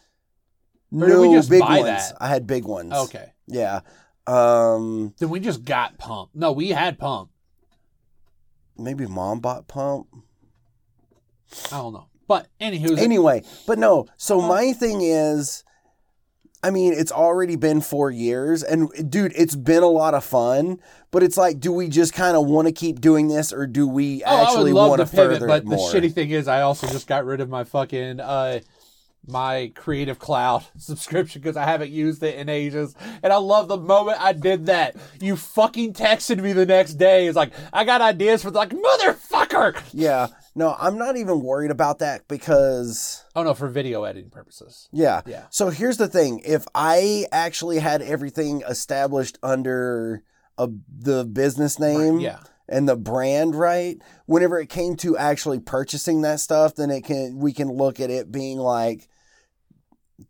no 1.08 1.20
we 1.20 1.32
just 1.34 1.48
big 1.50 1.60
buy 1.60 1.78
ones 1.80 1.84
that? 2.10 2.16
i 2.20 2.28
had 2.28 2.46
big 2.46 2.64
ones 2.64 2.92
Okay. 2.92 3.32
yeah 3.46 3.80
um 4.26 5.14
Then 5.18 5.30
we 5.30 5.40
just 5.40 5.64
got 5.64 5.98
Pump. 5.98 6.30
No, 6.34 6.52
we 6.52 6.68
had 6.70 6.96
Pump. 6.98 7.30
maybe 8.78 9.06
mom 9.06 9.40
bought 9.40 9.66
pump 9.68 10.06
I 11.72 11.78
don't 11.78 11.92
know. 11.92 12.06
But 12.28 12.48
anywho, 12.60 12.98
anyway, 12.98 13.42
but 13.66 13.78
no. 13.78 14.06
So 14.16 14.40
my 14.40 14.72
thing 14.72 15.00
is, 15.02 15.64
I 16.62 16.70
mean, 16.70 16.92
it's 16.92 17.12
already 17.12 17.56
been 17.56 17.80
four 17.80 18.10
years, 18.10 18.62
and 18.62 18.88
dude, 19.10 19.32
it's 19.34 19.56
been 19.56 19.82
a 19.82 19.88
lot 19.88 20.14
of 20.14 20.24
fun. 20.24 20.80
But 21.10 21.22
it's 21.22 21.36
like, 21.36 21.60
do 21.60 21.72
we 21.72 21.88
just 21.88 22.14
kind 22.14 22.36
of 22.36 22.46
want 22.46 22.68
to 22.68 22.72
keep 22.72 23.00
doing 23.00 23.28
this, 23.28 23.52
or 23.52 23.66
do 23.66 23.86
we 23.86 24.22
oh, 24.24 24.42
actually 24.42 24.72
want 24.72 25.00
to 25.00 25.06
pivot, 25.06 25.40
further 25.40 25.46
but 25.46 25.64
the 25.64 25.76
more? 25.76 25.90
shitty 25.90 26.12
thing 26.12 26.30
is, 26.30 26.48
I 26.48 26.62
also 26.62 26.86
just 26.86 27.06
got 27.06 27.24
rid 27.26 27.40
of 27.40 27.50
my 27.50 27.64
fucking 27.64 28.20
uh 28.20 28.60
my 29.26 29.70
Creative 29.74 30.18
Cloud 30.18 30.64
subscription 30.78 31.42
because 31.42 31.56
I 31.56 31.64
haven't 31.64 31.90
used 31.90 32.22
it 32.22 32.36
in 32.36 32.48
ages. 32.48 32.94
And 33.22 33.32
I 33.32 33.36
love 33.36 33.68
the 33.68 33.76
moment 33.76 34.20
I 34.20 34.32
did 34.32 34.66
that. 34.66 34.96
You 35.20 35.36
fucking 35.36 35.94
texted 35.94 36.42
me 36.42 36.52
the 36.52 36.66
next 36.66 36.94
day. 36.94 37.26
It's 37.26 37.36
like 37.36 37.52
I 37.72 37.84
got 37.84 38.00
ideas 38.00 38.42
for 38.42 38.50
like 38.50 38.70
motherfucker. 38.70 39.80
yeah, 39.92 40.28
no, 40.54 40.76
I'm 40.78 40.98
not 40.98 41.16
even 41.16 41.40
worried 41.42 41.70
about 41.70 41.98
that 42.00 42.28
because. 42.28 43.24
Oh 43.34 43.42
no, 43.42 43.54
for 43.54 43.68
video 43.68 44.04
editing 44.04 44.30
purposes. 44.30 44.88
Yeah. 44.92 45.22
Yeah. 45.26 45.46
So 45.50 45.70
here's 45.70 45.96
the 45.96 46.08
thing: 46.08 46.40
if 46.44 46.66
I 46.74 47.26
actually 47.32 47.78
had 47.78 48.02
everything 48.02 48.62
established 48.68 49.38
under 49.42 50.22
a, 50.58 50.68
the 50.98 51.24
business 51.24 51.78
name, 51.78 52.20
Yeah. 52.20 52.40
and 52.68 52.88
the 52.88 52.96
brand 52.96 53.54
right, 53.54 53.96
whenever 54.26 54.58
it 54.60 54.68
came 54.68 54.96
to 54.96 55.16
actually 55.16 55.60
purchasing 55.60 56.20
that 56.22 56.40
stuff, 56.40 56.74
then 56.74 56.90
it 56.90 57.04
can 57.04 57.38
we 57.38 57.52
can 57.52 57.68
look 57.72 57.98
at 58.00 58.10
it 58.10 58.30
being 58.30 58.58
like 58.58 59.08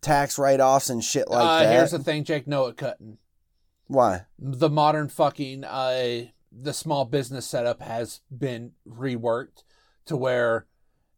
tax 0.01 0.39
write 0.39 0.61
offs 0.61 0.89
and 0.89 1.03
shit 1.03 1.29
like 1.29 1.43
uh, 1.45 1.65
that. 1.65 1.73
here's 1.73 1.91
the 1.91 1.99
thing, 1.99 2.25
Jake. 2.25 2.47
No, 2.47 2.67
it 2.67 2.77
couldn't. 2.77 3.19
Why? 3.89 4.23
the 4.39 4.71
modern 4.71 5.09
fucking 5.09 5.65
uh 5.65 6.23
the 6.51 6.73
small 6.73 7.05
business 7.05 7.45
setup 7.47 7.83
has 7.83 8.21
been 8.35 8.73
reworked 8.89 9.65
to 10.07 10.17
where 10.17 10.67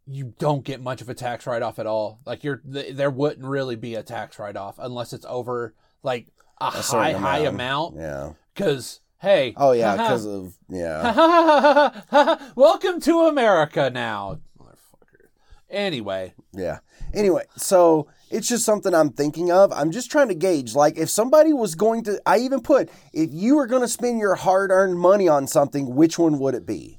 you 0.06 0.34
don't 0.38 0.64
get 0.64 0.80
much 0.82 1.00
of 1.00 1.08
a 1.08 1.14
tax 1.14 1.46
write 1.46 1.62
off 1.62 1.78
at 1.78 1.86
all. 1.86 2.20
Like 2.26 2.44
you're 2.44 2.56
th- 2.58 2.94
there 2.96 3.10
wouldn't 3.10 3.46
really 3.46 3.76
be 3.76 3.94
a 3.94 4.02
tax 4.02 4.38
write 4.38 4.56
off 4.56 4.76
unless 4.78 5.12
it's 5.12 5.24
over 5.28 5.74
like 6.02 6.26
a, 6.60 6.66
A 6.66 6.70
high 6.70 6.80
certain 6.82 7.22
high 7.22 7.38
amount. 7.38 7.94
amount. 7.94 7.96
Yeah. 7.96 8.32
Cause 8.54 9.00
hey, 9.18 9.54
Oh 9.56 9.72
yeah, 9.72 9.92
because 9.96 10.26
of 10.26 10.54
yeah. 10.68 12.40
welcome 12.54 13.00
to 13.00 13.20
America 13.22 13.90
now, 13.90 14.40
motherfucker. 14.60 15.28
Anyway, 15.70 16.34
Yeah. 16.52 16.78
Anyway, 17.14 17.44
so 17.56 18.08
it's 18.30 18.48
just 18.48 18.64
something 18.64 18.92
I'm 18.92 19.10
thinking 19.10 19.50
of. 19.52 19.72
I'm 19.72 19.90
just 19.92 20.10
trying 20.10 20.28
to 20.28 20.34
gauge. 20.34 20.74
Like, 20.74 20.98
if 20.98 21.08
somebody 21.08 21.52
was 21.52 21.76
going 21.76 22.02
to, 22.04 22.20
I 22.26 22.38
even 22.38 22.60
put, 22.60 22.90
if 23.12 23.30
you 23.32 23.54
were 23.54 23.68
going 23.68 23.82
to 23.82 23.88
spend 23.88 24.18
your 24.18 24.34
hard 24.34 24.72
earned 24.72 24.98
money 24.98 25.28
on 25.28 25.46
something, 25.46 25.94
which 25.94 26.18
one 26.18 26.40
would 26.40 26.54
it 26.56 26.66
be? 26.66 26.98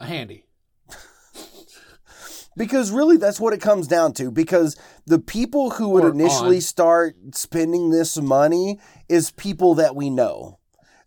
A 0.00 0.06
handy. 0.06 0.45
Because 2.56 2.90
really, 2.90 3.16
that's 3.16 3.38
what 3.40 3.52
it 3.52 3.60
comes 3.60 3.86
down 3.86 4.12
to. 4.14 4.30
Because 4.30 4.76
the 5.06 5.18
people 5.18 5.70
who 5.70 5.88
would 5.90 6.04
Or 6.04 6.10
initially 6.10 6.56
on. 6.56 6.62
start 6.62 7.16
spending 7.32 7.90
this 7.90 8.16
money 8.18 8.80
is 9.08 9.30
people 9.32 9.74
that 9.74 9.94
we 9.94 10.08
know. 10.10 10.58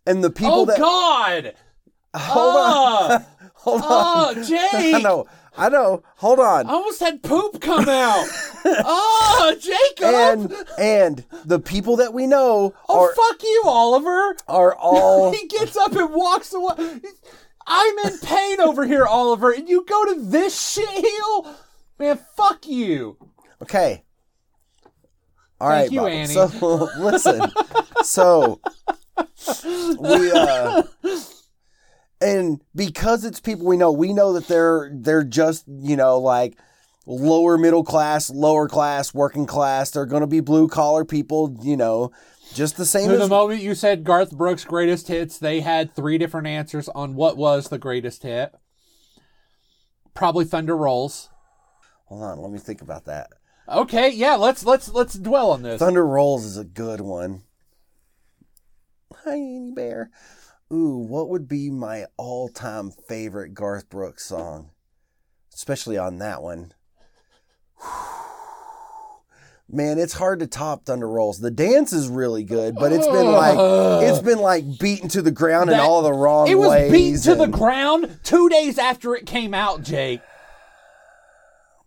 And 0.06 0.24
the 0.24 0.30
people 0.30 0.66
that 0.66 0.80
oh 0.80 1.32
that. 1.42 1.44
God! 1.44 1.54
Hold 2.16 2.56
on. 2.56 3.12
Ah! 3.12 3.26
Hold 3.56 3.82
on. 3.82 3.88
Oh, 3.92 4.44
Jake! 4.44 4.96
I 4.96 5.00
know. 5.02 5.28
I 5.58 5.68
know. 5.68 6.02
Hold 6.18 6.40
on. 6.40 6.68
I 6.68 6.72
almost 6.72 7.02
had 7.02 7.22
poop 7.22 7.60
come 7.60 7.90
out. 7.90 8.26
oh, 8.66 9.56
Jacob! 9.60 10.16
And 10.16 10.56
and 10.78 11.26
the 11.44 11.60
people 11.60 11.98
that 11.98 12.14
we 12.14 12.26
know 12.28 12.74
oh, 12.88 13.00
are 13.08 13.14
fuck 13.14 13.44
you, 13.44 13.64
Oliver. 13.66 14.36
are 14.48 14.74
all 14.76 15.34
he 15.34 15.46
gets 15.48 15.76
up 15.76 15.92
and 15.94 16.14
walks 16.14 16.54
away. 16.54 17.02
I'm 17.70 17.98
in 18.00 18.18
pain 18.20 18.60
over 18.60 18.86
here, 18.86 19.06
Oliver, 19.06 19.52
and 19.52 19.70
you 19.70 19.86
go 19.86 20.06
to 20.14 20.22
this 20.22 20.78
shitheel? 20.78 21.56
Man, 22.00 22.20
fuck 22.36 22.68
you. 22.68 23.18
Okay. 23.62 24.04
All 25.62 25.70
right, 25.70 25.90
Thank 25.90 25.92
you, 25.92 26.00
Bob. 26.00 26.10
Annie. 26.10 26.34
So 26.34 26.90
listen, 27.00 27.42
so 28.04 28.62
we 30.00 30.32
uh, 30.32 30.84
and 32.22 32.62
because 32.74 33.26
it's 33.26 33.40
people 33.40 33.66
we 33.66 33.78
know, 33.78 33.92
we 33.92 34.14
know 34.14 34.34
that 34.34 34.48
they're 34.48 34.90
they're 34.94 35.24
just 35.24 35.66
you 35.68 35.96
know 35.96 36.18
like 36.18 36.58
lower 37.06 37.58
middle 37.58 37.84
class, 37.84 38.30
lower 38.30 38.68
class, 38.70 39.14
working 39.14 39.46
class. 39.46 39.92
They're 39.92 40.06
going 40.06 40.22
to 40.22 40.28
be 40.28 40.40
blue 40.40 40.68
collar 40.68 41.04
people, 41.04 41.58
you 41.62 41.76
know, 41.76 42.12
just 42.54 42.78
the 42.78 42.86
same 42.86 43.10
To 43.10 43.16
as 43.16 43.22
the 43.22 43.28
moment 43.28 43.62
you 43.62 43.76
said 43.76 44.04
Garth 44.04 44.32
Brooks' 44.32 44.64
greatest 44.66 45.08
hits, 45.08 45.38
they 45.38 45.62
had 45.62 45.96
three 45.96 46.18
different 46.18 46.48
answers 46.48 46.90
on 46.90 47.16
what 47.16 47.38
was 47.38 47.70
the 47.70 47.78
greatest 47.78 48.24
hit. 48.24 48.54
Probably 50.14 50.46
Thunder 50.46 50.76
Rolls. 50.76 51.30
Hold 52.06 52.24
on, 52.24 52.42
let 52.42 52.52
me 52.52 52.60
think 52.60 52.82
about 52.82 53.06
that. 53.06 53.30
Okay, 53.68 54.10
yeah, 54.10 54.36
let's 54.36 54.66
let's 54.66 54.90
let's 54.90 55.14
dwell 55.14 55.52
on 55.52 55.62
this. 55.62 55.80
Thunder 55.80 56.06
Rolls 56.06 56.44
is 56.44 56.58
a 56.58 56.64
good 56.64 57.02
one. 57.02 57.44
Hi, 59.24 59.36
Annie 59.36 59.72
Bear. 59.76 60.10
Ooh, 60.72 60.98
what 60.98 61.30
would 61.30 61.48
be 61.48 61.70
my 61.70 62.06
all 62.18 62.50
time 62.50 62.92
favorite 62.92 63.54
Garth 63.54 63.90
Brooks 63.90 64.26
song? 64.26 64.72
Especially 65.54 65.98
on 65.98 66.18
that 66.20 66.42
one. 66.42 66.74
Man, 69.72 70.00
it's 70.00 70.14
hard 70.14 70.40
to 70.40 70.48
top 70.48 70.86
Thunder 70.86 71.08
Rolls. 71.08 71.40
The 71.40 71.52
dance 71.52 71.94
is 71.94 72.08
really 72.08 72.44
good, 72.44 72.74
but 72.76 72.92
it's 72.92 73.06
been 73.06 73.32
like 73.32 73.56
it's 74.10 74.20
been 74.20 74.40
like 74.40 74.80
beaten 74.80 75.08
to 75.10 75.22
the 75.22 75.30
ground 75.32 75.70
in 75.70 75.78
That- 75.78 75.86
all 75.86 76.02
the 76.02 76.12
wrong 76.12 76.46
ways. 76.48 76.52
It 76.54 76.58
was 76.58 76.92
beaten 76.92 77.22
to 77.22 77.36
the 77.36 77.44
and- 77.44 77.54
ground 77.54 78.20
two 78.24 78.50
days 78.50 78.80
after 78.80 79.14
it 79.16 79.28
came 79.28 79.54
out, 79.54 79.84
Jake. 79.84 80.22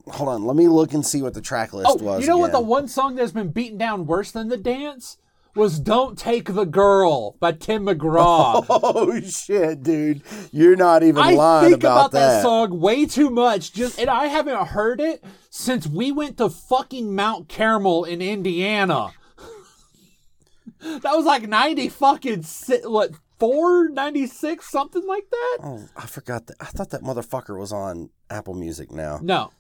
Hold 0.09 0.29
on, 0.29 0.45
let 0.47 0.57
me 0.57 0.69
look 0.69 0.93
and 0.95 1.05
see 1.07 1.23
what 1.23 1.35
the 1.35 1.41
track 1.41 1.73
list 1.73 1.89
Oh, 1.91 1.95
was. 2.03 2.23
you 2.23 2.29
know 2.29 2.39
what? 2.39 2.53
The 2.53 2.59
again. 2.59 2.69
one 2.69 2.89
song 2.89 3.15
that's 3.17 3.33
been 3.33 3.51
beaten 3.51 3.79
down 3.79 4.07
worse 4.07 4.31
than 4.33 4.49
the 4.49 4.57
dance 4.57 5.17
was 5.55 5.79
"Don't 5.79 6.17
Take 6.19 6.55
the 6.55 6.65
Girl" 6.65 7.37
by 7.41 7.53
Tim 7.53 7.87
McGraw. 7.87 8.65
Oh 8.71 9.21
shit, 9.21 9.83
dude! 9.83 10.23
You're 10.51 10.77
not 10.77 11.03
even 11.03 11.23
I 11.23 11.33
lying 11.33 11.67
I 11.67 11.69
think 11.71 11.83
about, 11.83 11.97
about 11.99 12.13
that. 12.13 12.43
song 12.43 12.81
way 12.81 13.07
too 13.07 13.31
much. 13.31 13.73
Just 13.73 13.99
and 13.99 14.09
I 14.11 14.27
haven't 14.27 14.69
heard 14.69 15.01
it 15.01 15.23
since 15.51 15.87
we 15.87 16.11
went 16.13 16.39
to 16.39 16.49
fucking 16.49 17.15
Mount 17.15 17.49
Carmel 17.49 18.05
in 18.05 18.23
Indiana. 18.23 19.11
that 20.81 21.15
was 21.17 21.25
like 21.25 21.49
ninety 21.49 21.89
fucking 21.89 22.43
si- 22.43 22.81
what 22.85 23.11
four 23.39 23.89
ninety 23.89 24.27
six 24.27 24.71
something 24.71 25.07
like 25.07 25.29
that. 25.31 25.59
Oh, 25.63 25.89
I 25.97 26.07
forgot 26.07 26.47
that. 26.47 26.57
I 26.61 26.67
thought 26.67 26.91
that 26.91 27.03
motherfucker 27.03 27.59
was 27.59 27.73
on 27.73 28.11
Apple 28.31 28.55
Music 28.55 28.91
now. 28.91 29.19
No, 29.23 29.51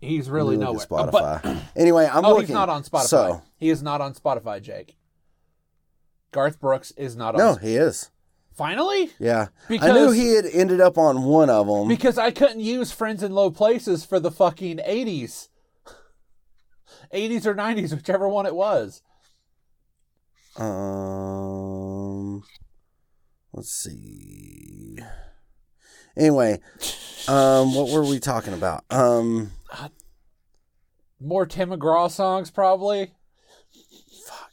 he's 0.00 0.28
really 0.30 0.56
nowhere. 0.56 0.86
look 0.90 0.92
Uh, 0.92 1.10
but- 1.10 1.42
Spotify. 1.42 1.60
anyway, 1.76 2.08
I'm 2.12 2.24
oh, 2.24 2.30
looking. 2.30 2.46
he's 2.48 2.54
not 2.54 2.68
on 2.68 2.82
Spotify. 2.82 3.02
So 3.06 3.42
he 3.56 3.70
is 3.70 3.82
not 3.82 4.00
on 4.00 4.14
Spotify, 4.14 4.60
Jake. 4.62 4.96
Garth 6.32 6.60
Brooks 6.60 6.92
is 6.96 7.16
not 7.16 7.34
on. 7.34 7.38
no, 7.40 7.54
he 7.56 7.76
is. 7.76 8.10
Finally, 8.52 9.10
Yeah, 9.18 9.48
Because, 9.68 9.90
I 9.90 9.94
knew 9.94 10.10
he 10.10 10.34
had 10.34 10.44
ended 10.44 10.80
up 10.82 10.98
on 10.98 11.22
one 11.22 11.48
of 11.48 11.66
them. 11.66 11.88
because 11.88 12.18
I 12.18 12.30
couldn't 12.30 12.60
use 12.60 12.92
"Friends 12.92 13.22
in 13.22 13.32
Low 13.32 13.50
Places" 13.50 14.04
for 14.04 14.20
the 14.20 14.30
fucking 14.30 14.80
eighties. 14.84 15.48
80s 17.14 17.46
or 17.46 17.54
90s, 17.54 17.92
whichever 17.94 18.28
one 18.28 18.46
it 18.46 18.54
was. 18.54 19.02
um, 20.56 22.42
let's 23.52 23.70
see. 23.70 24.98
Anyway, 26.16 26.60
um, 27.28 27.74
what 27.74 27.90
were 27.90 28.04
we 28.04 28.18
talking 28.20 28.52
about? 28.54 28.84
Um, 28.90 29.52
More 31.20 31.46
Tim 31.46 31.70
McGraw 31.70 32.10
songs, 32.10 32.50
probably. 32.50 33.12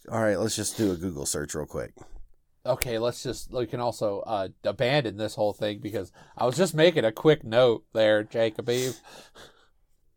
All 0.10 0.22
right, 0.22 0.40
let's 0.40 0.56
just 0.56 0.78
do 0.78 0.92
a 0.92 0.96
Google 0.96 1.26
search 1.26 1.54
real 1.56 1.66
quick. 1.66 1.94
Okay, 2.66 3.00
let's 3.00 3.24
just, 3.24 3.52
we 3.52 3.66
can 3.66 3.80
also 3.80 4.20
uh, 4.22 4.50
abandon 4.64 5.18
this 5.18 5.36
whole 5.36 5.54
thing 5.54 5.80
because 5.80 6.12
I 6.38 6.46
was 6.46 6.58
just 6.58 6.76
making 6.76 7.06
a 7.06 7.12
quick 7.12 7.44
note 7.44 7.86
there, 7.94 8.24
Jacoby. 8.24 8.92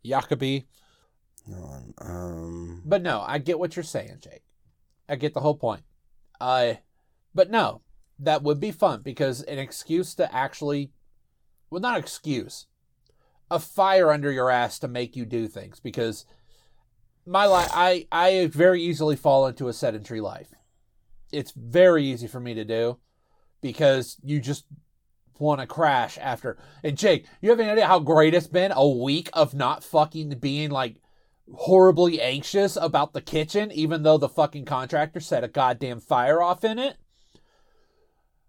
Jacoby. 0.05 0.67
Um, 1.99 2.81
But 2.85 3.01
no, 3.01 3.23
I 3.25 3.37
get 3.37 3.59
what 3.59 3.75
you're 3.75 3.83
saying, 3.83 4.17
Jake. 4.19 4.43
I 5.07 5.15
get 5.15 5.33
the 5.33 5.39
whole 5.39 5.55
point. 5.55 5.83
Uh, 6.39 6.75
but 7.33 7.49
no, 7.49 7.81
that 8.19 8.43
would 8.43 8.59
be 8.59 8.71
fun 8.71 9.01
because 9.01 9.41
an 9.43 9.59
excuse 9.59 10.13
to 10.15 10.33
actually, 10.33 10.91
well, 11.69 11.81
not 11.81 11.97
excuse, 11.97 12.67
a 13.49 13.59
fire 13.59 14.11
under 14.11 14.31
your 14.31 14.49
ass 14.49 14.79
to 14.79 14.87
make 14.87 15.15
you 15.15 15.25
do 15.25 15.47
things 15.47 15.79
because 15.79 16.25
my 17.25 17.45
life, 17.45 17.69
I, 17.73 18.07
I 18.11 18.47
very 18.47 18.81
easily 18.81 19.15
fall 19.15 19.47
into 19.47 19.67
a 19.67 19.73
sedentary 19.73 20.21
life. 20.21 20.53
It's 21.31 21.51
very 21.51 22.05
easy 22.05 22.27
for 22.27 22.39
me 22.39 22.53
to 22.55 22.65
do 22.65 22.97
because 23.61 24.17
you 24.23 24.39
just 24.39 24.65
want 25.39 25.61
to 25.61 25.67
crash 25.67 26.17
after. 26.19 26.57
And 26.83 26.97
Jake, 26.97 27.25
you 27.41 27.49
have 27.49 27.59
any 27.59 27.69
idea 27.69 27.87
how 27.87 27.99
great 27.99 28.33
it's 28.33 28.47
been 28.47 28.71
a 28.73 28.87
week 28.87 29.29
of 29.33 29.53
not 29.53 29.83
fucking 29.83 30.37
being 30.39 30.69
like 30.69 30.97
horribly 31.53 32.21
anxious 32.21 32.75
about 32.75 33.13
the 33.13 33.21
kitchen, 33.21 33.71
even 33.71 34.03
though 34.03 34.17
the 34.17 34.29
fucking 34.29 34.65
contractor 34.65 35.19
set 35.19 35.43
a 35.43 35.47
goddamn 35.47 35.99
fire 35.99 36.41
off 36.41 36.63
in 36.63 36.79
it. 36.79 36.97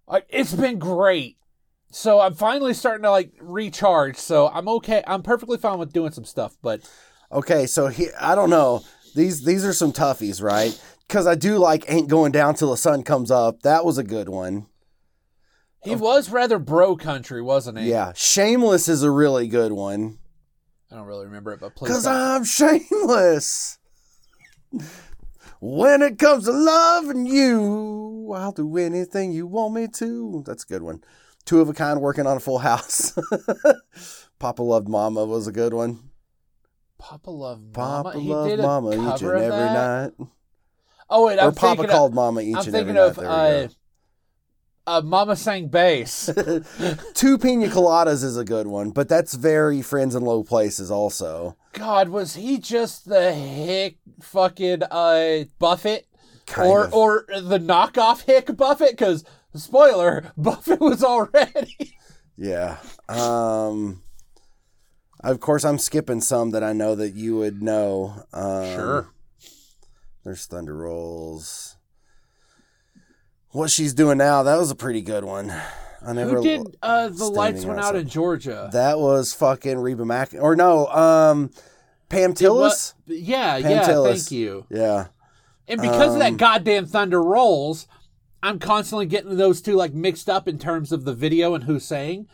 Like 0.07 0.27
it's 0.29 0.55
been 0.55 0.79
great. 0.79 1.39
So 1.91 2.21
I'm 2.21 2.35
finally 2.35 2.75
starting 2.75 3.03
to 3.03 3.11
like 3.11 3.33
recharge. 3.41 4.17
So 4.17 4.49
I'm 4.49 4.69
okay. 4.69 5.03
I'm 5.07 5.23
perfectly 5.23 5.59
fine 5.59 5.79
with 5.79 5.93
doing 5.93 6.13
some 6.13 6.25
stuff, 6.25 6.57
but 6.63 6.89
Okay, 7.33 7.67
so 7.67 7.87
he, 7.87 8.09
I 8.21 8.35
don't 8.35 8.51
know. 8.51 8.83
These 9.15 9.45
these 9.45 9.65
are 9.65 9.73
some 9.73 9.93
toughies, 9.93 10.43
right? 10.43 10.79
Because 11.07 11.27
I 11.27 11.35
do 11.35 11.59
like 11.59 11.85
"Ain't 11.89 12.09
Going 12.09 12.33
Down 12.33 12.55
Till 12.55 12.71
the 12.71 12.77
Sun 12.77 13.05
Comes 13.05 13.31
Up." 13.31 13.63
That 13.63 13.85
was 13.85 13.99
a 13.99 14.05
good 14.05 14.29
one. 14.29 14.67
he 15.83 15.97
was 15.97 16.31
rather 16.31 16.59
bro 16.59 16.97
country, 16.97 17.43
wasn't 17.43 17.79
he? 17.79 17.91
Yeah, 17.91 18.13
"Shameless" 18.15 18.89
is 18.89 19.03
a 19.03 19.11
really 19.11 19.49
good 19.49 19.73
one. 19.73 20.19
I 20.91 20.97
don't 20.97 21.07
really 21.07 21.25
remember 21.25 21.53
it, 21.53 21.61
but 21.61 21.75
please. 21.75 21.91
Cause. 21.91 22.07
I'm 22.07 22.45
shameless. 22.45 23.79
When 25.61 26.03
it 26.03 26.19
comes 26.19 26.45
to 26.45 26.53
loving 26.53 27.25
you, 27.25 28.33
I'll 28.35 28.53
do 28.53 28.77
anything 28.77 29.33
you 29.33 29.47
want 29.47 29.75
me 29.75 29.87
to. 29.89 30.43
That's 30.45 30.65
a 30.65 30.67
good 30.67 30.83
one. 30.83 31.03
Two 31.45 31.61
of 31.61 31.69
a 31.69 31.73
kind 31.73 32.01
working 32.01 32.27
on 32.27 32.37
a 32.37 32.41
full 32.41 32.59
house. 32.59 33.17
Papa 34.39 34.63
loved 34.63 34.89
Mama 34.89 35.25
was 35.25 35.47
a 35.47 35.53
good 35.53 35.73
one. 35.73 36.11
Papa 37.03 37.31
loved 37.31 37.77
Mama. 37.77 38.11
Papa 38.11 38.21
he 38.21 38.31
a 38.31 38.57
Mama 38.59 38.91
each 38.93 39.23
and 39.23 39.31
every 39.31 39.41
that? 39.49 40.13
night. 40.19 40.29
Oh 41.11 41.27
wait, 41.27 41.39
or 41.41 41.49
I'm 41.49 41.55
Papa 41.55 41.89
called 41.89 42.13
of, 42.13 42.15
Mama 42.15 42.41
each 42.43 42.57
I'm 42.57 42.67
and 42.67 42.77
every 42.77 42.97
of 42.97 43.17
night. 43.17 43.23
There 43.23 43.65
uh, 43.65 43.69
uh, 44.87 45.01
Mama 45.03 45.35
sang 45.35 45.67
bass. 45.67 46.27
Two 47.15 47.39
Pina 47.39 47.67
Coladas 47.67 48.23
is 48.23 48.37
a 48.37 48.45
good 48.45 48.69
one, 48.69 48.91
but 48.91 49.09
that's 49.09 49.35
very 49.35 49.83
Friends 49.83 50.15
in 50.15 50.23
Low 50.23 50.45
Places 50.45 50.93
also. 50.93 51.57
God, 51.73 52.09
was 52.09 52.37
he 52.37 52.59
just 52.59 53.09
the 53.09 53.33
hick 53.33 53.97
fucking 54.21 54.85
uh 54.85 55.45
Buffett? 55.59 56.07
Kind 56.47 56.69
or 56.71 56.85
of. 56.85 56.95
or 56.95 57.25
the 57.29 57.59
knockoff 57.59 58.23
hick 58.27 58.57
Buffett? 58.57 58.93
Because 58.93 59.25
spoiler, 59.57 60.31
Buffett 60.37 60.81
was 60.81 61.03
already. 61.03 61.97
Yeah. 62.37 62.77
Um 63.09 64.03
of 65.23 65.41
course 65.41 65.65
I'm 65.65 65.79
skipping 65.79 66.21
some 66.21 66.51
that 66.51 66.63
I 66.65 66.73
know 66.73 66.95
that 66.95 67.15
you 67.15 67.37
would 67.37 67.63
know. 67.63 68.25
Um 68.33 69.09
There's 70.25 70.47
Thunder 70.47 70.77
Rolls. 70.77 71.77
What 73.51 73.71
she's 73.71 73.93
doing 73.93 74.19
now, 74.19 74.43
that 74.43 74.57
was 74.57 74.71
a 74.71 74.75
pretty 74.75 75.03
good 75.03 75.25
one. 75.25 75.53
I 76.05 76.13
never 76.15 76.37
Who 76.37 76.43
did 76.43 76.77
uh 76.83 77.09
the 77.09 77.27
lights 77.27 77.65
went 77.65 77.81
out 77.81 77.95
in 77.97 78.09
Georgia? 78.09 78.71
That 78.73 78.99
was 78.99 79.35
fucking 79.35 79.79
Reba 79.79 80.05
Mac 80.05 80.35
or 80.39 80.57
no, 80.57 80.87
um 80.89 81.51
Pam 82.09 82.35
Tillis? 82.35 82.95
What- 83.07 83.17
Yeah, 83.19 83.61
Pam 83.61 83.71
yeah. 83.71 83.89
Tillis. 83.89 84.17
Thank 84.29 84.31
you. 84.33 84.67
Yeah. 84.71 85.07
And 85.69 85.81
because 85.81 86.15
of 86.15 86.19
that 86.19 86.33
Um, 86.33 86.37
goddamn 86.37 86.87
Thunder 86.87 87.23
Rolls, 87.23 87.87
I'm 88.43 88.59
constantly 88.59 89.07
getting 89.07 89.37
those 89.37 89.63
two 89.63 89.75
like 89.75 89.95
mixed 89.95 90.29
up 90.29 90.49
in 90.49 90.59
terms 90.59 90.91
of 90.93 91.05
the 91.05 91.15
video 91.15 91.55
and 91.55 91.65
who's 91.65 91.85
saying. 91.85 92.27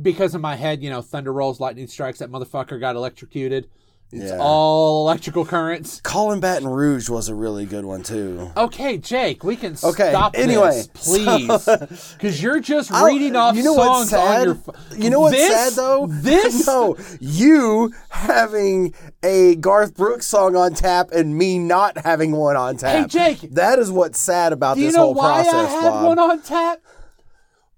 Because 0.00 0.34
in 0.34 0.40
my 0.40 0.56
head, 0.56 0.82
you 0.82 0.90
know, 0.90 1.02
Thunder 1.02 1.32
Rolls, 1.32 1.60
Lightning 1.60 1.86
Strikes, 1.88 2.18
that 2.20 2.30
motherfucker 2.30 2.78
got 2.78 2.96
electrocuted. 2.96 3.68
It's 4.10 4.30
Yeah. 4.30 4.38
all 4.40 5.06
electrical 5.06 5.44
currents. 5.44 6.00
Callin' 6.02 6.40
Baton 6.40 6.66
Rouge 6.66 7.10
was 7.10 7.28
a 7.28 7.34
really 7.34 7.66
good 7.66 7.84
one 7.84 8.02
too. 8.02 8.50
Okay, 8.56 8.96
Jake, 8.96 9.44
we 9.44 9.54
can 9.54 9.76
Okay, 9.84 10.08
stop 10.08 10.34
anyway, 10.34 10.70
this, 10.70 10.88
please. 10.94 11.68
Because 12.14 12.42
you're 12.42 12.58
just 12.58 12.90
I'll- 12.90 13.04
reading 13.04 13.36
off 13.36 13.54
you 13.54 13.62
know 13.64 13.74
songs 13.76 13.86
what's 13.98 14.10
sad? 14.10 14.40
on 14.40 14.44
your. 14.46 14.54
ph- 14.54 15.02
You 15.04 15.10
know 15.10 15.20
what's 15.20 15.36
this, 15.36 15.52
sad 15.52 15.72
though? 15.74 16.06
This 16.10 16.66
no, 16.66 16.96
you 17.20 17.92
having 18.08 18.94
a 19.22 19.56
Garth 19.56 19.94
Brooks 19.94 20.26
song 20.26 20.56
on 20.56 20.72
tap 20.72 21.10
and 21.12 21.36
me 21.36 21.58
not 21.58 21.98
having 21.98 22.32
one 22.32 22.56
on 22.56 22.78
tap. 22.78 23.10
Hey, 23.10 23.34
Jake. 23.36 23.50
that 23.56 23.78
is 23.78 23.90
what's 23.92 24.18
sad 24.18 24.54
about 24.54 24.76
Do 24.76 24.80
you 24.80 24.86
this 24.86 24.96
know 24.96 25.02
whole 25.12 25.14
why 25.14 25.42
process, 25.42 25.54
I 25.54 25.68
had 25.82 25.90
Bob. 25.90 26.06
one 26.06 26.18
on 26.18 26.40
tap? 26.40 26.80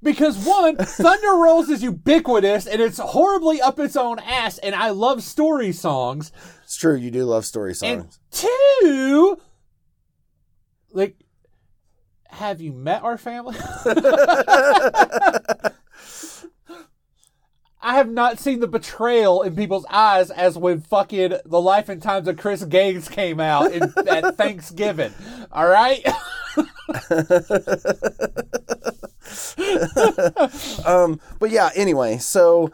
Because 0.03 0.39
one, 0.47 0.77
Thunder 0.81 1.33
Rolls 1.35 1.69
is 1.69 1.83
ubiquitous 1.83 2.67
and 2.67 2.81
it's 2.81 2.99
horribly 2.99 3.61
up 3.61 3.79
its 3.79 3.97
own 3.97 4.19
ass, 4.19 4.59
and 4.59 4.75
I 4.75 4.91
love 4.91 5.23
story 5.23 5.73
songs. 5.73 6.33
it's 6.65 6.77
true, 6.77 6.97
you 6.97 7.11
do 7.11 7.25
love 7.25 7.45
story 7.45 7.75
And 7.83 8.11
songs. 8.11 8.19
Hello. 8.33 9.37
Like, 10.93 11.17
have 12.29 12.61
you 12.61 12.73
met 12.73 13.03
our 13.03 13.19
family? 13.19 13.57
I 17.83 17.95
have 17.95 18.11
not 18.11 18.39
seen 18.39 18.61
the 18.61 18.69
betrayal 18.69 19.41
in 19.43 19.57
people's 19.57 19.87
eyes 19.89 20.31
as 20.31 20.59
when 20.59 20.83
fucking 20.83 21.35
The 21.47 21.61
Life 21.61 21.89
and 21.89 22.03
Times 22.03 22.29
of 22.29 22.37
Chris 22.37 22.63
Gaines 22.65 23.09
came 23.09 23.41
out 23.41 23.73
in, 23.73 23.93
at 24.07 24.37
Thanksgiving. 24.37 25.15
All 25.51 25.67
right? 25.67 26.07
um, 30.85 31.21
but 31.39 31.51
yeah, 31.51 31.71
anyway, 31.75 32.19
so 32.19 32.71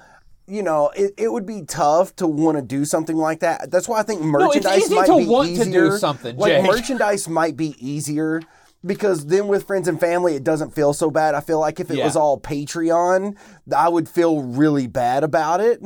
you 0.49 0.62
know, 0.62 0.91
it, 0.97 1.12
it 1.16 1.33
would 1.33 1.45
be 1.47 1.62
tough 1.62 2.14
to 2.16 2.27
want 2.27 2.57
to 2.57 2.62
do 2.62 2.85
something 2.85 3.16
like 3.16 3.41
that. 3.41 3.70
That's 3.70 3.89
why 3.89 3.99
I 3.99 4.03
think 4.05 4.22
merchandise 4.22 4.85
easy 4.85 4.95
might 4.95 5.07
to 5.07 5.18
be 5.18 5.27
want 5.27 5.49
to 5.57 5.64
do 5.64 5.68
easier. 5.70 5.99
something, 5.99 6.37
like 6.37 6.62
merchandise 6.62 7.29
might 7.29 7.57
be 7.57 7.74
easier 7.85 8.43
because 8.85 9.27
then 9.27 9.49
with 9.49 9.66
friends 9.66 9.89
and 9.89 9.99
family, 9.99 10.37
it 10.37 10.45
doesn't 10.45 10.72
feel 10.72 10.93
so 10.93 11.11
bad. 11.11 11.35
I 11.35 11.41
feel 11.41 11.59
like 11.59 11.81
if 11.81 11.91
it 11.91 11.97
Yeah. 11.97 12.05
was 12.05 12.14
all 12.14 12.39
Patreon, 12.41 13.37
I 13.77 13.89
would 13.89 14.09
feel 14.09 14.43
really 14.43 14.87
bad 14.87 15.24
about 15.24 15.61
it, 15.61 15.83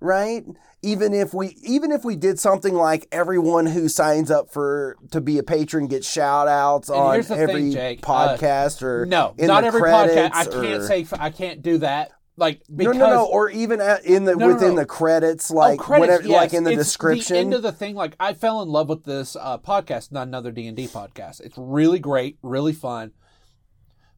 right? 0.00 0.44
Even 0.80 1.12
if 1.12 1.34
we 1.34 1.56
even 1.62 1.90
if 1.90 2.04
we 2.04 2.14
did 2.14 2.38
something 2.38 2.74
like 2.74 3.08
everyone 3.10 3.66
who 3.66 3.88
signs 3.88 4.30
up 4.30 4.52
for 4.52 4.96
to 5.10 5.20
be 5.20 5.38
a 5.38 5.42
patron 5.42 5.88
gets 5.88 6.08
shout 6.08 6.46
outs 6.46 6.88
on 6.88 7.22
thing, 7.22 7.38
every 7.38 7.70
Jake, 7.72 8.08
uh, 8.08 8.36
podcast 8.36 8.82
or 8.82 9.04
no, 9.04 9.34
not 9.38 9.64
every 9.64 9.80
podcast. 9.80 10.30
I 10.34 10.44
can't 10.44 10.82
or- 10.82 10.86
say, 10.86 11.06
I 11.18 11.30
can't 11.30 11.62
do 11.62 11.78
that. 11.78 12.12
Like, 12.36 12.62
no, 12.68 12.76
because 12.76 12.96
no, 12.98 13.10
no, 13.10 13.26
or 13.26 13.50
even 13.50 13.80
at, 13.80 14.04
in 14.04 14.24
the 14.24 14.36
No, 14.36 14.46
no, 14.46 14.54
within 14.54 14.76
no. 14.76 14.82
the 14.82 14.86
credits, 14.86 15.50
like 15.50 15.80
oh, 15.80 15.82
credits, 15.82 16.08
whenever, 16.08 16.28
yes. 16.28 16.40
like 16.40 16.54
in 16.54 16.62
the 16.62 16.70
It's 16.70 16.84
description. 16.84 17.34
The 17.34 17.40
end 17.40 17.54
of 17.54 17.62
the 17.62 17.72
thing, 17.72 17.96
like 17.96 18.14
I 18.20 18.32
fell 18.32 18.62
in 18.62 18.68
love 18.68 18.88
with 18.88 19.02
this 19.02 19.34
uh, 19.34 19.58
podcast, 19.58 20.12
not 20.12 20.28
another 20.28 20.52
D 20.52 20.68
and 20.68 20.76
D 20.76 20.86
podcast. 20.86 21.40
It's 21.40 21.58
really 21.58 21.98
great, 21.98 22.38
really 22.42 22.72
fun. 22.72 23.10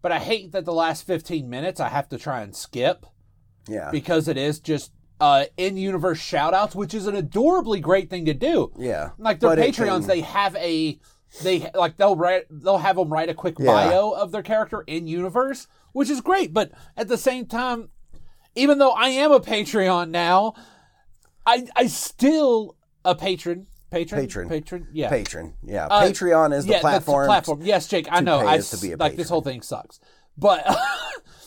But 0.03 0.13
I 0.13 0.19
hate 0.19 0.53
that 0.53 0.67
the 0.67 0.75
last 0.75 1.07
fifteen 1.07 1.49
minutes 1.49 1.81
I 1.81 1.89
have 1.89 2.11
to 2.11 2.19
try 2.19 2.43
and 2.43 2.55
skip 2.55 3.07
yeah, 3.67 3.91
because 3.91 4.29
it 4.29 4.37
is 4.37 4.61
just 4.61 4.93
uh, 5.21 5.45
in-universe 5.57 6.19
shout-outs, 6.19 6.75
which 6.75 6.95
is 6.95 7.07
an 7.07 7.15
adorably 7.15 7.79
great 7.81 8.09
thing 8.11 8.25
to 8.25 8.35
do. 8.35 8.73
yeah. 8.79 9.11
Like 9.19 9.41
their 9.41 9.51
But 9.51 9.59
it 9.59 9.75
Patreons, 9.75 9.99
can- 10.01 10.07
they 10.09 10.21
have 10.23 10.57
a 10.57 10.99
they 11.43 11.71
like 11.75 11.97
they'll 11.97 12.17
write 12.17 12.47
they'll 12.51 12.79
have 12.79 12.97
them 12.97 13.13
write 13.13 13.29
a 13.29 13.35
quick 13.35 13.55
Yeah. 13.59 13.67
bio 13.67 14.11
of 14.11 14.33
their 14.33 14.43
character 14.43 14.83
in 14.87 15.07
universe, 15.07 15.69
which 15.93 16.11
is 16.11 16.21
great. 16.21 16.53
But 16.53 16.73
at 16.97 17.07
the 17.09 17.17
same 17.19 17.47
time, 17.47 17.91
even 18.57 18.79
though 18.79 18.91
I 18.91 19.11
am 19.11 19.31
a 19.31 19.39
Patreon 19.41 20.11
now, 20.11 20.55
I 21.47 21.67
I 21.77 21.87
still 21.87 22.77
a 23.05 23.15
patron. 23.15 23.67
Patron, 23.93 24.21
Patron. 24.21 24.49
patron, 24.49 24.87
yeah, 24.93 25.09
patron. 25.09 25.55
Yeah, 25.65 25.87
Uh, 25.87 26.03
Patreon 26.05 26.53
is 26.55 26.65
the 26.65 26.71
yeah, 26.73 26.77
that's 26.79 26.83
platform. 27.05 27.27
platform. 27.27 27.61
Yes, 27.63 27.89
Jake, 27.89 28.07
I 28.11 28.21
know. 28.21 28.39
pay 28.41 28.47
I 28.47 28.59
us 28.59 28.71
to 28.71 28.77
be 28.79 28.93
a 28.93 28.97
like 28.97 29.13
this 29.17 29.27
patron. 29.27 29.29
whole 29.29 29.41
thing 29.43 29.63
sucks, 29.63 29.99
but 30.39 30.65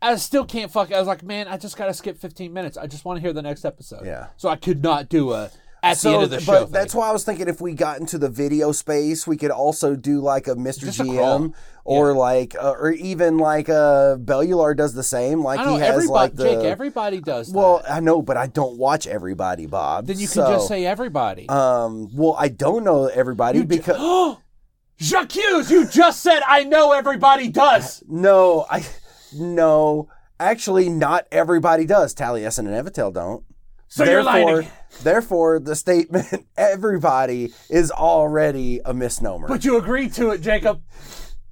I 0.00 0.16
still 0.16 0.44
can't 0.44 0.70
fuck. 0.70 0.92
I 0.92 0.98
was 0.98 1.08
like, 1.08 1.22
man, 1.22 1.48
I 1.48 1.56
just 1.56 1.76
gotta 1.76 1.94
skip 1.94 2.18
15 2.18 2.52
minutes. 2.52 2.76
I 2.76 2.86
just 2.86 3.04
want 3.04 3.16
to 3.16 3.20
hear 3.20 3.32
the 3.32 3.42
next 3.42 3.64
episode. 3.64 4.06
Yeah. 4.06 4.28
So 4.36 4.48
I 4.48 4.56
could 4.56 4.82
not 4.82 5.08
do 5.08 5.32
a 5.32 5.50
at 5.82 5.98
the 5.98 6.10
end 6.10 6.22
of 6.22 6.30
the 6.30 6.40
show. 6.40 6.52
but 6.52 6.64
thing. 6.64 6.72
that's 6.72 6.94
why 6.94 7.08
I 7.08 7.12
was 7.12 7.24
thinking 7.24 7.48
if 7.48 7.60
we 7.60 7.74
got 7.74 8.00
into 8.00 8.18
the 8.18 8.28
video 8.28 8.72
space, 8.72 9.26
we 9.26 9.36
could 9.36 9.50
also 9.50 9.96
do 9.96 10.20
like 10.20 10.46
a 10.48 10.54
Mr. 10.54 10.86
Just 10.86 11.00
GM 11.00 11.16
crawl. 11.16 11.54
or 11.84 12.14
like, 12.14 12.54
uh, 12.60 12.72
or 12.72 12.92
even 12.92 13.38
like 13.38 13.68
uh, 13.68 14.16
Bellular 14.16 14.76
does 14.76 14.94
the 14.94 15.02
same. 15.02 15.42
Like 15.42 15.60
he 15.60 15.78
has 15.78 15.82
everybody, 15.82 16.08
like 16.08 16.34
the. 16.34 16.44
Jake. 16.44 16.64
Everybody 16.64 17.20
does. 17.20 17.50
well, 17.50 17.78
that. 17.78 17.92
I 17.92 18.00
know, 18.00 18.22
but 18.22 18.36
I 18.36 18.46
don't 18.46 18.78
watch 18.78 19.06
everybody, 19.06 19.66
Bob. 19.66 20.06
then 20.06 20.18
you 20.18 20.28
can 20.28 20.52
just 20.52 20.68
say 20.68 20.86
everybody. 20.86 21.48
Um. 21.48 22.08
Well, 22.14 22.36
I 22.38 22.48
don't 22.48 22.84
know 22.84 23.06
everybody 23.06 23.64
because 23.64 24.36
Jacques, 25.00 25.36
you 25.36 25.86
just 25.86 26.22
said 26.22 26.42
I 26.46 26.64
know 26.64 26.92
everybody 26.92 27.48
does. 27.48 28.02
no, 28.08 28.66
I 28.68 28.84
no. 29.32 30.08
Actually, 30.40 30.88
not 30.88 31.26
everybody 31.32 31.84
does. 31.84 32.14
Taliesin 32.14 32.60
and 32.60 32.68
Evitel 32.68 33.12
don't. 33.12 33.42
So 33.88 34.04
therefore, 34.04 34.32
lying. 34.32 34.68
therefore, 35.02 35.58
the 35.58 35.74
statement 35.74 36.46
"everybody" 36.56 37.52
is 37.70 37.90
already 37.90 38.80
a 38.84 38.92
misnomer. 38.92 39.48
But 39.48 39.64
you 39.64 39.78
agreed 39.78 40.12
to 40.14 40.30
it, 40.30 40.42
Jacob. 40.42 40.82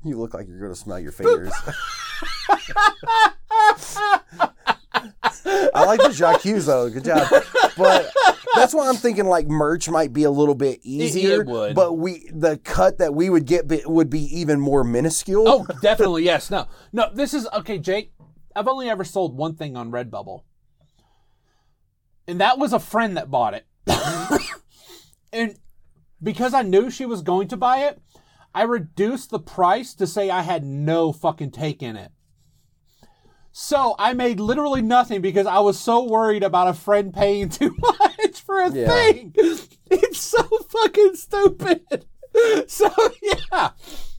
you 0.05 0.19
look 0.19 0.35
like 0.35 0.47
you're 0.47 0.61
going 0.61 0.73
to 0.73 0.77
smell 0.77 1.01
your 1.01 1.13
fingers. 1.13 1.53
I 5.47 5.85
like 5.85 6.01
the 6.01 6.13
Jacques 6.13 6.43
though. 6.43 6.91
Good 6.91 7.05
job. 7.05 7.29
But 7.77 8.11
that's 8.55 8.75
why 8.75 8.89
I'm 8.89 8.97
thinking 8.97 9.27
like 9.27 9.47
merch 9.47 9.89
might 9.89 10.13
be 10.13 10.25
a 10.25 10.31
little 10.31 10.55
bit 10.55 10.81
easier. 10.83 11.45
would. 11.45 11.75
But 11.75 11.95
we 11.95 12.29
the 12.33 12.59
cut 12.59 12.99
that 12.99 13.15
we 13.15 13.31
would 13.31 13.47
get 13.47 13.69
be, 13.69 13.83
would 13.85 14.11
be 14.11 14.23
even 14.39 14.61
more 14.61 14.83
minuscule. 14.83 15.45
Oh, 15.47 15.67
definitely 15.83 16.25
yes. 16.25 16.51
No, 16.51 16.67
no. 16.93 17.11
This 17.13 17.35
is 17.35 17.47
okay, 17.53 17.79
Jake. 17.79 18.13
I've 18.55 18.69
only 18.69 18.89
ever 18.89 19.05
sold 19.05 19.37
one 19.37 19.55
thing 19.55 19.77
on 19.77 19.91
Redbubble, 19.91 20.43
and 22.27 22.41
that 22.41 22.59
was 22.59 22.73
a 22.73 22.81
friend 22.81 23.17
that 23.17 23.31
bought 23.31 23.55
it. 23.55 23.67
and 25.33 25.59
because 26.23 26.55
I 26.55 26.63
knew 26.63 26.91
she 26.91 27.07
was 27.07 27.23
going 27.23 27.49
to 27.49 27.57
buy 27.57 27.85
it, 27.85 28.01
I 28.55 28.63
reduced 28.63 29.31
the 29.31 29.39
price 29.39 29.93
to 29.95 30.07
say 30.07 30.31
I 30.31 30.41
had 30.41 30.65
no 30.65 31.13
fucking 31.13 31.51
take 31.51 31.83
in 31.83 31.97
it. 31.97 32.11
So 33.59 33.95
I 33.99 34.13
made 34.13 34.39
literally 34.39 34.83
nothing 34.83 35.23
because 35.23 35.47
I 35.47 35.61
was 35.61 35.81
so 35.81 36.05
worried 36.05 36.43
about 36.43 36.69
a 36.69 36.75
friend 36.75 37.15
paying 37.15 37.49
too 37.59 37.75
much 37.79 38.43
for 38.43 38.61
a 38.61 38.71
Yeah. 38.71 38.87
thing. 38.87 39.33
It's 39.35 40.19
so 40.21 40.43
fucking 40.69 41.15
stupid. 41.15 42.05
So 42.69 42.91
yeah, 43.23 43.71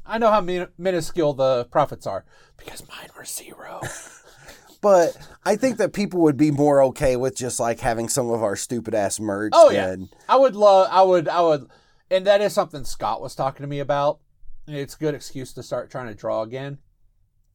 I 0.03 0.17
know 0.17 0.31
how 0.31 0.41
min- 0.41 0.69
minuscule 0.79 1.35
the 1.35 1.65
profits 1.65 2.07
are 2.07 2.25
because 2.57 2.81
mine 2.89 3.09
were 3.15 3.25
zero. 3.25 3.79
But 4.81 5.15
I 5.45 5.55
think 5.55 5.77
that 5.77 5.93
people 5.93 6.21
would 6.21 6.35
be 6.37 6.49
more 6.49 6.81
okay 6.85 7.15
with 7.15 7.35
just 7.35 7.59
like 7.59 7.79
having 7.79 8.09
some 8.09 8.31
of 8.31 8.41
our 8.41 8.55
stupid 8.55 8.95
ass 8.95 9.19
merch. 9.19 9.51
Oh 9.55 9.69
yeah, 9.69 9.87
than- 9.91 10.09
I 10.27 10.35
would 10.37 10.55
love. 10.55 10.87
I 10.89 11.03
would. 11.03 11.27
I 11.27 11.41
would. 11.41 11.67
And 12.09 12.25
that 12.25 12.41
is 12.41 12.53
something 12.53 12.85
Scott 12.85 13.21
was 13.21 13.35
talking 13.35 13.63
to 13.63 13.67
me 13.67 13.79
about. 13.79 14.19
It's 14.67 14.95
a 14.95 14.99
good 14.99 15.13
excuse 15.13 15.53
to 15.53 15.61
start 15.61 15.91
trying 15.91 16.07
to 16.07 16.15
draw 16.15 16.41
again. 16.41 16.79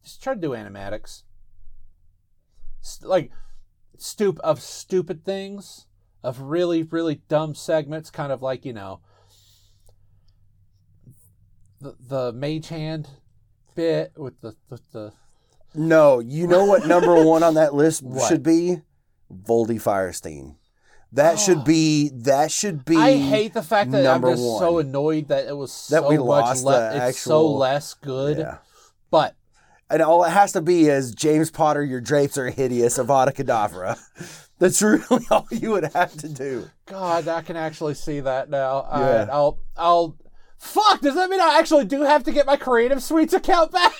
Just 0.04 0.22
try 0.22 0.34
to 0.34 0.40
do 0.40 0.50
animatics. 0.50 1.22
St- 2.82 3.08
like 3.08 3.30
stoop 3.96 4.38
of 4.40 4.60
stupid 4.60 5.24
things, 5.24 5.86
of 6.22 6.40
really 6.40 6.82
really 6.82 7.22
dumb 7.28 7.54
segments, 7.54 8.10
kind 8.10 8.30
of 8.30 8.42
like 8.42 8.66
you 8.66 8.74
know 8.74 9.00
the 11.80 11.96
the 12.08 12.32
mage 12.32 12.68
hand 12.68 13.08
bit 13.74 14.12
with 14.16 14.40
the 14.40 14.54
with 14.68 14.82
the 14.92 15.12
No, 15.74 16.20
you 16.20 16.46
know 16.46 16.64
what 16.64 16.86
number 16.86 17.24
one 17.24 17.42
on 17.42 17.54
that 17.54 17.74
list 17.74 18.02
What? 18.02 18.28
should 18.28 18.42
be? 18.42 18.82
Voldy 19.32 19.80
Firestein. 19.80 20.56
That 21.12 21.38
should 21.38 21.58
oh. 21.58 21.64
be 21.64 22.10
that 22.10 22.50
should 22.50 22.84
be 22.84 22.96
I 22.96 23.16
hate 23.16 23.52
the 23.52 23.62
fact 23.62 23.90
that 23.90 24.06
I'm 24.06 24.22
just 24.22 24.42
so 24.42 24.78
annoyed 24.78 25.28
that 25.28 25.46
it 25.46 25.56
was 25.56 25.88
That 25.88 26.02
so 26.02 26.08
we 26.08 26.16
much 26.16 26.26
lost 26.26 26.64
le- 26.64 27.08
it's 27.08 27.20
so 27.20 27.46
less 27.50 27.94
good. 27.94 28.38
Yeah. 28.38 28.58
But 29.10 29.34
And 29.92 30.00
all 30.00 30.24
it 30.24 30.30
has 30.30 30.52
to 30.52 30.62
be 30.62 30.88
is 30.88 31.14
James 31.14 31.50
Potter, 31.50 31.84
your 31.84 32.00
drapes 32.00 32.38
are 32.38 32.48
hideous, 32.48 32.96
Avada 32.96 33.28
Kedavra. 33.30 33.98
That's 34.58 34.80
really 34.80 35.26
all 35.30 35.46
you 35.50 35.72
would 35.72 35.84
have 35.92 36.16
to 36.16 36.28
do. 36.30 36.70
God, 36.86 37.28
I 37.28 37.42
can 37.42 37.56
actually 37.56 37.92
see 37.92 38.20
that 38.20 38.48
now. 38.48 38.86
Yeah. 38.90 39.18
right, 39.18 39.28
I'll 39.28 39.58
I'll 39.76 40.16
fuck. 40.58 41.02
Does 41.02 41.14
that 41.14 41.28
mean 41.28 41.40
I 41.42 41.58
actually 41.58 41.84
do 41.84 42.02
have 42.02 42.24
to 42.24 42.32
get 42.32 42.46
my 42.46 42.56
Creative 42.56 43.02
Suites 43.02 43.34
account 43.34 43.70
back? 43.72 43.92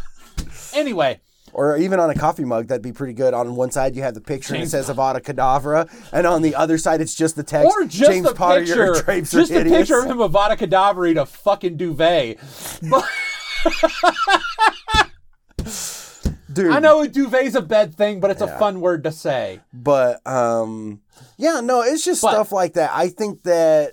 anyway, 0.74 1.20
Or 1.52 1.76
even 1.76 2.00
on 2.00 2.10
a 2.10 2.14
coffee 2.16 2.44
mug, 2.44 2.66
that'd 2.66 2.82
be 2.82 2.92
pretty 2.92 3.12
good. 3.12 3.34
On 3.34 3.54
one 3.54 3.70
side, 3.70 3.94
you 3.94 4.02
have 4.02 4.14
the 4.14 4.20
picture 4.20 4.54
and 4.54 4.64
it 4.64 4.68
says 4.70 4.88
Avada 4.88 5.20
Kedavra, 5.20 5.88
and 6.12 6.26
on 6.26 6.42
the 6.42 6.56
other 6.56 6.76
side, 6.76 7.00
it's 7.00 7.14
just 7.14 7.36
the 7.36 7.44
text. 7.44 7.66
or 7.72 7.84
just 7.84 8.10
James 8.10 8.26
the 8.26 8.34
Potter, 8.34 8.60
picture, 8.60 8.74
your 8.86 9.00
drapes 9.02 9.30
just 9.30 9.52
are 9.52 9.54
a 9.54 9.58
hideous. 9.58 9.78
picture 9.78 10.00
of 10.00 10.06
him 10.06 10.18
Avada 10.18 10.56
Kedavra 10.56 11.10
in 11.12 11.18
a 11.18 11.26
fucking 11.26 11.76
duvet. 11.76 12.38
But 12.90 13.04
Dude, 16.52 16.70
I 16.70 16.78
know 16.78 17.00
a 17.00 17.08
duvet's 17.08 17.54
a 17.56 17.62
bad 17.62 17.94
thing, 17.94 18.20
but 18.20 18.30
it's 18.30 18.40
Yeah. 18.40 18.54
a 18.54 18.58
fun 18.58 18.80
word 18.80 19.04
to 19.04 19.12
say. 19.12 19.60
But 19.72 20.24
um 20.26 21.00
yeah, 21.36 21.60
no, 21.60 21.82
it's 21.82 22.04
just 22.04 22.22
But- 22.22 22.30
stuff 22.32 22.52
like 22.52 22.74
that. 22.74 22.90
I 22.94 23.08
think 23.08 23.42
that 23.42 23.92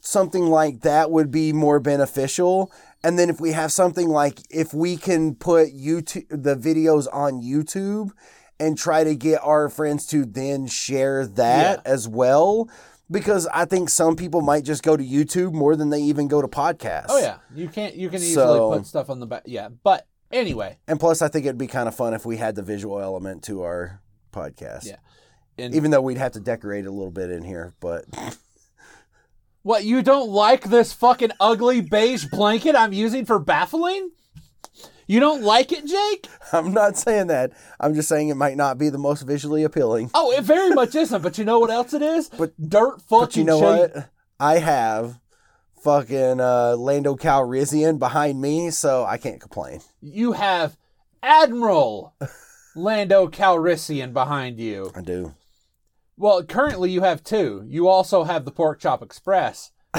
something 0.00 0.46
like 0.46 0.80
that 0.80 1.10
would 1.10 1.30
be 1.30 1.52
more 1.52 1.78
beneficial. 1.80 2.70
And 3.04 3.18
then 3.18 3.28
if 3.30 3.40
we 3.40 3.52
have 3.52 3.72
something 3.72 4.08
like 4.08 4.40
if 4.50 4.72
we 4.72 4.96
can 4.96 5.34
put 5.34 5.74
YouTube 5.74 6.26
the 6.30 6.56
videos 6.56 7.06
on 7.12 7.42
YouTube 7.42 8.10
and 8.58 8.76
try 8.78 9.04
to 9.04 9.14
get 9.14 9.40
our 9.42 9.68
friends 9.68 10.06
to 10.08 10.24
then 10.24 10.66
share 10.66 11.26
that 11.26 11.86
as 11.86 12.06
well 12.08 12.68
because 13.10 13.46
I 13.52 13.64
think 13.64 13.88
some 13.90 14.16
people 14.16 14.40
might 14.42 14.64
just 14.64 14.82
go 14.82 14.96
to 14.96 15.04
YouTube 15.04 15.52
more 15.52 15.76
than 15.76 15.90
they 15.90 16.00
even 16.00 16.28
go 16.28 16.40
to 16.40 16.48
podcasts. 16.48 17.06
Oh 17.08 17.18
yeah, 17.18 17.36
you 17.54 17.68
can't. 17.68 17.94
You 17.94 18.08
can 18.08 18.22
easily 18.22 18.34
So- 18.34 18.70
put 18.72 18.86
stuff 18.86 19.10
on 19.10 19.18
the 19.20 19.26
back. 19.26 19.42
Yeah, 19.46 19.68
but 19.82 20.06
anyway, 20.30 20.78
And 20.88 20.98
plus 21.00 21.22
I 21.22 21.28
think 21.28 21.46
it'd 21.46 21.58
be 21.58 21.66
kind 21.66 21.88
of 21.88 21.94
fun 21.94 22.14
if 22.14 22.24
we 22.26 22.36
had 22.36 22.54
the 22.54 22.62
visual 22.62 23.00
element 23.00 23.42
to 23.44 23.62
our 23.62 24.00
podcast. 24.32 24.86
Yeah. 24.86 24.96
And- 25.58 25.74
Even 25.74 25.90
though 25.90 26.00
we'd 26.00 26.16
have 26.18 26.32
to 26.32 26.40
decorate 26.40 26.86
a 26.86 26.90
little 26.90 27.10
bit 27.10 27.30
in 27.30 27.42
here, 27.44 27.74
but 27.80 28.04
What, 29.62 29.84
you 29.84 30.00
don't 30.02 30.30
like 30.30 30.64
this 30.70 30.92
fucking 30.94 31.32
ugly 31.38 31.82
beige 31.82 32.24
blanket 32.26 32.74
I'm 32.74 32.94
using 32.94 33.26
for 33.26 33.38
baffling? 33.38 34.10
You 35.06 35.20
don't 35.20 35.42
like 35.42 35.70
it, 35.72 35.84
Jake? 35.86 36.28
I'm 36.52 36.72
not 36.72 36.96
saying 36.96 37.26
that. 37.26 37.52
I'm 37.78 37.94
just 37.94 38.08
saying 38.08 38.28
it 38.30 38.36
might 38.36 38.56
not 38.56 38.78
be 38.78 38.88
the 38.88 38.96
most 38.96 39.22
visually 39.22 39.62
appealing. 39.64 40.10
Oh, 40.14 40.32
it 40.32 40.44
very 40.44 40.70
much 40.70 40.94
isn't, 40.94 41.20
but 41.22 41.36
you 41.36 41.44
know 41.44 41.58
what 41.58 41.68
else 41.70 41.92
it 41.92 42.00
is? 42.00 42.30
But- 42.30 42.54
dirt 42.58 43.02
fucking 43.02 43.18
But 43.26 43.36
you 43.36 43.44
know 43.44 43.60
shade- 43.60 43.90
what? 43.94 44.08
I 44.38 44.58
have 44.60 45.19
fucking 45.82 46.40
uh, 46.40 46.76
Lando 46.76 47.16
Calrissian 47.16 47.98
behind 47.98 48.40
me, 48.40 48.70
so 48.70 49.04
I 49.04 49.18
can't 49.18 49.40
complain. 49.40 49.80
You 50.00 50.32
have 50.32 50.76
Admiral 51.22 52.14
Lando 52.76 53.28
Calrissian 53.28 54.12
behind 54.12 54.58
you. 54.58 54.90
I 54.94 55.00
do. 55.00 55.34
Well, 56.16 56.42
currently 56.44 56.90
you 56.90 57.02
have 57.02 57.24
two. 57.24 57.64
You 57.66 57.88
also 57.88 58.24
have 58.24 58.44
the 58.44 58.50
Pork 58.50 58.80
Chop 58.80 59.02
Express. 59.02 59.72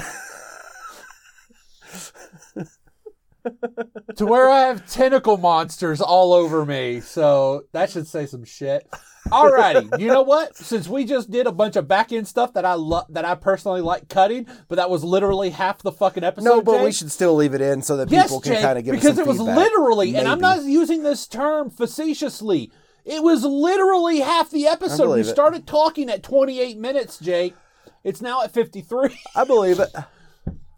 to 4.16 4.26
where 4.26 4.50
I 4.50 4.68
have 4.68 4.90
tentacle 4.90 5.38
monsters 5.38 6.00
all 6.00 6.34
over 6.34 6.66
me, 6.66 7.00
so 7.00 7.64
that 7.72 7.90
should 7.90 8.08
say 8.08 8.28
some 8.28 8.44
shit. 8.44 8.88
Alrighty, 9.32 10.00
you 10.00 10.08
know 10.08 10.22
what? 10.24 10.56
Since 10.56 10.88
we 10.88 11.06
just 11.06 11.32
did 11.32 11.48
a 11.48 11.52
bunch 11.52 11.76
of 11.76 11.88
back 11.88 12.12
end 12.12 12.28
stuff 12.28 12.54
that 12.54 12.66
I 12.66 12.74
love, 12.74 13.06
that 13.10 13.26
I 13.26 13.36
personally 13.36 13.82
like 13.82 14.10
cutting, 14.10 14.48
but 14.68 14.76
that 14.76 14.90
was 14.90 15.04
literally 15.04 15.50
half 15.52 15.82
the 15.82 15.92
fucking 15.92 16.24
episode. 16.24 16.48
No, 16.48 16.62
but 16.62 16.84
we 16.84 16.92
should 16.92 17.12
still 17.12 17.36
leave 17.36 17.54
it 17.54 17.62
in 17.62 17.82
so 17.82 17.98
that 17.98 18.12
Yes, 18.12 18.26
people 18.28 18.42
can 18.42 18.62
kind 18.62 18.78
of 18.78 18.86
give 18.86 18.96
us 18.96 19.02
because 19.02 19.18
it 19.20 19.28
was 19.28 19.38
feedback. 19.38 19.58
literally, 19.58 20.16
and 20.16 20.28
I'm 20.28 20.40
not 20.40 20.64
using 20.64 21.04
this 21.04 21.28
term 21.28 21.70
facetiously. 21.70 22.72
It 23.06 23.24
was 23.24 23.44
literally 23.44 24.20
half 24.20 24.52
the 24.52 24.68
episode. 24.68 25.04
We 25.04 25.08
believe 25.08 25.28
it. 25.28 25.30
started 25.30 25.66
talking 25.66 26.10
at 26.10 26.22
28 26.24 26.78
minutes, 26.78 27.18
Jake. 27.18 27.56
It's 28.04 28.22
now 28.22 28.44
at 28.44 28.52
53. 28.52 29.18
I 29.36 29.44
believe 29.44 29.80
it. 29.80 29.90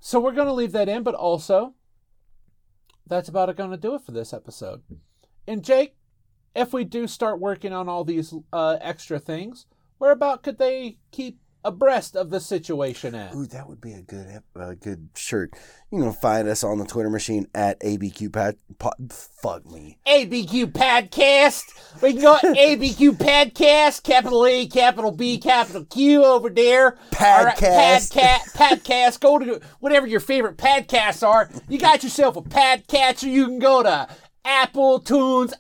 So 0.06 0.20
we're 0.20 0.34
going 0.34 0.48
to 0.48 0.54
leave 0.54 0.74
that 0.74 0.90
in, 0.90 1.02
but 1.04 1.16
also, 1.16 1.76
that's 3.08 3.30
about 3.30 3.56
going 3.56 3.72
to 3.72 3.78
do 3.78 3.96
it 3.96 4.02
for 4.02 4.12
this 4.12 4.34
episode. 4.34 4.82
And 5.48 5.64
Jake, 5.64 5.96
if 6.56 6.74
we 6.74 6.84
do 6.84 7.08
start 7.08 7.40
working 7.40 7.74
on 7.74 7.90
all 7.90 8.04
these 8.04 8.34
uh, 8.52 8.78
extra 8.82 9.20
things, 9.20 9.66
where 9.98 10.12
about 10.12 10.44
could 10.44 10.58
they 10.58 10.98
keep 11.12 11.40
abreast 11.66 12.16
of 12.16 12.30
the 12.30 12.40
situation 12.40 13.16
at? 13.16 13.34
Ooh, 13.34 13.46
that 13.48 13.68
would 13.68 13.82
be 13.82 13.94
a 13.94 14.02
good 14.02 14.42
uh, 14.56 14.74
good 14.80 15.10
shirt. 15.16 15.54
You 15.92 16.02
can 16.02 16.14
find 16.14 16.48
us 16.48 16.64
on 16.64 16.78
the 16.78 16.86
Twitter 16.86 17.10
machine 17.10 17.48
at 17.56 17.80
ABQ 17.80 18.34
Pod. 18.34 18.58
Fuck 19.12 19.66
me. 19.72 19.98
ABQ 20.08 20.74
Podcast. 20.74 21.64
We 22.02 22.14
can 22.14 22.22
go 22.22 22.38
ABQ 22.44 23.12
Podcast, 23.18 24.04
capital 24.04 24.46
A, 24.46 24.68
capital 24.68 25.12
B, 25.12 25.38
capital 25.38 25.86
Q 25.86 26.24
over 26.26 26.50
there. 26.50 26.98
Podcast. 27.12 28.12
Podcast. 28.12 28.14
Padcat, 28.14 28.82
podcast. 28.82 29.20
Go 29.20 29.40
to 29.40 29.62
whatever 29.80 30.08
your 30.08 30.20
favorite 30.20 30.58
podcasts 30.58 31.26
are. 31.26 31.50
You 31.70 31.80
got 31.80 32.04
yourself 32.04 32.36
a 32.36 32.42
podcatcher. 32.42 33.32
You 33.32 33.46
can 33.46 33.60
go 33.60 33.84
to 33.84 34.08
Apple 34.46 35.00
Tunes, 35.00 35.54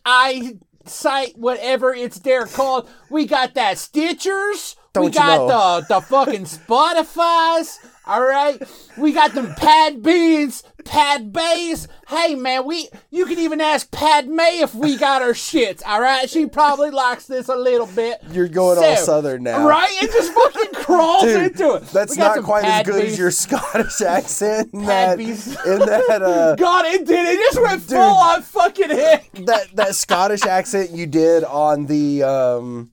iSight, 0.85 1.37
whatever 1.37 1.93
it's 1.93 2.19
there 2.19 2.45
called. 2.45 2.89
We 3.09 3.25
got 3.25 3.53
that 3.55 3.77
Stitchers. 3.77 4.75
we 4.95 5.01
Don't 5.01 5.05
you 5.05 5.19
got 5.19 5.47
know? 5.47 5.81
the 5.81 5.95
the 5.95 6.01
fucking 6.01 6.45
Spotify's. 6.45 7.79
All 8.05 8.21
right, 8.21 8.61
we 8.97 9.13
got 9.13 9.33
them 9.33 9.55
Pad 9.55 10.03
Beans, 10.03 10.61
Pad 10.83 11.31
Bays. 11.31 11.87
Hey 12.09 12.35
man, 12.35 12.65
we 12.65 12.89
you 13.11 13.25
can 13.25 13.39
even 13.39 13.61
ask 13.61 13.89
Padme 13.91 14.39
if 14.41 14.75
we 14.75 14.97
got 14.97 15.21
her 15.21 15.31
shits. 15.31 15.81
All 15.85 16.01
right, 16.01 16.29
she 16.29 16.45
probably 16.45 16.89
likes 16.91 17.25
this 17.27 17.47
a 17.47 17.55
little 17.55 17.87
bit. 17.87 18.19
You're 18.31 18.49
going 18.49 18.77
all 18.77 18.97
southern 18.97 19.43
now. 19.43 19.65
right? 19.65 19.89
It 20.03 20.11
just 20.11 20.33
fucking 20.33 20.73
crawls 20.83 21.23
Dude, 21.23 21.43
into 21.53 21.75
it. 21.75 21.85
that's 21.87 22.17
not 22.17 22.43
quite 22.43 22.65
as 22.65 22.85
good 22.85 23.01
Bees. 23.01 23.13
as 23.13 23.19
your 23.19 23.31
Scottish 23.31 24.01
accent 24.05 24.71
in 24.73 24.83
that, 24.85 25.17
Bees. 25.17 25.47
in 25.65 25.79
that 25.79 26.21
uh, 26.21 26.55
God, 26.59 26.85
it 26.85 27.05
did. 27.05 27.25
It 27.25 27.39
just 27.39 27.61
went 27.61 27.81
full 27.83 27.97
on 27.99 28.41
fucking 28.41 28.89
hick. 28.89 29.29
that 29.45 29.73
that 29.75 29.95
Scottish 29.95 30.43
accent 30.45 30.91
you 30.91 31.07
did 31.07 31.45
on 31.45 31.85
the 31.85 32.23
um 32.23 32.91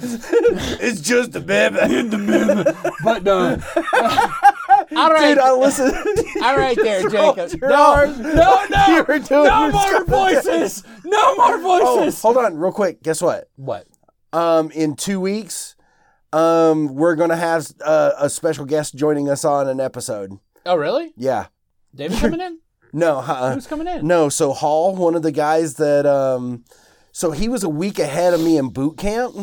it's 0.00 1.00
just 1.00 1.34
a 1.36 1.40
baby. 1.40 1.76
but 3.04 3.22
no. 3.22 3.58
All 4.96 5.10
right, 5.10 5.28
Dude, 5.34 5.38
I 5.38 5.52
listened. 5.52 5.94
all 6.42 6.56
right 6.56 6.76
there, 6.76 7.08
Jacob. 7.08 7.60
No, 7.62 7.92
R's. 7.94 8.18
no, 8.18 8.64
no, 8.70 8.86
You 8.88 9.02
were 9.04 9.18
doing 9.20 9.44
no 9.46 9.70
more 9.70 9.82
Scottish 9.82 10.06
voices. 10.44 10.84
No 11.04 11.34
more 11.36 11.54
Oh, 11.54 11.96
voices. 11.98 12.20
hold 12.20 12.36
on, 12.36 12.56
real 12.58 12.72
quick. 12.72 13.02
Guess 13.02 13.22
what? 13.22 13.48
What? 13.56 13.86
Um, 14.32 14.70
in 14.72 14.96
two 14.96 15.20
weeks, 15.20 15.76
um, 16.32 16.94
we're 16.94 17.14
gonna 17.16 17.36
have 17.36 17.68
uh, 17.84 18.12
a 18.18 18.28
special 18.28 18.64
guest 18.66 18.94
joining 18.94 19.28
us 19.30 19.44
on 19.44 19.68
an 19.68 19.80
episode. 19.80 20.38
Oh, 20.66 20.76
really? 20.76 21.12
Yeah. 21.16 21.46
David 21.94 22.18
coming 22.18 22.40
in? 22.40 22.58
No, 22.94 23.20
uh, 23.20 23.54
Who's 23.54 23.66
coming 23.66 23.86
in? 23.86 24.06
no. 24.06 24.28
So 24.28 24.52
Hall, 24.52 24.94
one 24.94 25.14
of 25.14 25.22
the 25.22 25.32
guys 25.32 25.76
that, 25.76 26.04
um, 26.04 26.62
so 27.10 27.30
he 27.30 27.48
was 27.48 27.64
a 27.64 27.68
week 27.70 27.98
ahead 27.98 28.34
of 28.34 28.42
me 28.42 28.58
in 28.58 28.68
boot 28.68 28.98
camp, 28.98 29.34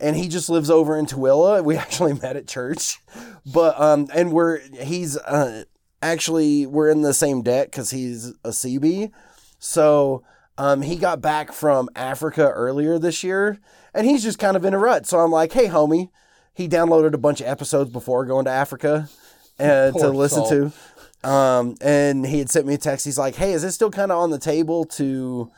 and 0.00 0.16
he 0.16 0.28
just 0.28 0.48
lives 0.48 0.70
over 0.70 0.96
in 0.96 1.06
Tooele. 1.06 1.62
We 1.64 1.76
actually 1.84 2.14
met 2.14 2.36
at 2.36 2.46
church, 2.46 3.00
but 3.46 3.78
um, 3.80 4.08
and 4.14 4.32
we're 4.32 4.58
he's 4.82 5.16
uh 5.16 5.64
actually 6.02 6.66
we're 6.66 6.90
in 6.90 7.02
the 7.02 7.14
same 7.14 7.42
deck 7.42 7.70
because 7.70 7.90
he's 7.90 8.28
a 8.44 8.50
CB, 8.50 9.10
so 9.58 10.22
um, 10.56 10.82
he 10.82 10.96
got 10.96 11.20
back 11.20 11.52
from 11.52 11.88
Africa 11.94 12.50
earlier 12.50 12.98
this 12.98 13.22
year, 13.22 13.58
and 13.94 14.06
he's 14.06 14.22
just 14.22 14.38
kind 14.38 14.56
of 14.56 14.64
in 14.64 14.74
a 14.74 14.78
rut. 14.78 15.06
So 15.06 15.18
I'm 15.20 15.30
like, 15.30 15.52
hey, 15.52 15.66
homie, 15.66 16.10
he 16.52 16.68
downloaded 16.68 17.14
a 17.14 17.18
bunch 17.18 17.40
of 17.40 17.46
episodes 17.46 17.90
before 17.90 18.24
going 18.26 18.44
to 18.46 18.50
Africa, 18.50 19.08
uh, 19.60 19.92
to 19.92 20.08
listen 20.08 20.44
soul. 20.44 20.70
to. 20.70 21.28
Um, 21.28 21.76
and 21.80 22.26
he 22.26 22.38
had 22.38 22.50
sent 22.50 22.66
me 22.66 22.74
a 22.74 22.78
text. 22.78 23.04
He's 23.04 23.18
like, 23.18 23.34
"Hey, 23.34 23.52
is 23.52 23.64
it 23.64 23.72
still 23.72 23.90
kind 23.90 24.12
of 24.12 24.18
on 24.18 24.30
the 24.30 24.38
table 24.38 24.84
to 24.84 25.50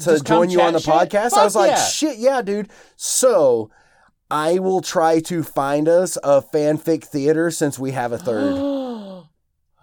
to 0.00 0.04
Just 0.04 0.26
join 0.26 0.48
you 0.50 0.60
on 0.60 0.72
the 0.72 0.80
shit? 0.80 0.94
podcast?" 0.94 1.30
Fuck 1.30 1.38
I 1.40 1.44
was 1.44 1.56
like, 1.56 1.70
yeah. 1.70 1.84
"Shit, 1.84 2.18
yeah, 2.18 2.42
dude." 2.42 2.68
So 2.96 3.70
I 4.30 4.58
will 4.58 4.80
try 4.82 5.20
to 5.20 5.42
find 5.42 5.88
us 5.88 6.16
a 6.22 6.42
fanfic 6.42 7.04
theater 7.04 7.50
since 7.50 7.78
we 7.78 7.92
have 7.92 8.12
a 8.12 8.18
third. 8.18 8.54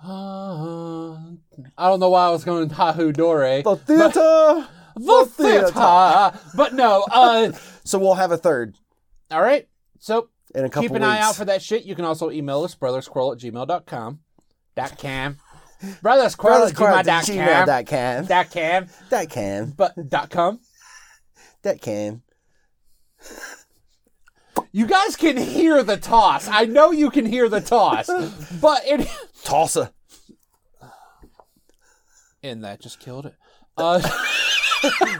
I 0.04 1.89
don't 1.89 2.00
know 2.00 2.10
why 2.10 2.28
I 2.28 2.30
was 2.30 2.43
going 2.43 2.70
Hahu 2.70 3.12
Dore. 3.14 3.62
the 3.64 3.76
theater. 3.76 4.68
The 4.98 5.26
theater. 5.32 6.39
But 6.56 6.74
no, 6.74 7.04
uh, 7.12 7.52
So 7.84 8.00
we'll 8.00 8.16
have 8.16 8.32
a 8.32 8.38
third 8.38 8.76
all 9.32 9.41
right. 9.41 9.68
So 10.00 10.30
in 10.54 10.66
a 10.66 10.70
couple 10.70 10.84
keep 10.84 10.91
an 10.96 11.02
weeks. 11.02 11.06
eye 11.06 11.20
out 11.20 11.36
for 11.36 11.46
that 11.46 11.62
shit. 11.62 11.84
You 11.84 11.96
can 11.96 12.06
also 12.06 12.30
email 12.32 12.64
us, 12.64 12.76
brothersquarrel 12.76 13.34
at 13.34 13.41
gmail.com. 13.41 14.20
Dot 14.76 14.98
cam. 14.98 15.38
Brothersquarrel 15.84 16.68
at 16.68 16.74
gmail 16.74 17.04
dot 17.06 17.26
cam. 17.26 17.66
That 17.66 17.88
can. 17.88 18.26
Dot 18.26 18.50
cam. 18.52 18.88
That 19.10 19.30
can. 19.30 19.74
But 19.76 20.10
dot 20.10 20.30
com. 20.30 20.60
That 21.64 21.82
can. 21.82 22.22
You 24.72 24.86
guys 24.88 25.16
can 25.16 25.38
hear 25.38 25.84
the 25.84 25.97
toss. 25.97 26.47
I 26.47 26.66
know 26.66 26.91
you 26.91 27.10
can 27.10 27.26
hear 27.26 27.47
the 27.49 27.62
toss. 27.62 28.10
But 28.62 28.82
it 28.86 29.08
Tossa. 29.43 29.91
and 32.43 32.64
that 32.64 32.82
just 32.82 32.99
killed 32.99 33.26
it. 33.26 33.36
Uh 33.78 33.99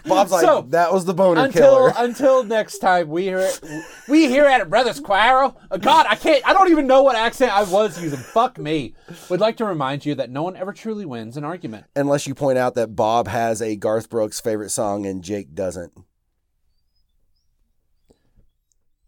Bob's 0.06 0.32
like, 0.32 0.46
So, 0.46 0.62
that 0.70 0.94
was 0.94 1.06
the 1.06 1.14
boner 1.14 1.42
until 1.42 1.62
killer. 1.90 1.94
until 1.98 2.44
next 2.44 2.80
time 2.80 3.10
we 3.10 3.24
hear 3.24 3.40
it 3.40 3.60
we 4.08 4.28
here 4.28 4.46
at 4.46 4.70
Brothers 4.70 5.00
Quarrel. 5.00 5.60
Uh, 5.72 5.78
God, 5.78 6.06
I 6.08 6.16
can't 6.16 6.48
I 6.48 6.54
don't 6.54 6.70
even 6.70 6.88
know 6.88 7.04
what 7.04 7.16
accent 7.16 7.52
I 7.52 7.64
was 7.64 8.02
using. 8.02 8.20
Fuck 8.20 8.58
me. 8.58 8.94
Would 9.30 9.40
like 9.40 9.58
to 9.58 9.66
remind 9.66 10.06
you 10.06 10.16
that 10.16 10.30
no 10.30 10.44
one 10.44 10.56
ever 10.56 10.72
truly 10.72 11.06
wins 11.06 11.36
an 11.36 11.44
argument. 11.44 11.86
Unless 11.96 12.28
you 12.28 12.36
point 12.36 12.58
out 12.58 12.76
that 12.76 12.96
Bob 12.96 13.28
has 13.28 13.62
a 13.62 13.76
Garth 13.76 14.10
Brooks 14.10 14.40
favorite 14.40 14.70
song 14.70 15.06
and 15.06 15.24
Jake 15.24 15.54
doesn't. 15.56 15.94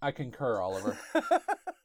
I 0.01 0.11
concur, 0.11 0.59
Oliver. 0.61 0.97